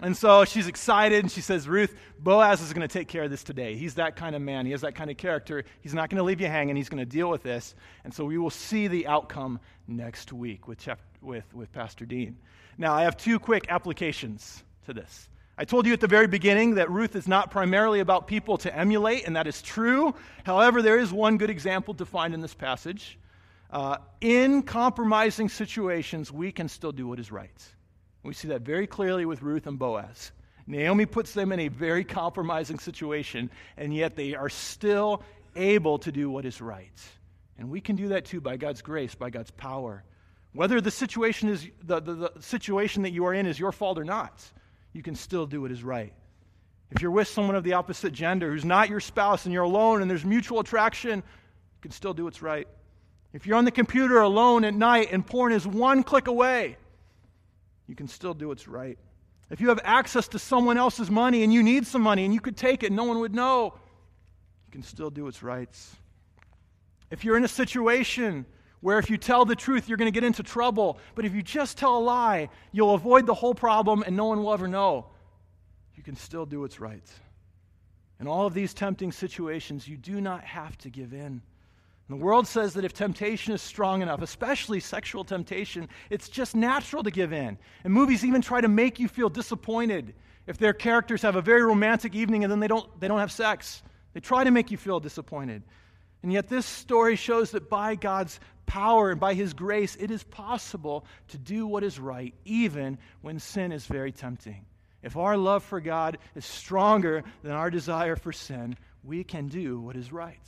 And 0.00 0.16
so 0.16 0.46
she's 0.46 0.66
excited, 0.66 1.24
and 1.24 1.30
she 1.30 1.42
says, 1.42 1.68
Ruth, 1.68 1.94
Boaz 2.18 2.62
is 2.62 2.72
going 2.72 2.86
to 2.86 2.92
take 2.92 3.08
care 3.08 3.24
of 3.24 3.30
this 3.30 3.42
today. 3.42 3.74
He's 3.74 3.94
that 3.96 4.16
kind 4.16 4.34
of 4.34 4.40
man. 4.40 4.64
He 4.64 4.72
has 4.72 4.80
that 4.80 4.94
kind 4.94 5.10
of 5.10 5.18
character. 5.18 5.64
He's 5.82 5.92
not 5.92 6.08
going 6.08 6.16
to 6.16 6.22
leave 6.22 6.40
you 6.40 6.46
hanging. 6.46 6.76
He's 6.76 6.88
going 6.88 7.04
to 7.04 7.10
deal 7.10 7.28
with 7.28 7.42
this. 7.42 7.74
And 8.04 8.14
so 8.14 8.24
we 8.24 8.38
will 8.38 8.50
see 8.50 8.88
the 8.88 9.06
outcome 9.06 9.60
next 9.86 10.32
week 10.32 10.66
with, 10.68 10.88
with, 11.20 11.52
with 11.52 11.70
Pastor 11.72 12.06
Dean. 12.06 12.38
Now, 12.78 12.94
I 12.94 13.02
have 13.02 13.16
two 13.16 13.38
quick 13.38 13.66
applications 13.68 14.62
to 14.86 14.94
this. 14.94 15.28
I 15.60 15.64
told 15.64 15.84
you 15.84 15.92
at 15.92 16.00
the 16.00 16.06
very 16.06 16.26
beginning 16.26 16.76
that 16.76 16.90
Ruth 16.90 17.14
is 17.14 17.28
not 17.28 17.50
primarily 17.50 18.00
about 18.00 18.26
people 18.26 18.56
to 18.56 18.74
emulate, 18.74 19.26
and 19.26 19.36
that 19.36 19.46
is 19.46 19.60
true. 19.60 20.14
However, 20.42 20.80
there 20.80 20.98
is 20.98 21.12
one 21.12 21.36
good 21.36 21.50
example 21.50 21.92
to 21.96 22.06
find 22.06 22.32
in 22.32 22.40
this 22.40 22.54
passage. 22.54 23.18
Uh, 23.70 23.98
in 24.22 24.62
compromising 24.62 25.50
situations, 25.50 26.32
we 26.32 26.50
can 26.50 26.66
still 26.66 26.92
do 26.92 27.06
what 27.06 27.18
is 27.18 27.30
right. 27.30 27.62
We 28.22 28.32
see 28.32 28.48
that 28.48 28.62
very 28.62 28.86
clearly 28.86 29.26
with 29.26 29.42
Ruth 29.42 29.66
and 29.66 29.78
Boaz. 29.78 30.32
Naomi 30.66 31.04
puts 31.04 31.34
them 31.34 31.52
in 31.52 31.60
a 31.60 31.68
very 31.68 32.04
compromising 32.04 32.78
situation, 32.78 33.50
and 33.76 33.94
yet 33.94 34.16
they 34.16 34.34
are 34.34 34.48
still 34.48 35.22
able 35.56 35.98
to 35.98 36.10
do 36.10 36.30
what 36.30 36.46
is 36.46 36.62
right. 36.62 36.98
And 37.58 37.68
we 37.68 37.82
can 37.82 37.96
do 37.96 38.08
that 38.08 38.24
too 38.24 38.40
by 38.40 38.56
God's 38.56 38.80
grace, 38.80 39.14
by 39.14 39.28
God's 39.28 39.50
power. 39.50 40.04
Whether 40.54 40.80
the 40.80 40.90
situation, 40.90 41.50
is, 41.50 41.68
the, 41.84 42.00
the, 42.00 42.14
the 42.14 42.32
situation 42.40 43.02
that 43.02 43.10
you 43.10 43.26
are 43.26 43.34
in 43.34 43.44
is 43.44 43.58
your 43.58 43.72
fault 43.72 43.98
or 43.98 44.04
not, 44.04 44.42
you 44.92 45.02
can 45.02 45.14
still 45.14 45.46
do 45.46 45.62
what 45.62 45.70
is 45.70 45.82
right. 45.82 46.12
If 46.90 47.02
you're 47.02 47.10
with 47.10 47.28
someone 47.28 47.54
of 47.54 47.62
the 47.62 47.74
opposite 47.74 48.12
gender 48.12 48.50
who's 48.50 48.64
not 48.64 48.88
your 48.88 49.00
spouse 49.00 49.44
and 49.44 49.52
you're 49.52 49.62
alone 49.62 50.02
and 50.02 50.10
there's 50.10 50.24
mutual 50.24 50.60
attraction, 50.60 51.18
you 51.18 51.80
can 51.80 51.92
still 51.92 52.12
do 52.12 52.24
what's 52.24 52.42
right. 52.42 52.66
If 53.32 53.46
you're 53.46 53.56
on 53.56 53.64
the 53.64 53.70
computer 53.70 54.20
alone 54.20 54.64
at 54.64 54.74
night 54.74 55.08
and 55.12 55.24
porn 55.24 55.52
is 55.52 55.66
one 55.66 56.02
click 56.02 56.26
away, 56.26 56.76
you 57.86 57.94
can 57.94 58.08
still 58.08 58.34
do 58.34 58.48
what's 58.48 58.66
right. 58.66 58.98
If 59.50 59.60
you 59.60 59.68
have 59.68 59.80
access 59.84 60.28
to 60.28 60.38
someone 60.38 60.78
else's 60.78 61.10
money 61.10 61.42
and 61.42 61.52
you 61.52 61.62
need 61.62 61.86
some 61.86 62.02
money 62.02 62.24
and 62.24 62.34
you 62.34 62.40
could 62.40 62.56
take 62.56 62.82
it 62.82 62.86
and 62.86 62.96
no 62.96 63.04
one 63.04 63.20
would 63.20 63.34
know, 63.34 63.74
you 64.66 64.72
can 64.72 64.82
still 64.82 65.10
do 65.10 65.24
what's 65.24 65.42
right. 65.42 65.68
If 67.10 67.24
you're 67.24 67.36
in 67.36 67.44
a 67.44 67.48
situation 67.48 68.46
where 68.80 68.98
if 68.98 69.10
you 69.10 69.18
tell 69.18 69.44
the 69.44 69.56
truth, 69.56 69.88
you're 69.88 69.98
going 69.98 70.10
to 70.10 70.14
get 70.14 70.24
into 70.24 70.42
trouble, 70.42 70.98
but 71.14 71.24
if 71.24 71.34
you 71.34 71.42
just 71.42 71.76
tell 71.76 71.98
a 71.98 72.00
lie, 72.00 72.48
you'll 72.72 72.94
avoid 72.94 73.26
the 73.26 73.34
whole 73.34 73.54
problem 73.54 74.02
and 74.06 74.16
no 74.16 74.26
one 74.26 74.42
will 74.42 74.52
ever 74.52 74.68
know, 74.68 75.06
you 75.94 76.02
can 76.02 76.16
still 76.16 76.46
do 76.46 76.60
what's 76.60 76.80
right. 76.80 77.06
In 78.20 78.26
all 78.26 78.46
of 78.46 78.54
these 78.54 78.74
tempting 78.74 79.12
situations, 79.12 79.86
you 79.86 79.96
do 79.96 80.20
not 80.20 80.44
have 80.44 80.76
to 80.78 80.90
give 80.90 81.12
in. 81.12 81.20
And 81.20 81.42
the 82.08 82.24
world 82.24 82.46
says 82.46 82.74
that 82.74 82.84
if 82.84 82.92
temptation 82.92 83.52
is 83.52 83.62
strong 83.62 84.02
enough, 84.02 84.20
especially 84.20 84.80
sexual 84.80 85.24
temptation, 85.24 85.88
it's 86.10 86.28
just 86.28 86.56
natural 86.56 87.02
to 87.02 87.10
give 87.10 87.32
in. 87.32 87.56
And 87.84 87.92
movies 87.92 88.24
even 88.24 88.42
try 88.42 88.60
to 88.60 88.68
make 88.68 88.98
you 88.98 89.08
feel 89.08 89.28
disappointed 89.28 90.14
if 90.46 90.58
their 90.58 90.72
characters 90.72 91.22
have 91.22 91.36
a 91.36 91.42
very 91.42 91.62
romantic 91.62 92.14
evening 92.14 92.44
and 92.44 92.50
then 92.50 92.60
they 92.60 92.66
don't, 92.66 92.98
they 92.98 93.08
don't 93.08 93.20
have 93.20 93.30
sex. 93.30 93.82
They 94.12 94.20
try 94.20 94.42
to 94.42 94.50
make 94.50 94.70
you 94.70 94.76
feel 94.76 95.00
disappointed. 95.00 95.62
And 96.22 96.32
yet, 96.32 96.48
this 96.48 96.66
story 96.66 97.16
shows 97.16 97.52
that 97.52 97.70
by 97.70 97.94
God's 97.94 98.40
power 98.70 99.10
and 99.10 99.18
by 99.18 99.34
His 99.34 99.52
grace, 99.52 99.96
it 99.98 100.12
is 100.12 100.22
possible 100.22 101.04
to 101.28 101.38
do 101.38 101.66
what 101.66 101.82
is 101.82 101.98
right, 101.98 102.32
even 102.44 102.98
when 103.20 103.40
sin 103.40 103.72
is 103.72 103.84
very 103.84 104.12
tempting. 104.12 104.64
If 105.02 105.16
our 105.16 105.36
love 105.36 105.64
for 105.64 105.80
God 105.80 106.18
is 106.36 106.44
stronger 106.44 107.24
than 107.42 107.50
our 107.50 107.68
desire 107.68 108.14
for 108.14 108.32
sin, 108.32 108.76
we 109.02 109.24
can 109.24 109.48
do 109.48 109.80
what 109.80 109.96
is 109.96 110.12
right. 110.12 110.38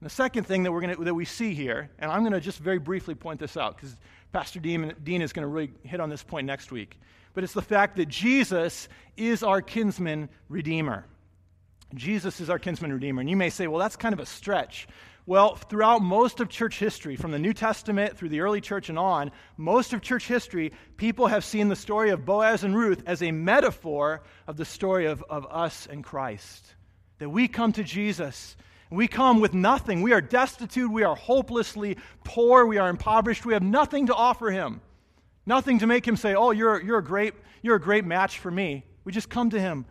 The 0.00 0.08
second 0.08 0.44
thing 0.44 0.62
that, 0.62 0.70
we're 0.70 0.80
gonna, 0.80 0.94
that 0.96 1.14
we 1.14 1.24
see 1.24 1.54
here, 1.54 1.90
and 1.98 2.08
I'm 2.08 2.20
going 2.20 2.34
to 2.34 2.40
just 2.40 2.60
very 2.60 2.78
briefly 2.78 3.16
point 3.16 3.40
this 3.40 3.56
out 3.56 3.74
because 3.74 3.96
Pastor 4.32 4.60
Dean, 4.60 4.94
Dean 5.02 5.20
is 5.20 5.32
going 5.32 5.42
to 5.42 5.48
really 5.48 5.72
hit 5.82 5.98
on 5.98 6.10
this 6.10 6.22
point 6.22 6.46
next 6.46 6.70
week, 6.70 7.00
but 7.34 7.42
it's 7.42 7.52
the 7.52 7.62
fact 7.62 7.96
that 7.96 8.08
Jesus 8.08 8.88
is 9.16 9.42
our 9.42 9.60
kinsman 9.60 10.28
redeemer. 10.48 11.04
Jesus 11.94 12.40
is 12.40 12.48
our 12.48 12.60
kinsman 12.60 12.92
redeemer. 12.92 13.22
And 13.22 13.30
you 13.30 13.36
may 13.36 13.50
say, 13.50 13.66
well, 13.66 13.80
that's 13.80 13.96
kind 13.96 14.12
of 14.12 14.20
a 14.20 14.26
stretch. 14.26 14.86
Well, 15.28 15.56
throughout 15.56 16.00
most 16.00 16.40
of 16.40 16.48
church 16.48 16.78
history, 16.78 17.14
from 17.14 17.32
the 17.32 17.38
New 17.38 17.52
Testament 17.52 18.16
through 18.16 18.30
the 18.30 18.40
early 18.40 18.62
church 18.62 18.88
and 18.88 18.98
on, 18.98 19.30
most 19.58 19.92
of 19.92 20.00
church 20.00 20.26
history, 20.26 20.72
people 20.96 21.26
have 21.26 21.44
seen 21.44 21.68
the 21.68 21.76
story 21.76 22.08
of 22.08 22.24
Boaz 22.24 22.64
and 22.64 22.74
Ruth 22.74 23.02
as 23.04 23.22
a 23.22 23.30
metaphor 23.30 24.22
of 24.46 24.56
the 24.56 24.64
story 24.64 25.04
of, 25.04 25.22
of 25.28 25.46
us 25.50 25.86
and 25.86 26.02
Christ. 26.02 26.74
That 27.18 27.28
we 27.28 27.46
come 27.46 27.72
to 27.72 27.84
Jesus 27.84 28.56
we 28.90 29.06
come 29.06 29.40
with 29.40 29.52
nothing. 29.52 30.00
We 30.00 30.14
are 30.14 30.22
destitute. 30.22 30.90
We 30.90 31.02
are 31.02 31.14
hopelessly 31.14 31.98
poor. 32.24 32.64
We 32.64 32.78
are 32.78 32.88
impoverished. 32.88 33.44
We 33.44 33.52
have 33.52 33.62
nothing 33.62 34.06
to 34.06 34.14
offer 34.14 34.50
him. 34.50 34.80
Nothing 35.44 35.80
to 35.80 35.86
make 35.86 36.08
him 36.08 36.16
say, 36.16 36.34
Oh, 36.34 36.52
you're, 36.52 36.80
you're, 36.80 37.00
a, 37.00 37.04
great, 37.04 37.34
you're 37.60 37.76
a 37.76 37.80
great 37.80 38.06
match 38.06 38.38
for 38.38 38.50
me. 38.50 38.86
We 39.04 39.12
just 39.12 39.28
come 39.28 39.50
to 39.50 39.60
him 39.60 39.84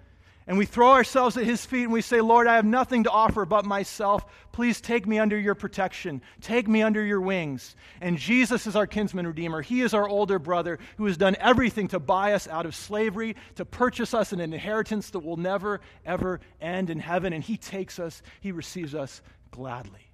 and 0.47 0.57
we 0.57 0.65
throw 0.65 0.91
ourselves 0.91 1.35
at 1.35 1.43
his 1.43 1.65
feet 1.65 1.83
and 1.83 1.91
we 1.91 2.01
say, 2.01 2.21
Lord, 2.21 2.47
I 2.47 2.55
have 2.55 2.65
nothing 2.65 3.03
to 3.03 3.11
offer 3.11 3.45
but 3.45 3.65
myself. 3.65 4.25
Please 4.53 4.79
take 4.79 5.05
me 5.05 5.19
under 5.19 5.37
your 5.37 5.55
protection. 5.55 6.21
Take 6.39 6.69
me 6.69 6.81
under 6.81 7.03
your 7.03 7.19
wings. 7.19 7.75
And 7.99 8.17
Jesus 8.17 8.65
is 8.65 8.77
our 8.77 8.87
kinsman 8.87 9.27
redeemer. 9.27 9.61
He 9.61 9.81
is 9.81 9.93
our 9.93 10.07
older 10.07 10.39
brother 10.39 10.79
who 10.95 11.05
has 11.05 11.17
done 11.17 11.35
everything 11.41 11.89
to 11.89 11.99
buy 11.99 12.31
us 12.31 12.47
out 12.47 12.65
of 12.65 12.75
slavery, 12.75 13.35
to 13.55 13.65
purchase 13.65 14.13
us 14.13 14.31
an 14.31 14.39
inheritance 14.39 15.09
that 15.09 15.19
will 15.19 15.35
never, 15.35 15.81
ever 16.05 16.39
end 16.61 16.89
in 16.89 16.99
heaven. 16.99 17.33
And 17.33 17.43
he 17.43 17.57
takes 17.57 17.99
us, 17.99 18.21
he 18.39 18.53
receives 18.53 18.95
us 18.95 19.21
gladly. 19.51 20.11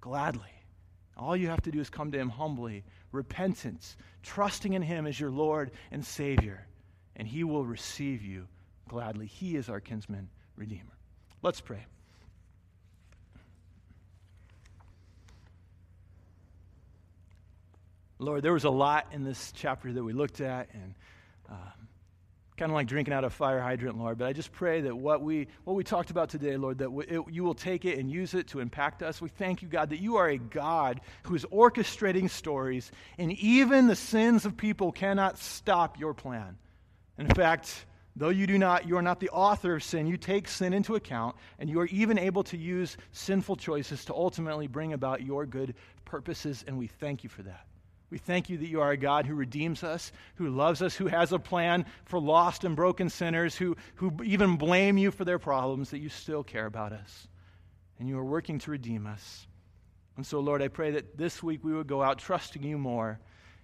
Gladly. 0.00 0.42
All 1.16 1.36
you 1.36 1.48
have 1.48 1.62
to 1.62 1.72
do 1.72 1.80
is 1.80 1.90
come 1.90 2.12
to 2.12 2.18
him 2.18 2.28
humbly, 2.28 2.84
repentance, 3.10 3.96
trusting 4.22 4.72
in 4.72 4.82
him 4.82 5.06
as 5.06 5.18
your 5.18 5.30
Lord 5.30 5.72
and 5.90 6.04
Savior, 6.04 6.66
and 7.16 7.26
he 7.26 7.42
will 7.42 7.64
receive 7.64 8.22
you 8.22 8.46
gladly. 8.94 9.26
He 9.26 9.56
is 9.56 9.68
our 9.68 9.80
kinsman 9.80 10.28
redeemer. 10.54 10.96
Let's 11.42 11.60
pray. 11.60 11.84
Lord, 18.20 18.44
there 18.44 18.52
was 18.52 18.62
a 18.62 18.70
lot 18.70 19.08
in 19.10 19.24
this 19.24 19.52
chapter 19.56 19.92
that 19.92 20.04
we 20.04 20.12
looked 20.12 20.40
at, 20.40 20.68
and 20.72 20.94
um, 21.50 21.88
kind 22.56 22.70
of 22.70 22.76
like 22.76 22.86
drinking 22.86 23.12
out 23.12 23.24
of 23.24 23.32
a 23.32 23.34
fire 23.34 23.60
hydrant, 23.60 23.98
Lord. 23.98 24.16
But 24.16 24.28
I 24.28 24.32
just 24.32 24.52
pray 24.52 24.82
that 24.82 24.96
what 24.96 25.22
we 25.22 25.48
what 25.64 25.74
we 25.74 25.82
talked 25.82 26.10
about 26.12 26.28
today, 26.28 26.56
Lord, 26.56 26.78
that 26.78 26.90
it, 27.08 27.20
you 27.32 27.42
will 27.42 27.54
take 27.54 27.84
it 27.84 27.98
and 27.98 28.08
use 28.08 28.32
it 28.32 28.46
to 28.48 28.60
impact 28.60 29.02
us. 29.02 29.20
We 29.20 29.28
thank 29.28 29.60
you, 29.60 29.66
God, 29.66 29.90
that 29.90 29.98
you 29.98 30.18
are 30.18 30.28
a 30.28 30.38
God 30.38 31.00
who 31.24 31.34
is 31.34 31.44
orchestrating 31.46 32.30
stories, 32.30 32.92
and 33.18 33.32
even 33.32 33.88
the 33.88 33.96
sins 33.96 34.46
of 34.46 34.56
people 34.56 34.92
cannot 34.92 35.36
stop 35.36 35.98
your 35.98 36.14
plan. 36.14 36.58
In 37.18 37.26
fact, 37.26 37.86
Though 38.16 38.28
you 38.28 38.46
do 38.46 38.58
not, 38.58 38.86
you 38.86 38.96
are 38.96 39.02
not 39.02 39.18
the 39.18 39.30
author 39.30 39.74
of 39.74 39.82
sin, 39.82 40.06
you 40.06 40.16
take 40.16 40.46
sin 40.46 40.72
into 40.72 40.94
account, 40.94 41.34
and 41.58 41.68
you 41.68 41.80
are 41.80 41.86
even 41.86 42.16
able 42.18 42.44
to 42.44 42.56
use 42.56 42.96
sinful 43.10 43.56
choices 43.56 44.04
to 44.04 44.14
ultimately 44.14 44.68
bring 44.68 44.92
about 44.92 45.22
your 45.22 45.46
good 45.46 45.74
purposes, 46.04 46.64
and 46.68 46.78
we 46.78 46.86
thank 46.86 47.24
you 47.24 47.28
for 47.28 47.42
that. 47.42 47.66
We 48.10 48.18
thank 48.18 48.48
you 48.48 48.56
that 48.58 48.68
you 48.68 48.80
are 48.80 48.92
a 48.92 48.96
God 48.96 49.26
who 49.26 49.34
redeems 49.34 49.82
us, 49.82 50.12
who 50.36 50.48
loves 50.48 50.80
us, 50.80 50.94
who 50.94 51.08
has 51.08 51.32
a 51.32 51.38
plan 51.40 51.84
for 52.04 52.20
lost 52.20 52.62
and 52.62 52.76
broken 52.76 53.10
sinners, 53.10 53.56
who, 53.56 53.76
who 53.96 54.12
even 54.22 54.56
blame 54.56 54.96
you 54.96 55.10
for 55.10 55.24
their 55.24 55.40
problems, 55.40 55.90
that 55.90 55.98
you 55.98 56.08
still 56.08 56.44
care 56.44 56.66
about 56.66 56.92
us. 56.92 57.26
And 57.98 58.08
you 58.08 58.16
are 58.16 58.24
working 58.24 58.60
to 58.60 58.70
redeem 58.70 59.08
us. 59.08 59.48
And 60.16 60.24
so, 60.24 60.38
Lord, 60.38 60.62
I 60.62 60.68
pray 60.68 60.92
that 60.92 61.18
this 61.18 61.42
week 61.42 61.64
we 61.64 61.74
would 61.74 61.88
go 61.88 62.02
out 62.02 62.18
trusting 62.18 62.62
you 62.62 62.78
more 62.78 63.18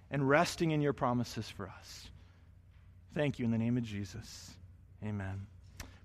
and 0.09 0.27
resting 0.27 0.71
in 0.71 0.81
your 0.81 0.91
promises 0.91 1.49
for 1.49 1.69
us. 1.69 2.10
Thank 3.13 3.39
you 3.39 3.45
in 3.45 3.51
the 3.51 3.57
name 3.57 3.77
of 3.77 3.83
Jesus. 3.83 4.51
Amen. 5.03 5.45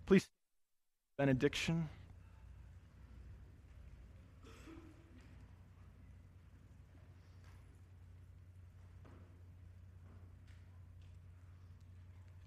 Please, 0.07 0.27
benediction. 1.17 1.89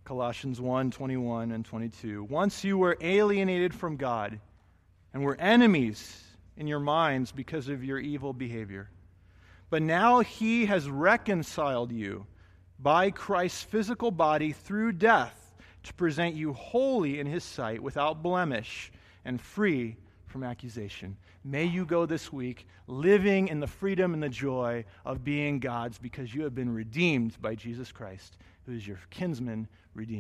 Colossians 0.03 0.59
1 0.59 0.89
21 0.91 1.51
and 1.51 1.63
22. 1.63 2.23
Once 2.23 2.63
you 2.63 2.79
were 2.79 2.97
alienated 2.99 3.73
from 3.73 3.95
God 3.95 4.39
and 5.13 5.23
were 5.23 5.35
enemies 5.35 6.23
in 6.57 6.65
your 6.65 6.79
minds 6.79 7.31
because 7.31 7.69
of 7.69 7.83
your 7.83 7.99
evil 7.99 8.33
behavior. 8.33 8.89
But 9.69 9.83
now 9.83 10.21
he 10.21 10.65
has 10.65 10.89
reconciled 10.89 11.91
you 11.91 12.25
by 12.79 13.11
Christ's 13.11 13.63
physical 13.63 14.09
body 14.09 14.53
through 14.53 14.93
death 14.93 15.53
to 15.83 15.93
present 15.93 16.35
you 16.35 16.53
holy 16.53 17.19
in 17.19 17.27
his 17.27 17.43
sight, 17.43 17.81
without 17.81 18.23
blemish, 18.23 18.91
and 19.25 19.39
free 19.39 19.97
from 20.27 20.43
accusation. 20.43 21.17
May 21.43 21.65
you 21.65 21.85
go 21.85 22.05
this 22.05 22.31
week 22.31 22.67
living 22.87 23.47
in 23.47 23.59
the 23.59 23.67
freedom 23.67 24.13
and 24.13 24.21
the 24.21 24.29
joy 24.29 24.85
of 25.05 25.23
being 25.23 25.59
God's 25.59 25.97
because 25.97 26.33
you 26.33 26.43
have 26.43 26.55
been 26.55 26.73
redeemed 26.73 27.41
by 27.41 27.55
Jesus 27.55 27.91
Christ, 27.91 28.37
who 28.65 28.73
is 28.73 28.87
your 28.87 28.99
kinsman 29.09 29.67
redeemer. 29.93 30.17